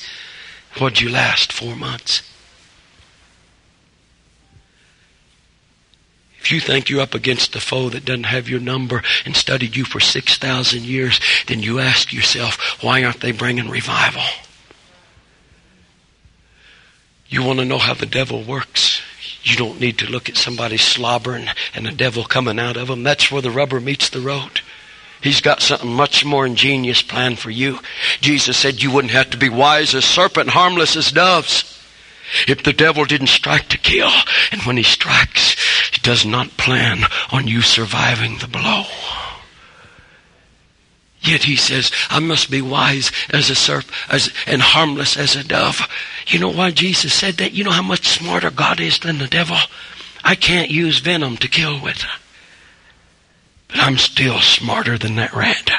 What'd 0.78 1.02
you 1.02 1.10
last? 1.10 1.52
Four 1.52 1.76
months? 1.76 2.22
If 6.40 6.52
you 6.52 6.60
think 6.60 6.90
you're 6.90 7.02
up 7.02 7.16
against 7.16 7.56
a 7.56 7.62
foe 7.62 7.90
that 7.90 8.06
doesn't 8.06 8.26
have 8.26 8.50
your 8.50 8.60
number 8.60 9.02
and 9.26 9.36
studied 9.36 9.78
you 9.78 9.86
for 9.86 10.02
6,000 10.02 10.84
years, 10.84 11.20
then 11.48 11.62
you 11.62 11.80
ask 11.80 12.12
yourself, 12.12 12.84
why 12.84 13.04
aren't 13.04 13.22
they 13.22 13.32
bringing 13.32 13.70
revival? 13.70 14.24
You 17.34 17.42
want 17.42 17.58
to 17.58 17.66
know 17.66 17.80
how 17.80 17.96
the 17.96 18.06
devil 18.06 18.44
works? 18.44 19.02
You 19.42 19.56
don't 19.56 19.80
need 19.80 19.98
to 19.98 20.06
look 20.06 20.30
at 20.30 20.38
somebody 20.38 20.78
slobbering 20.78 21.48
and 21.74 21.84
the 21.84 21.92
devil 21.92 22.26
coming 22.26 22.60
out 22.60 22.78
of 22.78 22.90
them. 22.90 23.02
That's 23.02 23.32
where 23.32 23.42
the 23.42 23.50
rubber 23.50 23.80
meets 23.80 24.08
the 24.08 24.22
road. 24.22 24.62
He's 25.20 25.42
got 25.42 25.60
something 25.60 25.92
much 25.92 26.24
more 26.24 26.46
ingenious 26.46 27.02
planned 27.02 27.40
for 27.40 27.50
you. 27.50 27.80
Jesus 28.22 28.56
said 28.56 28.84
you 28.84 28.92
wouldn't 28.92 29.14
have 29.14 29.32
to 29.32 29.38
be 29.40 29.50
wise 29.50 29.96
as 29.96 30.06
serpent, 30.06 30.52
harmless 30.52 30.96
as 30.96 31.12
doves. 31.12 31.84
If 32.48 32.62
the 32.62 32.72
devil 32.72 33.04
didn't 33.04 33.28
strike 33.28 33.68
to 33.70 33.80
kill, 33.80 34.12
and 34.52 34.62
when 34.62 34.78
he 34.78 34.84
strikes, 34.84 35.56
he 35.90 36.00
does 36.02 36.28
not 36.28 36.56
plan 36.58 37.06
on 37.32 37.48
you 37.48 37.64
surviving 37.64 38.38
the 38.38 38.48
blow. 38.48 38.84
Yet 41.24 41.46
he 41.46 41.56
says, 41.56 41.92
I 42.10 42.20
must 42.20 42.52
be 42.52 42.62
wise 42.62 43.12
as 43.30 43.50
a 43.50 43.56
serpent 43.56 43.94
as, 44.10 44.32
and 44.46 44.62
harmless 44.62 45.16
as 45.16 45.36
a 45.36 45.44
dove. 45.44 45.88
You 46.28 46.40
know 46.40 46.50
why 46.50 46.72
Jesus 46.72 47.14
said 47.14 47.36
that? 47.36 47.54
You 47.54 47.64
know 47.64 47.72
how 47.72 47.82
much 47.82 48.06
smarter 48.06 48.52
God 48.52 48.82
is 48.82 49.00
than 49.00 49.20
the 49.20 49.28
devil? 49.28 49.58
I 50.24 50.36
can't 50.36 50.70
use 50.70 51.00
venom 51.00 51.38
to 51.38 51.48
kill 51.48 51.82
with. 51.82 52.04
But 53.70 53.80
I'm 53.80 53.98
still 53.98 54.40
smarter 54.40 54.98
than 54.98 55.16
that 55.16 55.34
rat. 55.34 55.72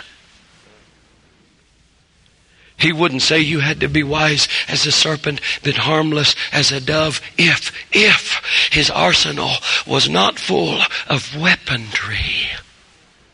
He 2.79 2.93
wouldn't 2.93 3.23
say 3.23 3.39
you 3.39 3.61
had 3.61 3.81
to 3.81 3.89
be 3.89 4.03
wise 4.03 4.49
as 4.67 4.87
a 4.87 4.93
serpent, 4.93 5.41
but 5.63 5.77
harmless 5.77 6.35
as 6.53 6.73
a 6.73 6.81
dove 6.81 7.21
if, 7.37 7.71
if 7.93 8.41
his 8.73 8.91
arsenal 8.91 9.53
was 9.87 10.09
not 10.09 10.39
full 10.39 10.81
of 11.07 11.37
weaponry 11.37 12.49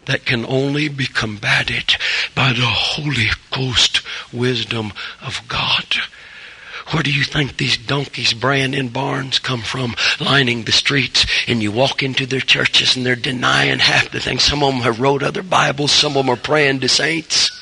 that 0.06 0.24
can 0.24 0.44
only 0.46 0.88
be 0.88 1.06
combated 1.06 1.94
by 2.34 2.52
the 2.52 2.66
Holy 2.66 3.28
Ghost 3.50 4.02
wisdom 4.32 4.92
of 5.22 5.40
God. 5.48 5.84
Where 6.90 7.02
do 7.02 7.12
you 7.12 7.22
think 7.22 7.56
these 7.56 7.76
donkeys 7.76 8.34
brand 8.34 8.74
in 8.74 8.88
barns 8.88 9.38
come 9.38 9.62
from, 9.62 9.94
lining 10.18 10.64
the 10.64 10.72
streets? 10.72 11.24
And 11.46 11.62
you 11.62 11.70
walk 11.70 12.02
into 12.02 12.26
their 12.26 12.40
churches 12.40 12.96
and 12.96 13.06
they're 13.06 13.14
denying 13.14 13.78
half 13.78 14.10
the 14.10 14.18
things. 14.18 14.42
Some 14.42 14.62
of 14.64 14.72
them 14.72 14.82
have 14.82 15.00
wrote 15.00 15.22
other 15.22 15.42
Bibles. 15.42 15.92
Some 15.92 16.16
of 16.16 16.26
them 16.26 16.30
are 16.30 16.36
praying 16.36 16.80
to 16.80 16.88
saints. 16.88 17.60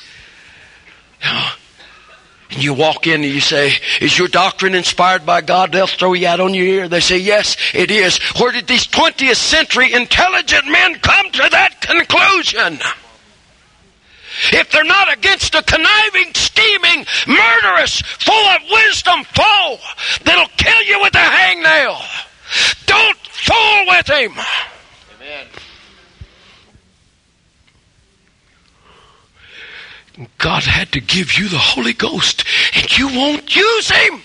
And 2.51 2.63
you 2.63 2.73
walk 2.73 3.05
in 3.05 3.23
and 3.23 3.31
you 3.31 3.41
say, 3.41 3.73
is 4.01 4.17
your 4.17 4.27
doctrine 4.27 4.73
inspired 4.73 5.25
by 5.25 5.41
God? 5.41 5.71
They'll 5.71 5.87
throw 5.87 6.13
you 6.13 6.27
out 6.27 6.39
on 6.39 6.53
your 6.53 6.65
ear. 6.65 6.87
They 6.87 6.99
say, 6.99 7.17
yes, 7.17 7.55
it 7.73 7.91
is. 7.91 8.17
Where 8.39 8.51
did 8.51 8.67
these 8.67 8.87
20th 8.87 9.35
century 9.35 9.93
intelligent 9.93 10.65
men 10.67 10.95
come 10.95 11.29
to 11.31 11.47
that 11.51 11.79
conclusion? 11.81 12.79
If 14.51 14.71
they're 14.71 14.83
not 14.83 15.13
against 15.13 15.53
a 15.53 15.61
conniving, 15.61 16.33
scheming, 16.33 17.05
murderous, 17.27 18.01
full 18.01 18.33
of 18.33 18.61
wisdom 18.71 19.23
foe 19.25 19.77
that'll 20.23 20.47
kill 20.57 20.83
you 20.83 21.01
with 21.01 21.13
a 21.13 21.17
hangnail, 21.17 21.99
don't 22.85 23.17
fool 23.17 23.85
with 23.87 24.07
him. 24.07 24.31
Amen. 25.19 25.45
God 30.37 30.63
had 30.63 30.91
to 30.93 30.99
give 30.99 31.37
you 31.37 31.47
the 31.47 31.57
Holy 31.57 31.93
Ghost, 31.93 32.43
and 32.75 32.97
you 32.97 33.07
won't 33.07 33.55
use 33.55 33.89
Him. 33.89 34.21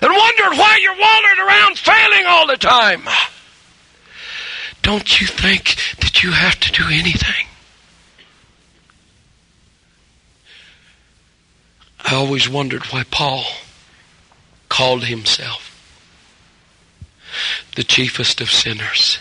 And 0.00 0.12
wondered 0.12 0.58
why 0.58 0.78
you're 0.80 0.98
wandering 0.98 1.40
around 1.40 1.78
failing 1.78 2.26
all 2.26 2.46
the 2.46 2.56
time. 2.56 3.02
Don't 4.82 5.20
you 5.20 5.26
think 5.26 5.76
that 6.00 6.22
you 6.22 6.30
have 6.30 6.58
to 6.60 6.72
do 6.72 6.84
anything? 6.88 7.46
I 12.04 12.14
always 12.14 12.48
wondered 12.48 12.84
why 12.84 13.02
Paul 13.10 13.44
called 14.68 15.04
himself 15.04 15.74
the 17.76 17.84
chiefest 17.84 18.40
of 18.40 18.50
sinners. 18.50 19.18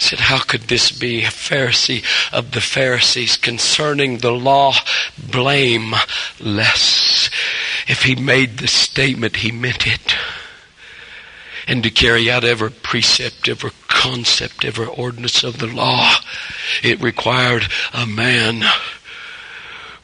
I 0.00 0.02
said, 0.02 0.20
How 0.20 0.38
could 0.38 0.62
this 0.62 0.90
be? 0.90 1.24
A 1.24 1.28
Pharisee 1.28 2.02
of 2.32 2.52
the 2.52 2.62
Pharisees 2.62 3.36
concerning 3.36 4.18
the 4.18 4.32
law, 4.32 4.72
blameless. 5.30 6.00
If 7.86 8.04
he 8.04 8.14
made 8.14 8.56
the 8.56 8.66
statement, 8.66 9.36
he 9.36 9.52
meant 9.52 9.86
it. 9.86 10.16
And 11.66 11.82
to 11.82 11.90
carry 11.90 12.30
out 12.30 12.44
every 12.44 12.70
precept, 12.70 13.46
every 13.46 13.72
concept, 13.88 14.64
every 14.64 14.86
ordinance 14.86 15.44
of 15.44 15.58
the 15.58 15.66
law, 15.66 16.14
it 16.82 17.02
required 17.02 17.64
a 17.92 18.06
man 18.06 18.62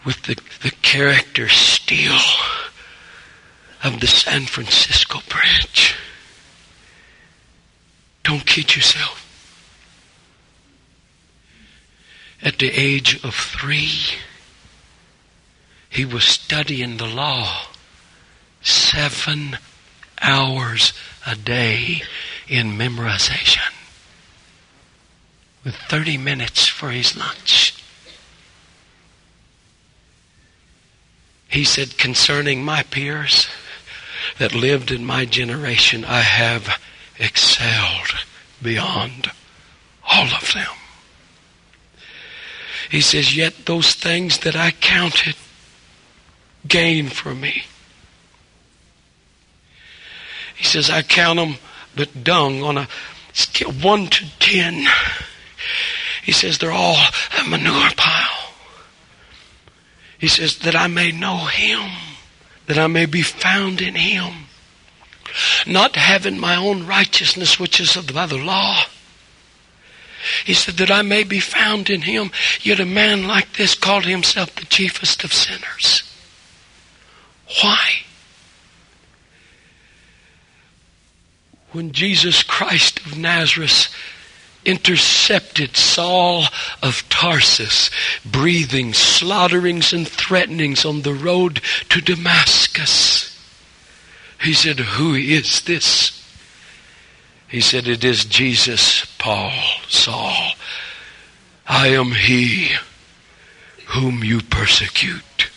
with 0.05 0.21
the, 0.25 0.37
the 0.63 0.73
character 0.83 1.49
steel 1.49 2.21
of 3.83 4.01
the 4.01 4.07
San 4.07 4.45
Francisco 4.45 5.21
branch. 5.31 5.97
Don't 8.25 8.45
kid 8.45 8.77
yourself. 8.77 9.26
At 12.47 12.59
the 12.59 12.71
age 12.71 13.25
of 13.25 13.35
three, 13.35 13.91
he 15.91 16.05
was 16.05 16.23
studying 16.23 16.97
the 16.97 17.09
law 17.09 17.63
seven 18.63 19.59
hours 20.23 20.93
a 21.27 21.35
day 21.35 22.03
in 22.47 22.79
memorization 22.79 23.73
with 25.65 25.75
30 25.75 26.19
minutes 26.19 26.69
for 26.69 26.93
his 26.93 27.17
lunch. 27.17 27.75
He 31.49 31.65
said, 31.65 31.99
concerning 31.99 32.65
my 32.65 32.85
peers 32.85 33.49
that 34.39 34.55
lived 34.55 34.93
in 34.93 35.05
my 35.05 35.25
generation, 35.25 36.05
I 36.05 36.21
have 36.21 36.81
excelled 37.19 38.25
beyond 38.63 39.33
all 40.09 40.29
of 40.33 40.53
them. 40.55 40.86
He 42.91 43.01
says, 43.01 43.37
Yet 43.37 43.67
those 43.67 43.95
things 43.95 44.39
that 44.39 44.57
I 44.57 44.71
counted 44.71 45.37
gain 46.67 47.09
for 47.09 47.35
me. 47.35 47.65
He 50.57 50.65
says, 50.65 50.89
I 50.91 51.03
count 51.03 51.39
them 51.39 51.57
but 51.95 52.25
dung 52.25 52.63
on 52.63 52.79
a 52.79 52.89
scale 53.33 53.73
1 53.73 54.07
to 54.09 54.39
10. 54.39 54.87
He 56.23 56.33
says, 56.33 56.59
they're 56.59 56.73
all 56.73 56.97
a 57.39 57.49
manure 57.49 57.91
pile. 57.97 58.53
He 60.19 60.29
says, 60.29 60.59
that 60.61 60.75
I 60.75 60.87
may 60.87 61.13
know 61.13 61.47
Him, 61.47 61.91
that 62.67 62.79
I 62.79 62.87
may 62.87 63.07
be 63.07 63.23
found 63.23 63.81
in 63.81 63.95
Him. 63.95 64.47
Not 65.67 65.97
having 65.97 66.39
my 66.39 66.57
own 66.57 66.87
righteousness, 66.87 67.61
which 67.61 67.79
is 67.81 67.97
by 67.97 68.27
the 68.27 68.39
law 68.39 68.85
he 70.45 70.55
said, 70.55 70.77
That 70.77 70.91
I 70.91 71.03
may 71.03 71.23
be 71.25 71.41
found 71.41 71.91
in 71.91 72.03
him. 72.03 72.31
Yet 72.61 72.81
a 72.81 72.87
man 72.87 73.27
like 73.27 73.55
this 73.55 73.75
called 73.75 74.05
himself 74.05 74.55
the 74.55 74.65
chiefest 74.67 75.25
of 75.25 75.33
sinners. 75.33 76.03
Why? 77.63 77.89
When 81.73 81.93
Jesus 81.93 82.43
Christ 82.43 83.05
of 83.07 83.19
Nazareth 83.19 83.95
intercepted 84.67 85.77
Saul 85.77 86.45
of 86.83 87.09
Tarsus, 87.09 87.91
breathing 88.25 88.93
slaughterings 88.93 89.93
and 89.93 90.07
threatenings 90.07 90.85
on 90.85 91.03
the 91.03 91.15
road 91.15 91.61
to 91.89 92.01
Damascus. 92.01 93.33
He 94.43 94.53
said, 94.53 94.81
Who 94.81 95.15
is 95.15 95.63
this? 95.63 96.16
He 97.49 97.61
said, 97.61 97.87
It 97.87 98.05
is 98.05 98.25
Jesus, 98.25 99.05
Paul, 99.19 99.53
Saul. 99.89 100.53
I 101.67 101.89
am 101.89 102.13
he 102.13 102.73
whom 103.87 104.25
you 104.25 104.41
persecute. 104.41 105.51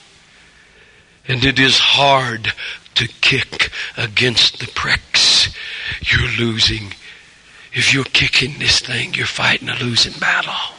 And 1.28 1.44
it 1.44 1.60
is 1.60 1.78
hard 1.78 2.54
to 2.96 3.08
kick 3.22 3.72
against 3.98 4.60
the 4.60 4.68
pricks. 4.68 5.50
You're 6.02 6.30
losing. 6.40 6.94
If 7.74 7.94
you're 7.94 8.04
kicking 8.04 8.60
this 8.60 8.80
thing, 8.80 9.14
you're 9.14 9.28
fighting 9.28 9.70
a 9.70 9.78
losing 9.78 10.20
battle. 10.20 10.76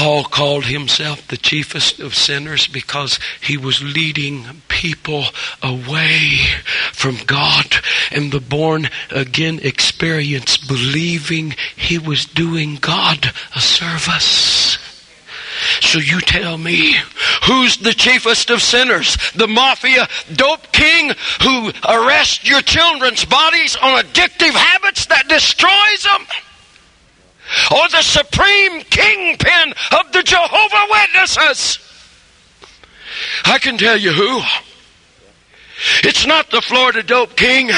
Paul 0.00 0.24
called 0.24 0.64
himself 0.64 1.28
the 1.28 1.36
chiefest 1.36 2.00
of 2.00 2.14
sinners 2.14 2.66
because 2.66 3.18
he 3.42 3.58
was 3.58 3.82
leading 3.82 4.62
people 4.66 5.24
away 5.62 6.38
from 6.94 7.18
God 7.26 7.66
and 8.10 8.32
the 8.32 8.40
born 8.40 8.88
again 9.10 9.60
experience, 9.62 10.56
believing 10.56 11.54
he 11.76 11.98
was 11.98 12.24
doing 12.24 12.76
God 12.76 13.30
a 13.54 13.60
service. 13.60 14.78
So 15.82 15.98
you 15.98 16.22
tell 16.22 16.56
me, 16.56 16.94
who's 17.44 17.76
the 17.76 17.92
chiefest 17.92 18.48
of 18.48 18.62
sinners? 18.62 19.18
The 19.34 19.48
mafia 19.48 20.08
dope 20.34 20.72
king 20.72 21.12
who 21.42 21.72
arrests 21.86 22.48
your 22.48 22.62
children's 22.62 23.26
bodies 23.26 23.76
on 23.76 24.02
addictive 24.02 24.54
habits 24.54 25.04
that 25.04 25.28
destroys 25.28 26.04
them? 26.04 26.26
Or 27.70 27.88
the 27.88 28.02
supreme 28.02 28.82
kingpin 28.82 29.74
of 29.98 30.12
the 30.12 30.22
Jehovah 30.22 30.86
Witnesses. 30.90 31.78
I 33.44 33.58
can 33.58 33.76
tell 33.78 33.96
you 33.96 34.12
who. 34.12 34.40
It's 36.02 36.26
not 36.26 36.50
the 36.50 36.60
Florida 36.60 37.02
Dope 37.02 37.36
King. 37.36 37.70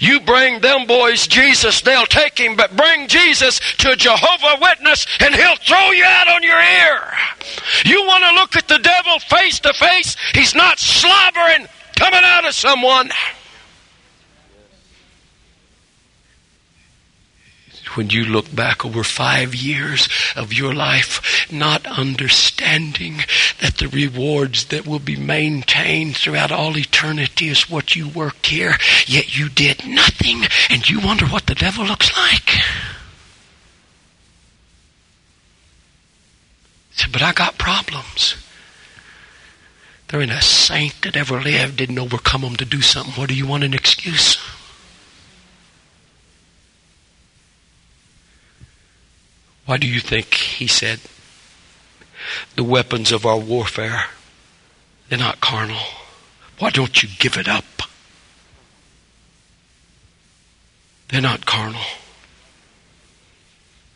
You 0.00 0.20
bring 0.20 0.60
them 0.60 0.86
boys 0.86 1.26
Jesus, 1.26 1.80
they'll 1.80 2.06
take 2.06 2.38
him, 2.38 2.56
but 2.56 2.76
bring 2.76 3.08
Jesus 3.08 3.58
to 3.78 3.96
Jehovah 3.96 4.60
Witness 4.60 5.06
and 5.20 5.34
he'll 5.34 5.56
throw 5.56 5.90
you 5.90 6.04
out 6.04 6.28
on 6.28 6.42
your 6.42 6.60
ear. 6.60 7.00
You 7.84 8.06
want 8.06 8.24
to 8.24 8.34
look 8.34 8.56
at 8.56 8.68
the 8.68 8.78
devil 8.78 9.18
face 9.20 9.58
to 9.60 9.72
face? 9.74 10.16
He's 10.34 10.54
not 10.54 10.78
slobbering 10.78 11.66
coming 11.96 12.20
out 12.22 12.46
of 12.46 12.54
someone. 12.54 13.10
when 17.96 18.10
you 18.10 18.24
look 18.24 18.54
back 18.54 18.84
over 18.84 19.02
five 19.02 19.54
years 19.54 20.08
of 20.36 20.52
your 20.52 20.74
life, 20.74 21.50
not 21.52 21.86
understanding 21.86 23.18
that 23.60 23.78
the 23.78 23.88
rewards 23.88 24.66
that 24.66 24.86
will 24.86 24.98
be 24.98 25.16
maintained 25.16 26.16
throughout 26.16 26.52
all 26.52 26.76
eternity 26.76 27.48
is 27.48 27.70
what 27.70 27.96
you 27.96 28.08
worked 28.08 28.46
here, 28.46 28.74
yet 29.06 29.36
you 29.36 29.48
did 29.48 29.86
nothing, 29.86 30.42
and 30.70 30.88
you 30.88 31.00
wonder 31.00 31.26
what 31.26 31.46
the 31.46 31.54
devil 31.54 31.84
looks 31.84 32.16
like. 32.16 32.50
Said, 36.92 37.12
but 37.12 37.22
I 37.22 37.32
got 37.32 37.58
problems. 37.58 38.34
There 40.08 40.22
ain't 40.22 40.30
a 40.32 40.42
saint 40.42 41.02
that 41.02 41.16
ever 41.16 41.40
lived 41.40 41.76
didn't 41.76 41.98
overcome 41.98 42.40
them 42.40 42.56
to 42.56 42.64
do 42.64 42.80
something. 42.80 43.12
What 43.14 43.28
do 43.28 43.34
you 43.34 43.46
want 43.46 43.62
an 43.62 43.74
excuse? 43.74 44.38
Why 49.68 49.76
do 49.76 49.86
you 49.86 50.00
think 50.00 50.32
he 50.32 50.66
said 50.66 50.98
the 52.56 52.64
weapons 52.64 53.12
of 53.12 53.26
our 53.26 53.36
warfare 53.36 54.06
they're 55.10 55.18
not 55.18 55.42
carnal? 55.42 55.82
Why 56.58 56.70
don't 56.70 57.02
you 57.02 57.08
give 57.18 57.36
it 57.36 57.46
up? 57.46 57.82
They're 61.10 61.20
not 61.20 61.44
carnal. 61.44 61.82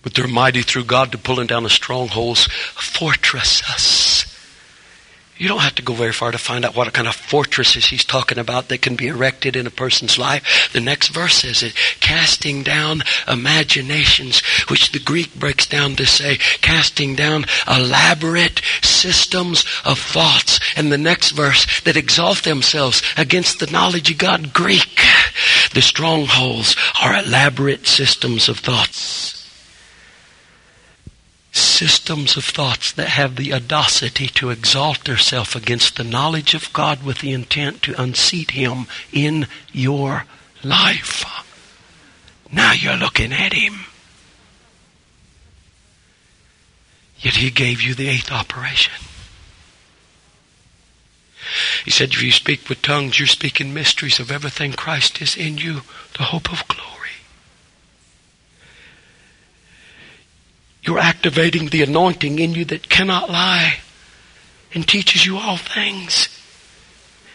But 0.02 0.12
they're 0.12 0.28
mighty 0.28 0.60
through 0.60 0.84
God 0.84 1.10
to 1.12 1.16
pulling 1.16 1.46
down 1.46 1.62
the 1.62 1.70
strongholds, 1.70 2.48
fortress 2.74 3.62
us. 3.70 4.21
You 5.42 5.48
don't 5.48 5.58
have 5.58 5.74
to 5.74 5.82
go 5.82 5.94
very 5.94 6.12
far 6.12 6.30
to 6.30 6.38
find 6.38 6.64
out 6.64 6.76
what 6.76 6.92
kind 6.92 7.08
of 7.08 7.16
fortresses 7.16 7.86
he's 7.86 8.04
talking 8.04 8.38
about 8.38 8.68
that 8.68 8.80
can 8.80 8.94
be 8.94 9.08
erected 9.08 9.56
in 9.56 9.66
a 9.66 9.72
person's 9.72 10.16
life. 10.16 10.70
The 10.72 10.80
next 10.80 11.08
verse 11.08 11.34
says 11.34 11.64
it, 11.64 11.74
casting 11.98 12.62
down 12.62 13.02
imaginations, 13.26 14.40
which 14.68 14.92
the 14.92 15.00
Greek 15.00 15.34
breaks 15.34 15.66
down 15.66 15.96
to 15.96 16.06
say, 16.06 16.36
casting 16.60 17.16
down 17.16 17.46
elaborate 17.66 18.62
systems 18.82 19.64
of 19.84 19.98
thoughts. 19.98 20.60
And 20.76 20.92
the 20.92 20.96
next 20.96 21.32
verse, 21.32 21.80
that 21.80 21.96
exalt 21.96 22.44
themselves 22.44 23.02
against 23.16 23.58
the 23.58 23.66
knowledge 23.66 24.12
of 24.12 24.18
God, 24.18 24.52
Greek. 24.52 25.00
The 25.74 25.82
strongholds 25.82 26.76
are 27.02 27.16
elaborate 27.16 27.88
systems 27.88 28.48
of 28.48 28.60
thoughts 28.60 29.41
systems 31.52 32.36
of 32.36 32.44
thoughts 32.44 32.92
that 32.92 33.08
have 33.08 33.36
the 33.36 33.52
audacity 33.52 34.26
to 34.26 34.50
exalt 34.50 35.04
themselves 35.04 35.54
against 35.54 35.96
the 35.96 36.04
knowledge 36.04 36.54
of 36.54 36.72
God 36.72 37.02
with 37.02 37.18
the 37.18 37.32
intent 37.32 37.82
to 37.82 38.00
unseat 38.00 38.52
Him 38.52 38.86
in 39.12 39.46
your 39.70 40.24
life. 40.64 41.24
Now 42.50 42.72
you're 42.72 42.96
looking 42.96 43.32
at 43.32 43.52
Him. 43.52 43.84
Yet 47.18 47.34
He 47.34 47.50
gave 47.50 47.82
you 47.82 47.94
the 47.94 48.08
eighth 48.08 48.32
operation. 48.32 48.94
He 51.84 51.90
said, 51.90 52.10
if 52.10 52.22
you 52.22 52.32
speak 52.32 52.68
with 52.68 52.82
tongues, 52.82 53.18
you're 53.18 53.26
speaking 53.26 53.74
mysteries 53.74 54.20
of 54.20 54.30
everything 54.30 54.72
Christ 54.72 55.20
is 55.20 55.36
in 55.36 55.58
you, 55.58 55.82
the 56.16 56.24
hope 56.24 56.50
of 56.52 56.66
glory. 56.68 56.91
You're 60.82 60.98
activating 60.98 61.68
the 61.68 61.82
anointing 61.82 62.38
in 62.38 62.54
you 62.54 62.64
that 62.66 62.88
cannot 62.88 63.30
lie 63.30 63.78
and 64.74 64.86
teaches 64.86 65.24
you 65.24 65.38
all 65.38 65.56
things. 65.56 66.28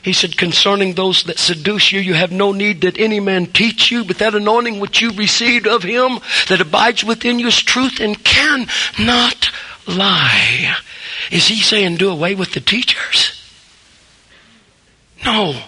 He 0.01 0.13
said, 0.13 0.37
concerning 0.37 0.93
those 0.93 1.23
that 1.23 1.39
seduce 1.39 1.91
you, 1.91 1.99
you 1.99 2.13
have 2.13 2.31
no 2.31 2.51
need 2.51 2.81
that 2.81 2.97
any 2.97 3.19
man 3.19 3.47
teach 3.47 3.91
you, 3.91 4.05
but 4.05 4.19
that 4.19 4.35
anointing 4.35 4.79
which 4.79 5.01
you 5.01 5.11
received 5.11 5.67
of 5.67 5.83
him 5.83 6.19
that 6.49 6.61
abides 6.61 7.03
within 7.03 7.39
you 7.39 7.47
is 7.47 7.61
truth 7.61 7.99
and 7.99 8.23
cannot 8.23 9.51
lie. 9.87 10.77
Is 11.31 11.47
he 11.47 11.61
saying 11.61 11.97
do 11.97 12.09
away 12.09 12.35
with 12.35 12.53
the 12.53 12.59
teachers? 12.59 13.33
No. 15.25 15.61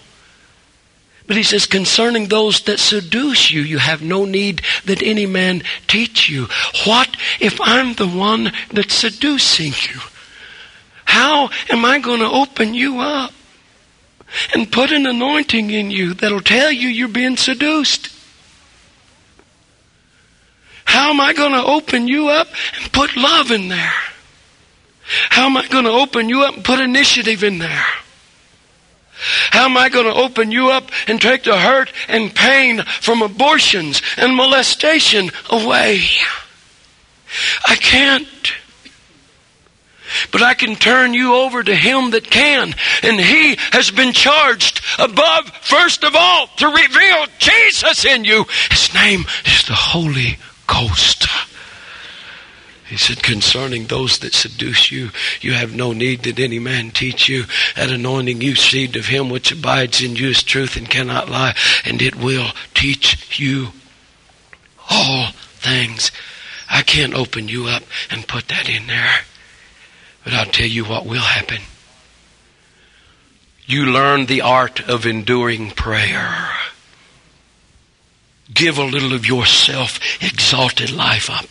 But 1.30 1.38
he 1.38 1.44
says, 1.44 1.68
concerning 1.68 2.26
those 2.26 2.62
that 2.62 2.80
seduce 2.80 3.52
you, 3.52 3.62
you 3.62 3.78
have 3.78 4.02
no 4.02 4.26
need 4.26 4.64
that 4.86 5.04
any 5.04 5.28
man 5.28 5.62
teach 5.86 6.28
you. 6.28 6.48
What 6.88 7.16
if 7.40 7.62
I'm 7.62 7.94
the 7.94 8.08
one 8.08 8.52
that's 8.72 8.96
seducing 8.96 9.74
you? 9.74 10.02
How 11.06 11.52
am 11.70 11.86
I 11.86 12.00
going 12.00 12.22
to 12.22 12.26
open 12.26 12.74
you 12.74 13.00
up 13.02 13.32
and 14.56 14.72
put 14.72 14.92
an 14.92 15.06
anointing 15.06 15.70
in 15.70 15.92
you 15.92 16.16
that'll 16.16 16.42
tell 16.42 16.72
you 16.72 16.88
you're 16.88 17.08
being 17.08 17.38
seduced? 17.38 18.12
How 20.84 21.12
am 21.12 21.22
I 21.22 21.34
going 21.34 21.52
to 21.52 21.64
open 21.64 22.08
you 22.08 22.30
up 22.30 22.48
and 22.82 22.92
put 22.92 23.16
love 23.16 23.52
in 23.52 23.68
there? 23.68 23.94
How 25.30 25.46
am 25.46 25.58
I 25.58 25.68
going 25.68 25.86
to 25.86 25.92
open 25.92 26.28
you 26.28 26.42
up 26.42 26.56
and 26.56 26.66
put 26.66 26.80
initiative 26.80 27.44
in 27.44 27.60
there? 27.60 27.86
How 29.52 29.66
am 29.66 29.78
I 29.78 29.90
going 29.90 30.06
to 30.06 30.14
open 30.14 30.52
you 30.52 30.70
up 30.70 30.92
and 31.08 31.22
take 31.22 31.44
the 31.44 31.58
hurt 31.58 31.92
and 32.08 32.34
pain 32.34 32.84
from 33.02 33.22
abortions 33.22 34.02
and 34.18 34.36
molestation 34.36 35.30
away? 35.50 36.04
I 37.68 37.76
can't. 37.76 38.28
But 40.32 40.42
I 40.42 40.54
can 40.54 40.76
turn 40.76 41.14
you 41.14 41.36
over 41.36 41.62
to 41.62 41.76
Him 41.76 42.12
that 42.12 42.30
can. 42.30 42.74
And 43.04 43.20
He 43.20 43.58
has 43.72 43.92
been 43.92 44.14
charged 44.14 44.82
above, 44.98 45.52
first 45.62 46.04
of 46.04 46.16
all, 46.16 46.48
to 46.58 46.68
reveal 46.68 47.28
Jesus 47.38 48.06
in 48.06 48.26
you. 48.26 48.46
His 48.72 48.94
name 48.94 49.26
is 49.46 49.66
the 49.66 49.76
Holy 49.76 50.40
Ghost. 50.66 51.28
He 52.90 52.98
said, 52.98 53.22
concerning 53.22 53.86
those 53.86 54.18
that 54.20 54.34
seduce 54.34 54.92
you, 54.92 55.12
you 55.42 55.54
have 55.54 55.76
no 55.76 55.94
need 55.94 56.24
that 56.24 56.40
any 56.40 56.58
man 56.58 56.90
teach 56.90 57.30
you. 57.30 57.44
That 57.76 57.92
anointing 57.92 58.42
you 58.42 58.52
received 58.52 58.96
of 58.96 59.06
him 59.06 59.30
which 59.30 59.52
abides 59.52 60.02
in 60.02 60.16
you 60.16 60.30
is 60.30 60.42
truth 60.42 60.76
and 60.76 60.90
cannot 60.90 61.30
lie, 61.30 61.56
and 61.86 62.02
it 62.02 62.16
will 62.16 62.48
teach 62.74 63.40
you 63.40 63.68
all 64.90 65.28
things. 65.34 66.12
I 66.68 66.82
can't 66.82 67.14
open 67.14 67.48
you 67.48 67.68
up 67.68 67.84
and 68.10 68.28
put 68.28 68.48
that 68.48 68.68
in 68.68 68.88
there. 68.88 69.22
But 70.24 70.34
I'll 70.34 70.46
tell 70.46 70.68
you 70.68 70.84
what 70.84 71.06
will 71.06 71.22
happen. 71.22 71.62
You 73.68 73.86
learn 73.86 74.26
the 74.26 74.42
art 74.42 74.80
of 74.90 75.06
enduring 75.06 75.72
prayer. 75.72 76.50
Give 78.52 78.80
a 78.80 78.84
little 78.84 79.14
of 79.14 79.28
yourself 79.28 80.00
exalted 80.24 80.90
life 80.90 81.30
up. 81.30 81.46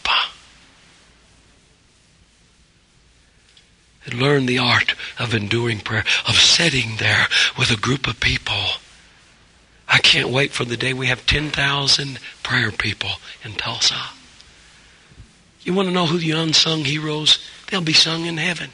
Learn 4.14 4.46
the 4.46 4.59
art 4.59 4.94
of 5.18 5.34
enduring 5.34 5.80
prayer, 5.80 6.04
of 6.26 6.34
sitting 6.34 6.96
there 6.98 7.26
with 7.59 7.70
a 7.70 7.76
group 7.76 8.06
of 8.06 8.20
people. 8.20 8.64
I 9.88 9.98
can't 9.98 10.28
wait 10.28 10.52
for 10.52 10.64
the 10.64 10.76
day 10.76 10.92
we 10.92 11.06
have 11.06 11.26
10,000 11.26 12.18
prayer 12.42 12.70
people 12.70 13.11
in 13.42 13.52
Tulsa. 13.52 14.11
You 15.62 15.74
want 15.74 15.88
to 15.88 15.94
know 15.94 16.06
who 16.06 16.18
the 16.18 16.32
unsung 16.32 16.84
heroes? 16.84 17.38
They'll 17.66 17.80
be 17.80 17.92
sung 17.92 18.26
in 18.26 18.36
heaven. 18.36 18.70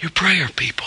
Your 0.00 0.10
prayer 0.10 0.48
people. 0.54 0.86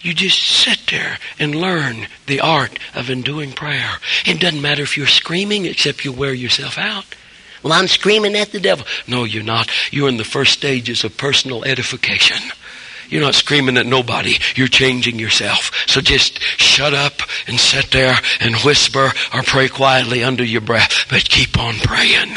You 0.00 0.14
just 0.14 0.38
sit 0.38 0.86
there 0.90 1.18
and 1.38 1.54
learn 1.54 2.06
the 2.26 2.40
art 2.40 2.78
of 2.94 3.10
enduring 3.10 3.52
prayer. 3.52 3.98
It 4.24 4.40
doesn't 4.40 4.62
matter 4.62 4.82
if 4.82 4.96
you're 4.96 5.06
screaming, 5.06 5.64
except 5.64 6.04
you 6.04 6.12
wear 6.12 6.32
yourself 6.32 6.78
out. 6.78 7.04
Well, 7.62 7.72
I'm 7.72 7.88
screaming 7.88 8.36
at 8.36 8.52
the 8.52 8.60
devil. 8.60 8.86
No, 9.06 9.24
you're 9.24 9.42
not. 9.42 9.70
You're 9.92 10.08
in 10.08 10.16
the 10.16 10.24
first 10.24 10.52
stages 10.52 11.04
of 11.04 11.16
personal 11.16 11.64
edification. 11.64 12.38
You're 13.08 13.22
not 13.22 13.34
screaming 13.34 13.78
at 13.78 13.86
nobody. 13.86 14.34
You're 14.54 14.68
changing 14.68 15.18
yourself. 15.18 15.70
So 15.86 16.00
just 16.00 16.40
shut 16.42 16.92
up 16.92 17.22
and 17.46 17.58
sit 17.58 17.90
there 17.90 18.18
and 18.40 18.54
whisper 18.56 19.12
or 19.34 19.42
pray 19.42 19.68
quietly 19.68 20.22
under 20.22 20.44
your 20.44 20.60
breath. 20.60 21.06
But 21.08 21.28
keep 21.28 21.58
on 21.58 21.74
praying. 21.76 22.34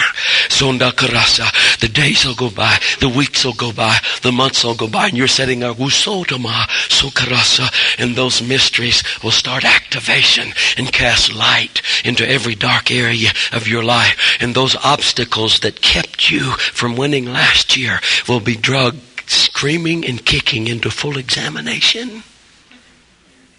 Sonda 0.47 0.91
karasa. 0.91 1.80
The 1.80 1.89
days 1.89 2.26
will 2.26 2.36
go 2.36 2.49
by. 2.49 2.78
The 2.99 3.09
weeks 3.09 3.43
will 3.43 3.53
go 3.53 3.74
by. 3.74 3.97
The 4.22 4.32
months 4.32 4.63
will 4.63 4.76
go 4.76 4.88
by. 4.88 5.07
And 5.07 5.17
you're 5.17 5.28
setting 5.28 5.59
there. 5.59 5.74
Usotama 5.74 6.67
sokarasa. 6.88 7.99
And 7.99 8.15
those 8.15 8.41
mysteries 8.41 9.03
will 9.24 9.32
start 9.32 9.65
activation 9.65 10.53
and 10.78 10.91
cast 10.91 11.34
light 11.34 11.82
into 12.05 12.28
every 12.28 12.55
dark 12.55 12.91
area 12.91 13.32
of 13.51 13.67
your 13.67 13.84
life. 13.84 14.38
And 14.39 14.55
those 14.55 14.76
obstacles 14.78 15.59
that 15.59 15.82
kept 15.82 16.32
you 16.32 16.51
from 16.74 16.95
winning 16.95 17.26
last 17.26 17.76
year 17.76 17.99
will 18.28 18.39
be 18.39 18.55
drugged 18.55 19.11
screaming 19.32 20.06
and 20.06 20.26
kicking 20.26 20.68
into 20.68 20.92
full 20.92 21.18
examination, 21.18 22.24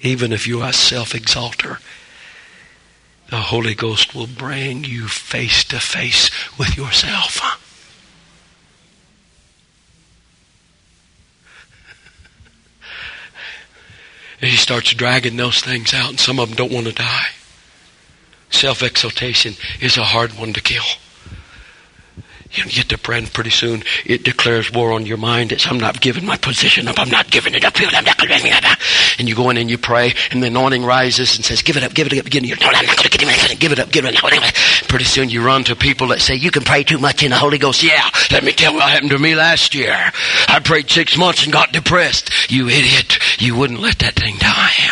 even 0.01 0.33
if 0.33 0.47
you 0.47 0.61
are 0.61 0.73
self 0.73 1.15
exalter, 1.15 1.79
the 3.31 3.37
Holy 3.37 3.75
Ghost 3.75 4.15
will 4.15 4.27
bring 4.27 4.85
you 4.85 5.09
face 5.09 5.65
to 5.65 5.81
face 5.81 6.31
with 6.59 6.77
yourself. 6.77 7.59
He 14.41 14.57
starts 14.57 14.93
dragging 14.93 15.37
those 15.37 15.61
things 15.61 15.95
out, 15.95 16.11
and 16.11 16.21
some 16.21 16.41
of 16.41 16.49
them 16.49 16.57
don't 16.57 16.73
want 16.73 16.89
to 16.89 16.93
die. 16.93 17.29
Self 18.51 18.83
exaltation 18.83 19.55
is 19.81 19.97
a 19.97 20.03
hard 20.03 20.37
one 20.37 20.53
to 20.53 20.61
kill. 20.61 20.83
You 22.55 22.65
get 22.65 22.89
to 22.91 22.99
praying 22.99 23.29
pretty 23.29 23.51
soon. 23.51 23.83
It 24.05 24.25
declares 24.25 24.73
war 24.73 24.93
on 24.93 25.07
your 25.07 25.17
mind. 25.17 25.53
It's, 25.53 25.67
I'm 25.67 25.79
not 25.79 26.01
giving 26.01 26.27
my 26.27 26.37
position 26.37 26.87
up. 26.89 26.99
I'm 26.99 27.11
not 27.11 27.31
giving 27.31 27.55
it 27.55 27.65
up. 27.65 27.75
And 27.81 28.07
and 29.19 29.29
you 29.29 29.37
go 29.37 29.51
in 29.51 29.57
and 29.57 29.71
you 29.71 29.79
pray, 29.79 30.15
and 30.33 30.43
the 30.43 30.49
anointing 30.49 30.85
rises 30.85 31.37
and 31.37 31.45
says, 31.45 31.63
"Give 31.63 31.77
it 31.77 31.85
up, 31.85 31.95
give 31.95 32.07
it 32.09 32.19
up, 32.19 32.29
give 32.29 32.45
it 32.45 32.53
up." 32.53 32.61
No, 32.61 32.67
I'm 32.67 32.87
not 32.87 32.97
going 32.97 33.09
to 33.09 33.19
give 33.19 33.29
it. 33.29 33.59
Give 33.61 33.73
it 33.73 33.79
up, 33.79 33.91
give 33.91 34.05
it 34.05 34.17
up. 34.17 34.55
Pretty 34.89 35.05
soon 35.05 35.31
you 35.31 35.45
run 35.45 35.65
to 35.65 35.77
people 35.77 36.09
that 36.09 36.21
say, 36.21 36.35
"You 36.35 36.51
can 36.51 36.65
pray 36.65 36.83
too 36.83 36.99
much 36.99 37.23
in 37.23 37.31
the 37.31 37.39
Holy 37.39 37.59
Ghost." 37.59 37.83
Yeah, 37.83 38.09
let 38.33 38.43
me 38.43 38.53
tell 38.53 38.73
you 38.73 38.79
what 38.79 38.91
happened 38.91 39.11
to 39.11 39.19
me 39.19 39.35
last 39.35 39.75
year. 39.75 39.95
I 40.49 40.61
prayed 40.63 40.91
six 40.91 41.17
months 41.17 41.45
and 41.45 41.53
got 41.53 41.73
depressed. 41.73 42.51
You 42.51 42.69
idiot! 42.69 43.19
You 43.39 43.55
wouldn't 43.55 43.81
let 43.81 44.01
that 44.01 44.17
thing 44.17 44.37
die. 44.39 44.91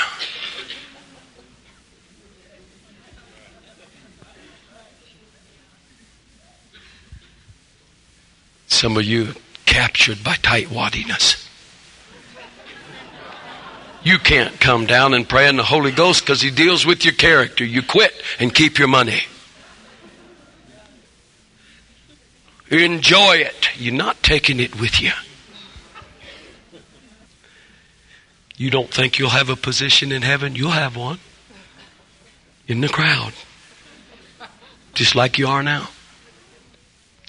Some 8.80 8.96
of 8.96 9.04
you 9.04 9.34
captured 9.66 10.24
by 10.24 10.36
tightwaddiness. 10.36 11.46
You 14.02 14.18
can't 14.18 14.58
come 14.58 14.86
down 14.86 15.12
and 15.12 15.28
pray 15.28 15.50
in 15.50 15.56
the 15.56 15.62
Holy 15.62 15.90
Ghost 15.90 16.22
because 16.22 16.40
He 16.40 16.50
deals 16.50 16.86
with 16.86 17.04
your 17.04 17.12
character. 17.12 17.62
You 17.62 17.82
quit 17.82 18.10
and 18.38 18.54
keep 18.54 18.78
your 18.78 18.88
money. 18.88 19.20
enjoy 22.70 23.34
it. 23.34 23.68
You're 23.76 23.92
not 23.92 24.22
taking 24.22 24.60
it 24.60 24.80
with 24.80 24.98
you. 25.02 25.12
You 28.56 28.70
don't 28.70 28.88
think 28.88 29.18
you'll 29.18 29.28
have 29.28 29.50
a 29.50 29.56
position 29.56 30.10
in 30.10 30.22
heaven? 30.22 30.56
You'll 30.56 30.70
have 30.70 30.96
one. 30.96 31.18
In 32.66 32.80
the 32.80 32.88
crowd. 32.88 33.34
Just 34.94 35.14
like 35.14 35.36
you 35.36 35.48
are 35.48 35.62
now. 35.62 35.90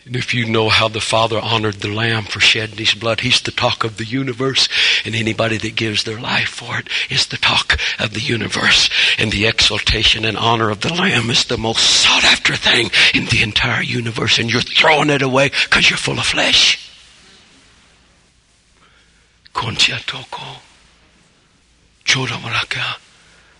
And 0.05 0.15
if 0.15 0.33
you 0.33 0.45
know 0.45 0.69
how 0.69 0.87
the 0.87 0.99
Father 0.99 1.39
honored 1.39 1.75
the 1.75 1.93
Lamb 1.93 2.23
for 2.23 2.39
shedding 2.39 2.77
His 2.77 2.95
blood, 2.95 3.19
He's 3.19 3.39
the 3.41 3.51
talk 3.51 3.83
of 3.83 3.97
the 3.97 4.05
universe. 4.05 4.67
And 5.05 5.13
anybody 5.13 5.57
that 5.57 5.75
gives 5.75 6.03
their 6.03 6.19
life 6.19 6.49
for 6.49 6.79
it 6.79 6.87
is 7.11 7.27
the 7.27 7.37
talk 7.37 7.77
of 7.99 8.13
the 8.13 8.19
universe. 8.19 8.89
And 9.19 9.31
the 9.31 9.45
exaltation 9.45 10.25
and 10.25 10.37
honor 10.37 10.71
of 10.71 10.81
the 10.81 10.93
Lamb 10.93 11.29
is 11.29 11.45
the 11.45 11.57
most 11.57 11.83
sought 11.83 12.23
after 12.23 12.55
thing 12.55 12.89
in 13.13 13.25
the 13.25 13.43
entire 13.43 13.83
universe. 13.83 14.39
And 14.39 14.51
you're 14.51 14.61
throwing 14.61 15.11
it 15.11 15.21
away 15.21 15.49
because 15.49 15.89
you're 15.89 15.97
full 15.97 16.17
of 16.17 16.25
flesh. 16.25 16.89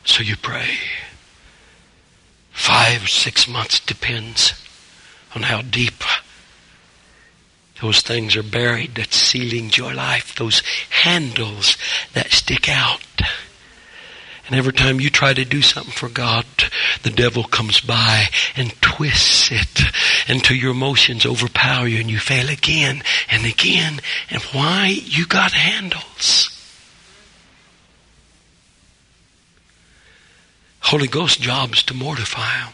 So 0.04 0.24
you 0.24 0.36
pray. 0.38 0.78
Five, 2.50 3.10
six 3.10 3.48
months 3.48 3.80
depends 3.80 4.54
on 5.36 5.44
how 5.44 5.62
deep 5.62 6.04
those 7.82 8.01
things 8.01 8.36
are 8.36 8.43
buried 8.43 8.95
that's 8.95 9.15
sealing 9.15 9.71
your 9.73 9.93
life. 9.93 10.36
Those 10.36 10.61
handles 10.89 11.77
that 12.13 12.32
stick 12.32 12.69
out. 12.69 13.01
And 14.45 14.55
every 14.55 14.73
time 14.73 14.99
you 14.99 15.09
try 15.09 15.34
to 15.34 15.45
do 15.45 15.61
something 15.61 15.93
for 15.93 16.09
God, 16.09 16.45
the 17.01 17.09
devil 17.09 17.43
comes 17.43 17.82
by 17.82 18.25
and 18.55 18.79
twists 18.82 19.51
it 19.51 19.82
until 20.27 20.57
your 20.57 20.71
emotions 20.71 21.25
overpower 21.25 21.88
you 21.88 21.99
and 21.99 22.09
you 22.09 22.19
fail 22.19 22.49
again 22.49 23.01
and 23.29 23.45
again. 23.45 23.99
And 24.29 24.43
why? 24.43 24.95
You 25.03 25.25
got 25.25 25.53
handles. 25.53 26.49
Holy 30.82 31.07
Ghost 31.07 31.41
jobs 31.41 31.82
to 31.84 31.93
mortify 31.93 32.59
them. 32.59 32.73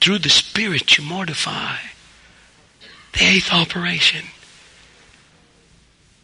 Through 0.00 0.20
the 0.20 0.30
Spirit 0.30 0.96
you 0.96 1.04
mortify 1.04 1.76
the 3.14 3.24
eighth 3.24 3.52
operation. 3.52 4.26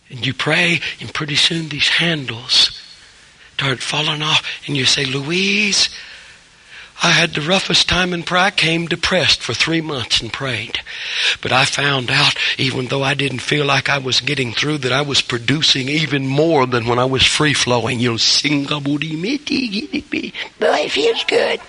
And 0.08 0.26
you 0.26 0.34
pray, 0.34 0.80
and 1.00 1.12
pretty 1.14 1.36
soon 1.36 1.68
these 1.68 1.88
handles 1.88 2.80
start 3.54 3.80
falling 3.80 4.22
off, 4.22 4.42
and 4.66 4.76
you 4.76 4.84
say, 4.84 5.04
Louise, 5.04 5.90
I 7.02 7.10
had 7.10 7.32
the 7.32 7.40
roughest 7.40 7.88
time 7.88 8.12
in 8.12 8.22
prayer. 8.22 8.44
I 8.44 8.50
came 8.50 8.86
depressed 8.86 9.42
for 9.42 9.54
three 9.54 9.80
months 9.80 10.20
and 10.20 10.32
prayed. 10.32 10.80
But 11.40 11.52
I 11.52 11.64
found 11.64 12.10
out, 12.10 12.34
even 12.58 12.86
though 12.86 13.02
I 13.02 13.14
didn't 13.14 13.38
feel 13.40 13.64
like 13.64 13.88
I 13.88 13.98
was 13.98 14.20
getting 14.20 14.52
through, 14.52 14.78
that 14.78 14.92
I 14.92 15.02
was 15.02 15.22
producing 15.22 15.88
even 15.88 16.26
more 16.26 16.66
than 16.66 16.86
when 16.86 16.98
I 16.98 17.06
was 17.06 17.24
free 17.24 17.54
flowing. 17.54 18.00
You 18.00 18.12
know, 18.12 18.16
sing 18.16 18.66
Boy, 20.58 20.80
it 20.84 20.90
feels 20.90 21.24
good. 21.24 21.60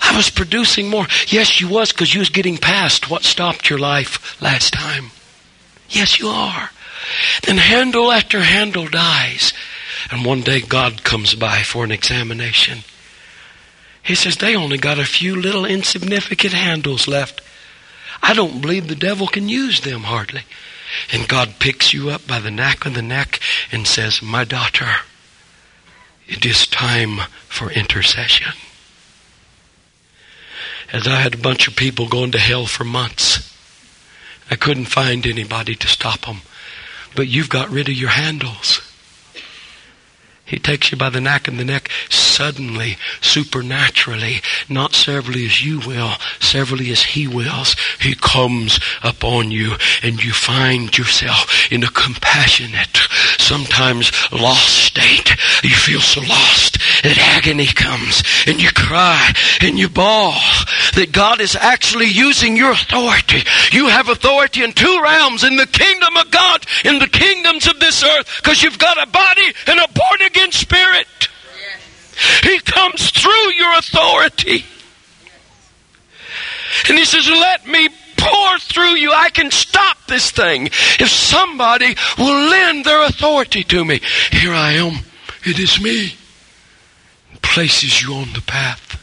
I 0.00 0.16
was 0.16 0.30
producing 0.30 0.88
more. 0.88 1.06
Yes, 1.28 1.60
you 1.60 1.68
was 1.68 1.92
because 1.92 2.14
you 2.14 2.20
was 2.20 2.30
getting 2.30 2.56
past 2.56 3.10
what 3.10 3.24
stopped 3.24 3.68
your 3.68 3.78
life 3.78 4.40
last 4.40 4.72
time. 4.72 5.10
Yes, 5.88 6.18
you 6.18 6.28
are. 6.28 6.70
Then 7.44 7.56
handle 7.56 8.12
after 8.12 8.40
handle 8.40 8.86
dies. 8.86 9.52
And 10.10 10.24
one 10.24 10.42
day 10.42 10.60
God 10.60 11.04
comes 11.04 11.34
by 11.34 11.62
for 11.62 11.84
an 11.84 11.90
examination. 11.90 12.80
He 14.02 14.14
says, 14.14 14.36
they 14.36 14.56
only 14.56 14.78
got 14.78 14.98
a 14.98 15.04
few 15.04 15.36
little 15.36 15.64
insignificant 15.64 16.54
handles 16.54 17.08
left. 17.08 17.42
I 18.22 18.34
don't 18.34 18.60
believe 18.60 18.88
the 18.88 18.94
devil 18.94 19.26
can 19.26 19.48
use 19.48 19.80
them 19.80 20.04
hardly. 20.04 20.42
And 21.12 21.28
God 21.28 21.56
picks 21.58 21.92
you 21.92 22.08
up 22.10 22.26
by 22.26 22.40
the 22.40 22.50
neck 22.50 22.86
of 22.86 22.94
the 22.94 23.02
neck 23.02 23.40
and 23.70 23.86
says, 23.86 24.22
My 24.22 24.44
daughter, 24.44 24.88
it 26.26 26.46
is 26.46 26.66
time 26.66 27.18
for 27.48 27.70
intercession 27.70 28.52
as 30.92 31.06
I 31.06 31.16
had 31.16 31.34
a 31.34 31.38
bunch 31.38 31.68
of 31.68 31.76
people 31.76 32.08
going 32.08 32.32
to 32.32 32.38
hell 32.38 32.66
for 32.66 32.84
months. 32.84 33.54
I 34.50 34.56
couldn't 34.56 34.86
find 34.86 35.26
anybody 35.26 35.74
to 35.74 35.86
stop 35.86 36.22
them. 36.22 36.40
But 37.14 37.28
you've 37.28 37.50
got 37.50 37.70
rid 37.70 37.88
of 37.88 37.94
your 37.94 38.10
handles. 38.10 38.80
He 40.44 40.58
takes 40.58 40.90
you 40.90 40.96
by 40.96 41.10
the 41.10 41.20
neck 41.20 41.46
and 41.46 41.58
the 41.58 41.64
neck 41.64 41.90
suddenly, 42.08 42.96
supernaturally, 43.20 44.40
not 44.66 44.94
severally 44.94 45.44
as 45.44 45.62
you 45.62 45.80
will, 45.80 46.12
severally 46.40 46.90
as 46.90 47.02
he 47.02 47.28
wills. 47.28 47.76
He 48.00 48.14
comes 48.14 48.80
upon 49.02 49.50
you 49.50 49.74
and 50.02 50.24
you 50.24 50.32
find 50.32 50.96
yourself 50.96 51.70
in 51.70 51.84
a 51.84 51.90
compassionate, 51.90 52.96
sometimes 53.36 54.10
lost 54.32 54.86
state. 54.86 55.36
You 55.62 55.76
feel 55.76 56.00
so 56.00 56.22
lost 56.22 56.77
that 57.02 57.18
agony 57.36 57.66
comes 57.66 58.22
and 58.46 58.60
you 58.60 58.70
cry 58.70 59.32
and 59.60 59.78
you 59.78 59.88
bawl 59.88 60.34
that 60.94 61.12
God 61.12 61.40
is 61.40 61.54
actually 61.54 62.06
using 62.06 62.56
your 62.56 62.72
authority. 62.72 63.42
You 63.72 63.88
have 63.88 64.08
authority 64.08 64.64
in 64.64 64.72
two 64.72 65.00
realms, 65.02 65.44
in 65.44 65.56
the 65.56 65.66
kingdom 65.66 66.16
of 66.16 66.30
God, 66.30 66.66
in 66.84 66.98
the 66.98 67.08
kingdoms 67.08 67.66
of 67.66 67.78
this 67.78 68.02
earth, 68.02 68.40
because 68.42 68.62
you've 68.62 68.78
got 68.78 69.00
a 69.00 69.10
body 69.10 69.52
and 69.66 69.78
a 69.78 69.88
born 69.88 70.22
again 70.26 70.48
in 70.48 70.52
spirit. 70.52 71.06
He 72.42 72.58
comes 72.60 73.10
through 73.10 73.52
your 73.54 73.78
authority. 73.78 74.64
And 76.88 76.98
he 76.98 77.04
says, 77.04 77.28
Let 77.28 77.66
me 77.66 77.88
pour 78.16 78.58
through 78.58 78.96
you. 78.96 79.12
I 79.12 79.30
can 79.30 79.50
stop 79.50 79.96
this 80.06 80.30
thing 80.30 80.66
if 80.66 81.08
somebody 81.08 81.94
will 82.16 82.50
lend 82.50 82.84
their 82.84 83.02
authority 83.02 83.62
to 83.64 83.84
me. 83.84 84.00
Here 84.32 84.52
I 84.52 84.72
am. 84.72 85.04
It 85.44 85.58
is 85.58 85.80
me. 85.80 86.14
Places 87.48 88.02
you 88.02 88.14
on 88.14 88.34
the 88.34 88.42
path. 88.42 89.02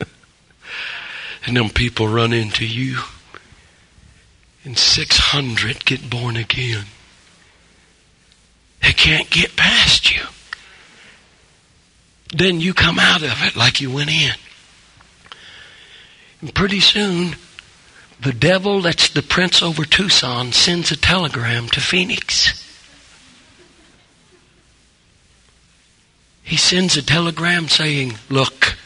and 1.46 1.56
them 1.56 1.68
people 1.68 2.08
run 2.08 2.32
into 2.32 2.64
you. 2.64 3.00
And 4.64 4.78
600 4.78 5.84
get 5.84 6.08
born 6.08 6.36
again. 6.36 6.84
They 8.82 8.92
can't 8.92 9.28
get 9.30 9.56
past 9.56 10.14
you. 10.14 10.22
Then 12.34 12.60
you 12.60 12.72
come 12.72 13.00
out 13.00 13.22
of 13.22 13.42
it 13.42 13.56
like 13.56 13.80
you 13.80 13.90
went 13.90 14.10
in. 14.10 14.34
And 16.40 16.54
pretty 16.54 16.80
soon, 16.80 17.34
the 18.20 18.32
devil 18.32 18.80
that's 18.80 19.08
the 19.08 19.22
prince 19.22 19.60
over 19.60 19.84
Tucson 19.84 20.52
sends 20.52 20.92
a 20.92 20.96
telegram 20.96 21.68
to 21.70 21.80
Phoenix. 21.80 22.61
He 26.52 26.58
sends 26.58 26.98
a 26.98 27.02
telegram 27.02 27.66
saying, 27.66 28.18
Look, 28.28 28.76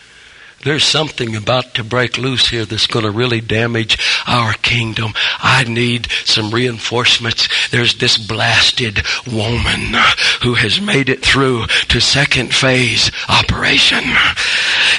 there's 0.62 0.84
something 0.84 1.34
about 1.34 1.74
to 1.74 1.82
break 1.82 2.16
loose 2.16 2.48
here 2.48 2.64
that's 2.64 2.86
going 2.86 3.04
to 3.04 3.10
really 3.10 3.40
damage 3.40 3.98
our 4.24 4.52
kingdom. 4.52 5.14
I 5.38 5.64
need 5.64 6.08
some 6.24 6.52
reinforcements. 6.52 7.48
There's 7.70 7.98
this 7.98 8.18
blasted 8.18 9.02
woman 9.26 9.94
who 10.42 10.54
has 10.54 10.80
made 10.80 11.08
it 11.08 11.24
through 11.24 11.66
to 11.88 12.00
second 12.00 12.54
phase 12.54 13.10
operation. 13.28 14.04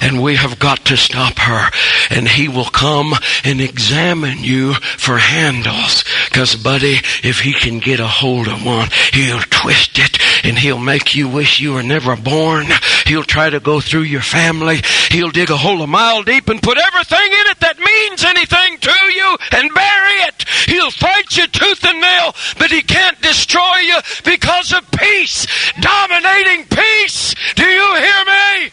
And 0.02 0.22
we 0.22 0.36
have 0.36 0.60
got 0.60 0.86
to 0.86 0.98
stop 0.98 1.40
her. 1.40 1.70
And 2.10 2.28
he 2.28 2.50
will 2.50 2.70
come 2.70 3.14
and 3.44 3.62
examine 3.62 4.44
you 4.44 4.74
for 4.74 5.18
handles. 5.18 6.04
Cause 6.32 6.56
buddy, 6.56 6.98
if 7.24 7.40
he 7.40 7.54
can 7.54 7.80
get 7.80 8.02
a 8.02 8.08
hold 8.08 8.48
of 8.48 8.66
one, 8.66 8.90
he'll 9.14 9.40
twist 9.40 10.00
it 10.00 10.18
and 10.48 10.58
he'll 10.58 10.80
make 10.80 11.14
you 11.14 11.28
wish 11.28 11.60
you 11.60 11.74
were 11.74 11.84
never 11.84 12.16
born. 12.16 12.68
He'll 13.06 13.24
try 13.24 13.50
to 13.50 13.60
go 13.60 13.82
through 13.82 14.04
your 14.04 14.22
family. 14.22 14.82
He'll 15.12 15.32
dig 15.32 15.50
a 15.50 15.58
hole 15.58 15.82
a 15.82 15.88
mile 15.88 16.24
deep 16.24 16.48
and 16.48 16.62
put 16.62 16.78
everything 16.78 17.28
in 17.32 17.48
it 17.52 17.60
that 17.60 17.78
means 17.80 18.24
anything 18.24 18.78
to 18.80 18.96
you 19.14 19.38
and 19.52 19.74
bury 19.74 20.18
it. 20.28 20.46
He'll 20.68 20.92
fight 20.92 21.36
you 21.36 21.48
tooth 21.48 21.84
and 21.84 22.00
nail, 22.00 22.34
but 22.58 22.72
he 22.72 22.82
can't 22.82 23.22
destroy 23.22 23.78
you 23.80 23.98
because 24.24 24.74
of 24.74 24.90
peace. 24.92 25.48
dominating 25.82 26.66
peace. 26.66 27.36
Do 27.56 27.66
you 27.66 27.96
hear 27.96 28.26
me? 28.26 28.72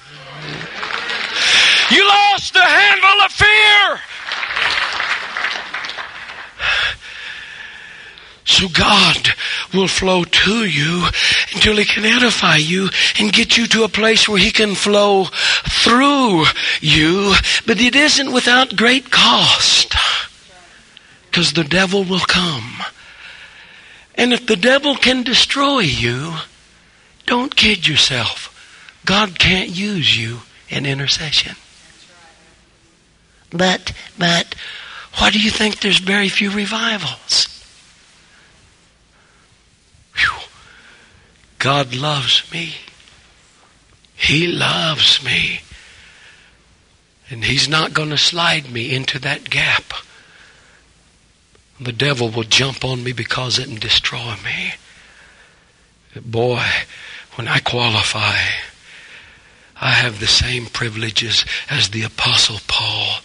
You 1.91 2.07
lost 2.07 2.55
the 2.55 2.63
handle 2.63 3.21
of 3.25 3.33
fear. 3.33 4.01
So 8.45 8.69
God 8.69 9.29
will 9.73 9.89
flow 9.89 10.25
to 10.25 10.65
you 10.67 11.07
until 11.55 11.77
He 11.77 11.85
can 11.85 12.05
edify 12.05 12.57
you 12.57 12.91
and 13.19 13.33
get 13.33 13.57
you 13.57 13.67
to 13.69 13.85
a 13.85 13.89
place 13.89 14.29
where 14.29 14.39
He 14.39 14.51
can 14.51 14.75
flow 14.75 15.25
through 15.25 16.45
you. 16.81 17.35
But 17.67 17.81
it 17.81 17.97
isn't 17.97 18.33
without 18.33 18.77
great 18.77 19.11
cost. 19.11 19.95
Because 21.31 21.55
the 21.55 21.65
devil 21.65 22.05
will 22.05 22.21
come. 22.21 22.83
And 24.15 24.33
if 24.33 24.47
the 24.47 24.57
devil 24.57 24.95
can 24.95 25.23
destroy 25.23 25.81
you, 25.81 26.35
don't 27.27 27.57
kid 27.57 27.89
yourself. 27.89 28.51
God 29.05 29.39
can't 29.39 29.71
use 29.71 30.17
you 30.17 30.41
in 30.69 30.87
intercession. 30.87 31.57
But, 33.51 33.93
but, 34.19 34.55
why 35.17 35.31
do 35.31 35.41
you 35.41 35.51
think 35.51 35.81
there's 35.81 35.99
very 35.99 36.29
few 36.29 36.51
revivals? 36.51 37.49
Whew. 40.17 40.41
God 41.65 41.95
loves 41.95 42.45
me. 42.53 42.75
He 44.15 44.47
loves 44.47 45.25
me. 45.25 45.63
And 47.31 47.43
He's 47.43 47.67
not 47.67 47.95
going 47.95 48.11
to 48.11 48.19
slide 48.19 48.71
me 48.71 48.95
into 48.95 49.19
that 49.21 49.49
gap. 49.49 49.95
The 51.81 51.91
devil 51.91 52.29
will 52.29 52.43
jump 52.43 52.85
on 52.85 53.03
me 53.03 53.13
because 53.13 53.59
it 53.59 53.67
and 53.67 53.81
destroy 53.81 54.35
me. 54.45 54.75
But 56.13 56.31
Boy, 56.31 56.67
when 57.37 57.49
I 57.49 57.61
qualify, 57.61 58.37
I 59.81 59.93
have 59.93 60.21
the 60.21 60.27
same 60.27 60.67
privileges 60.67 61.47
as 61.71 61.89
the 61.89 62.03
Apostle 62.03 62.59
Paul. 62.69 63.21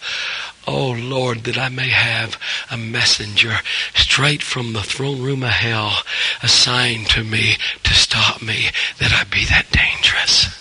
Oh 0.66 0.90
Lord, 0.90 1.44
that 1.44 1.58
I 1.58 1.68
may 1.68 1.88
have 1.88 2.38
a 2.70 2.76
messenger 2.76 3.60
straight 3.94 4.42
from 4.42 4.72
the 4.72 4.82
throne 4.82 5.22
room 5.22 5.42
of 5.42 5.50
hell 5.50 5.98
assigned 6.42 7.08
to 7.10 7.24
me 7.24 7.56
to 7.82 7.94
stop 7.94 8.42
me, 8.42 8.66
that 8.98 9.12
I 9.12 9.24
be 9.24 9.44
that 9.46 9.70
dangerous. 9.70 10.56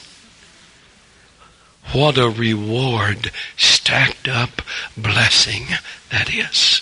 What 1.92 2.18
a 2.18 2.30
reward, 2.30 3.32
stacked 3.58 4.28
up 4.28 4.62
blessing 4.96 5.66
that 6.12 6.34
is. 6.34 6.82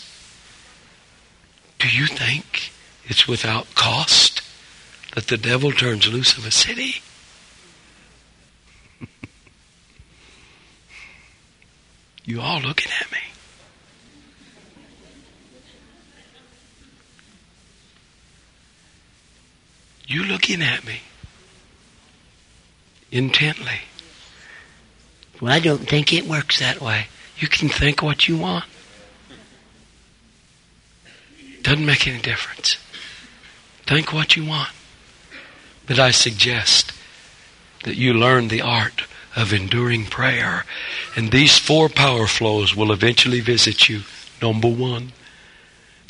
Do 1.79 1.89
you 1.89 2.07
think 2.07 2.71
it's 3.05 3.27
without 3.27 3.73
cost 3.75 4.41
that 5.15 5.27
the 5.27 5.37
devil 5.37 5.71
turns 5.71 6.11
loose 6.11 6.37
of 6.37 6.45
a 6.45 6.51
city? 6.51 7.01
You 12.27 12.41
all 12.41 12.59
looking 12.59 12.91
at 12.99 13.09
me. 13.09 13.19
You 20.05 20.23
looking 20.25 20.61
at 20.61 20.85
me 20.85 20.99
intently. 23.13 23.79
Well, 25.39 25.53
I 25.53 25.59
don't 25.59 25.87
think 25.87 26.11
it 26.11 26.27
works 26.27 26.59
that 26.59 26.81
way. 26.81 27.07
You 27.37 27.47
can 27.47 27.69
think 27.69 28.03
what 28.03 28.27
you 28.27 28.35
want. 28.35 28.65
Doesn't 31.61 31.85
make 31.85 32.07
any 32.07 32.21
difference. 32.21 32.75
Think 33.85 34.11
what 34.11 34.35
you 34.35 34.45
want. 34.45 34.71
But 35.85 35.97
I 35.97 36.11
suggest 36.11 36.91
that 37.85 37.95
you 37.95 38.13
learn 38.13 38.49
the 38.49 38.61
art 38.61 39.03
of 39.37 39.53
enduring 39.53 40.05
prayer. 40.05 40.65
And 41.15 41.31
these 41.31 41.57
four 41.57 41.87
power 41.87 42.27
flows 42.27 42.75
will 42.75 42.91
eventually 42.91 43.39
visit 43.39 43.87
you. 43.87 44.01
Number 44.41 44.67
one, 44.67 45.13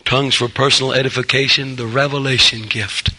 tongues 0.05 0.35
for 0.35 0.47
personal 0.47 0.93
edification, 0.93 1.75
the 1.75 1.85
revelation 1.85 2.63
gift, 2.63 3.11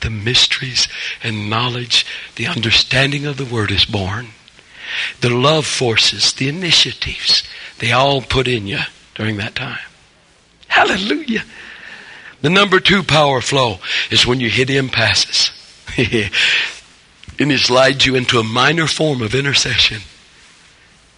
the 0.00 0.10
mysteries 0.10 0.86
and 1.22 1.50
knowledge, 1.50 2.06
the 2.36 2.46
understanding 2.46 3.26
of 3.26 3.36
the 3.36 3.44
word 3.44 3.72
is 3.72 3.84
born. 3.84 4.28
The 5.20 5.30
love 5.30 5.66
forces, 5.66 6.32
the 6.32 6.48
initiatives, 6.48 7.42
they 7.78 7.90
all 7.90 8.22
put 8.22 8.46
in 8.46 8.68
you 8.68 8.78
during 9.16 9.36
that 9.38 9.56
time. 9.56 9.80
Hallelujah. 10.68 11.42
The 12.40 12.50
number 12.50 12.78
two 12.78 13.02
power 13.02 13.40
flow 13.40 13.78
is 14.10 14.26
when 14.26 14.38
you 14.38 14.48
hit 14.48 14.70
impasses. 14.70 15.50
and 17.38 17.50
He 17.50 17.58
slides 17.58 18.06
you 18.06 18.14
into 18.14 18.38
a 18.38 18.44
minor 18.44 18.86
form 18.86 19.22
of 19.22 19.34
intercession 19.34 20.02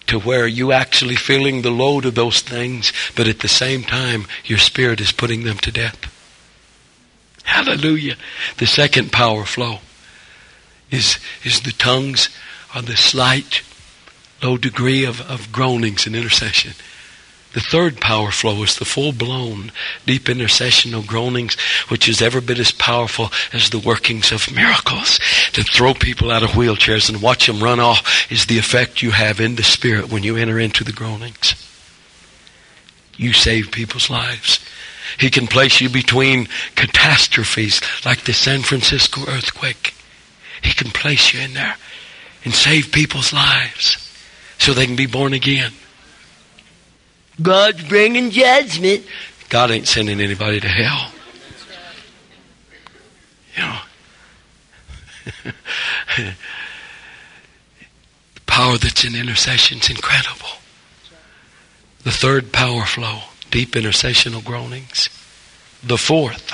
to 0.07 0.19
where 0.19 0.47
you 0.47 0.71
actually 0.71 1.15
feeling 1.15 1.61
the 1.61 1.69
load 1.69 2.03
of 2.03 2.15
those 2.15 2.41
things, 2.41 2.91
but 3.15 3.27
at 3.27 3.39
the 3.39 3.47
same 3.47 3.83
time, 3.83 4.25
your 4.43 4.57
spirit 4.57 4.99
is 4.99 5.11
putting 5.11 5.43
them 5.43 5.57
to 5.57 5.71
death. 5.71 6.15
Hallelujah. 7.43 8.15
The 8.57 8.65
second 8.65 9.11
power 9.11 9.45
flow 9.45 9.79
is, 10.89 11.19
is 11.43 11.61
the 11.61 11.71
tongues 11.71 12.29
or 12.75 12.81
the 12.81 12.97
slight, 12.97 13.61
low 14.41 14.57
degree 14.57 15.05
of, 15.05 15.21
of 15.21 15.51
groanings 15.51 16.07
and 16.07 16.15
intercession. 16.15 16.73
The 17.53 17.59
third 17.59 17.99
power 17.99 18.29
flow 18.29 18.61
is 18.61 18.77
the 18.77 18.85
full 18.85 19.11
blown, 19.11 19.71
deep 20.05 20.25
intercessional 20.25 21.05
groanings, 21.05 21.57
which 21.87 22.07
is 22.07 22.21
every 22.21 22.41
bit 22.41 22.59
as 22.59 22.71
powerful 22.71 23.31
as 23.51 23.69
the 23.69 23.79
workings 23.79 24.31
of 24.31 24.53
miracles. 24.53 25.19
To 25.53 25.63
throw 25.63 25.95
people 25.95 26.29
out 26.29 26.43
of 26.43 26.51
wheelchairs 26.51 27.09
and 27.09 27.23
watch 27.23 27.47
them 27.47 27.63
run 27.63 27.79
off 27.79 28.31
is 28.31 28.45
the 28.45 28.59
effect 28.59 29.01
you 29.01 29.11
have 29.11 29.39
in 29.39 29.55
the 29.55 29.63
spirit 29.63 30.11
when 30.11 30.21
you 30.21 30.37
enter 30.37 30.59
into 30.59 30.83
the 30.83 30.91
groanings. 30.91 31.55
You 33.17 33.33
save 33.33 33.71
people's 33.71 34.11
lives. 34.11 34.59
He 35.17 35.31
can 35.31 35.47
place 35.47 35.81
you 35.81 35.89
between 35.89 36.47
catastrophes 36.75 37.81
like 38.05 38.25
the 38.25 38.33
San 38.33 38.61
Francisco 38.61 39.21
earthquake. 39.27 39.95
He 40.61 40.73
can 40.73 40.91
place 40.91 41.33
you 41.33 41.39
in 41.39 41.55
there 41.55 41.77
and 42.45 42.53
save 42.53 42.91
people's 42.91 43.33
lives 43.33 44.05
so 44.59 44.73
they 44.73 44.85
can 44.85 44.95
be 44.95 45.07
born 45.07 45.33
again. 45.33 45.71
God's 47.41 47.83
bringing 47.87 48.31
judgment. 48.31 49.05
God 49.49 49.71
ain't 49.71 49.87
sending 49.87 50.19
anybody 50.19 50.59
to 50.59 50.67
hell. 50.67 51.11
You 53.55 53.63
know. 53.63 53.79
the 58.35 58.41
power 58.45 58.77
that's 58.77 59.03
in 59.03 59.15
intercession 59.15 59.79
is 59.79 59.89
incredible. 59.89 60.49
The 62.03 62.11
third 62.11 62.51
power 62.51 62.85
flow, 62.85 63.19
deep 63.51 63.71
intercessional 63.71 64.43
groanings. 64.43 65.09
The 65.83 65.97
fourth, 65.97 66.51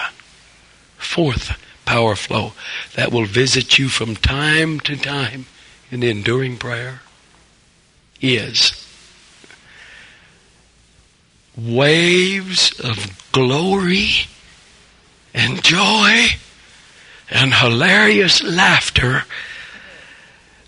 fourth 0.98 1.60
power 1.86 2.16
flow 2.16 2.54
that 2.96 3.12
will 3.12 3.26
visit 3.26 3.78
you 3.78 3.90
from 3.90 4.16
time 4.16 4.80
to 4.82 4.96
time 4.96 5.46
in 5.92 6.04
enduring 6.04 6.58
prayer 6.58 7.02
is 8.22 8.85
waves 11.58 12.80
of 12.80 13.30
glory 13.32 14.10
and 15.34 15.64
joy 15.64 16.26
and 17.30 17.54
hilarious 17.54 18.44
laughter 18.44 19.24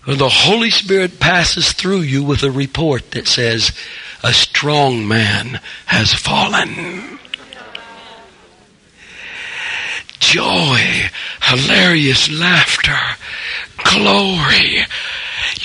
when 0.04 0.18
the 0.18 0.28
Holy 0.28 0.70
Spirit 0.70 1.20
passes 1.20 1.72
through 1.72 2.00
you 2.00 2.24
with 2.24 2.42
a 2.42 2.50
report 2.50 3.10
that 3.10 3.28
says, 3.28 3.72
a 4.22 4.32
strong 4.32 5.06
man 5.06 5.60
has 5.86 6.14
fallen. 6.14 7.18
Joy, 10.18 11.10
hilarious 11.42 12.30
laughter, 12.30 12.98
glory, 13.84 14.84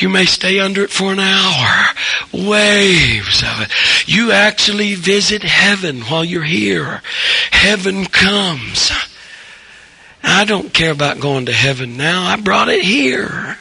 you 0.01 0.09
may 0.09 0.25
stay 0.25 0.59
under 0.59 0.83
it 0.83 0.89
for 0.89 1.11
an 1.11 1.19
hour. 1.19 1.93
Waves 2.31 3.43
of 3.43 3.61
it. 3.61 4.07
You 4.07 4.31
actually 4.31 4.95
visit 4.95 5.43
heaven 5.43 6.01
while 6.01 6.23
you're 6.23 6.43
here. 6.43 7.01
Heaven 7.51 8.05
comes. 8.05 8.91
I 10.23 10.45
don't 10.45 10.73
care 10.73 10.91
about 10.91 11.19
going 11.19 11.45
to 11.47 11.53
heaven 11.53 11.97
now. 11.97 12.23
I 12.23 12.37
brought 12.37 12.69
it 12.69 12.81
here. 12.81 13.57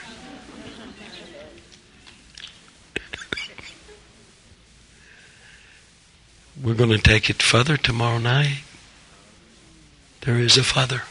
We're 6.63 6.75
going 6.75 6.91
to 6.91 6.99
take 6.99 7.29
it 7.29 7.43
further 7.43 7.77
tomorrow 7.77 8.19
night. 8.19 8.63
There 10.21 10.39
is 10.39 10.57
a 10.57 10.63
Father. 10.63 11.03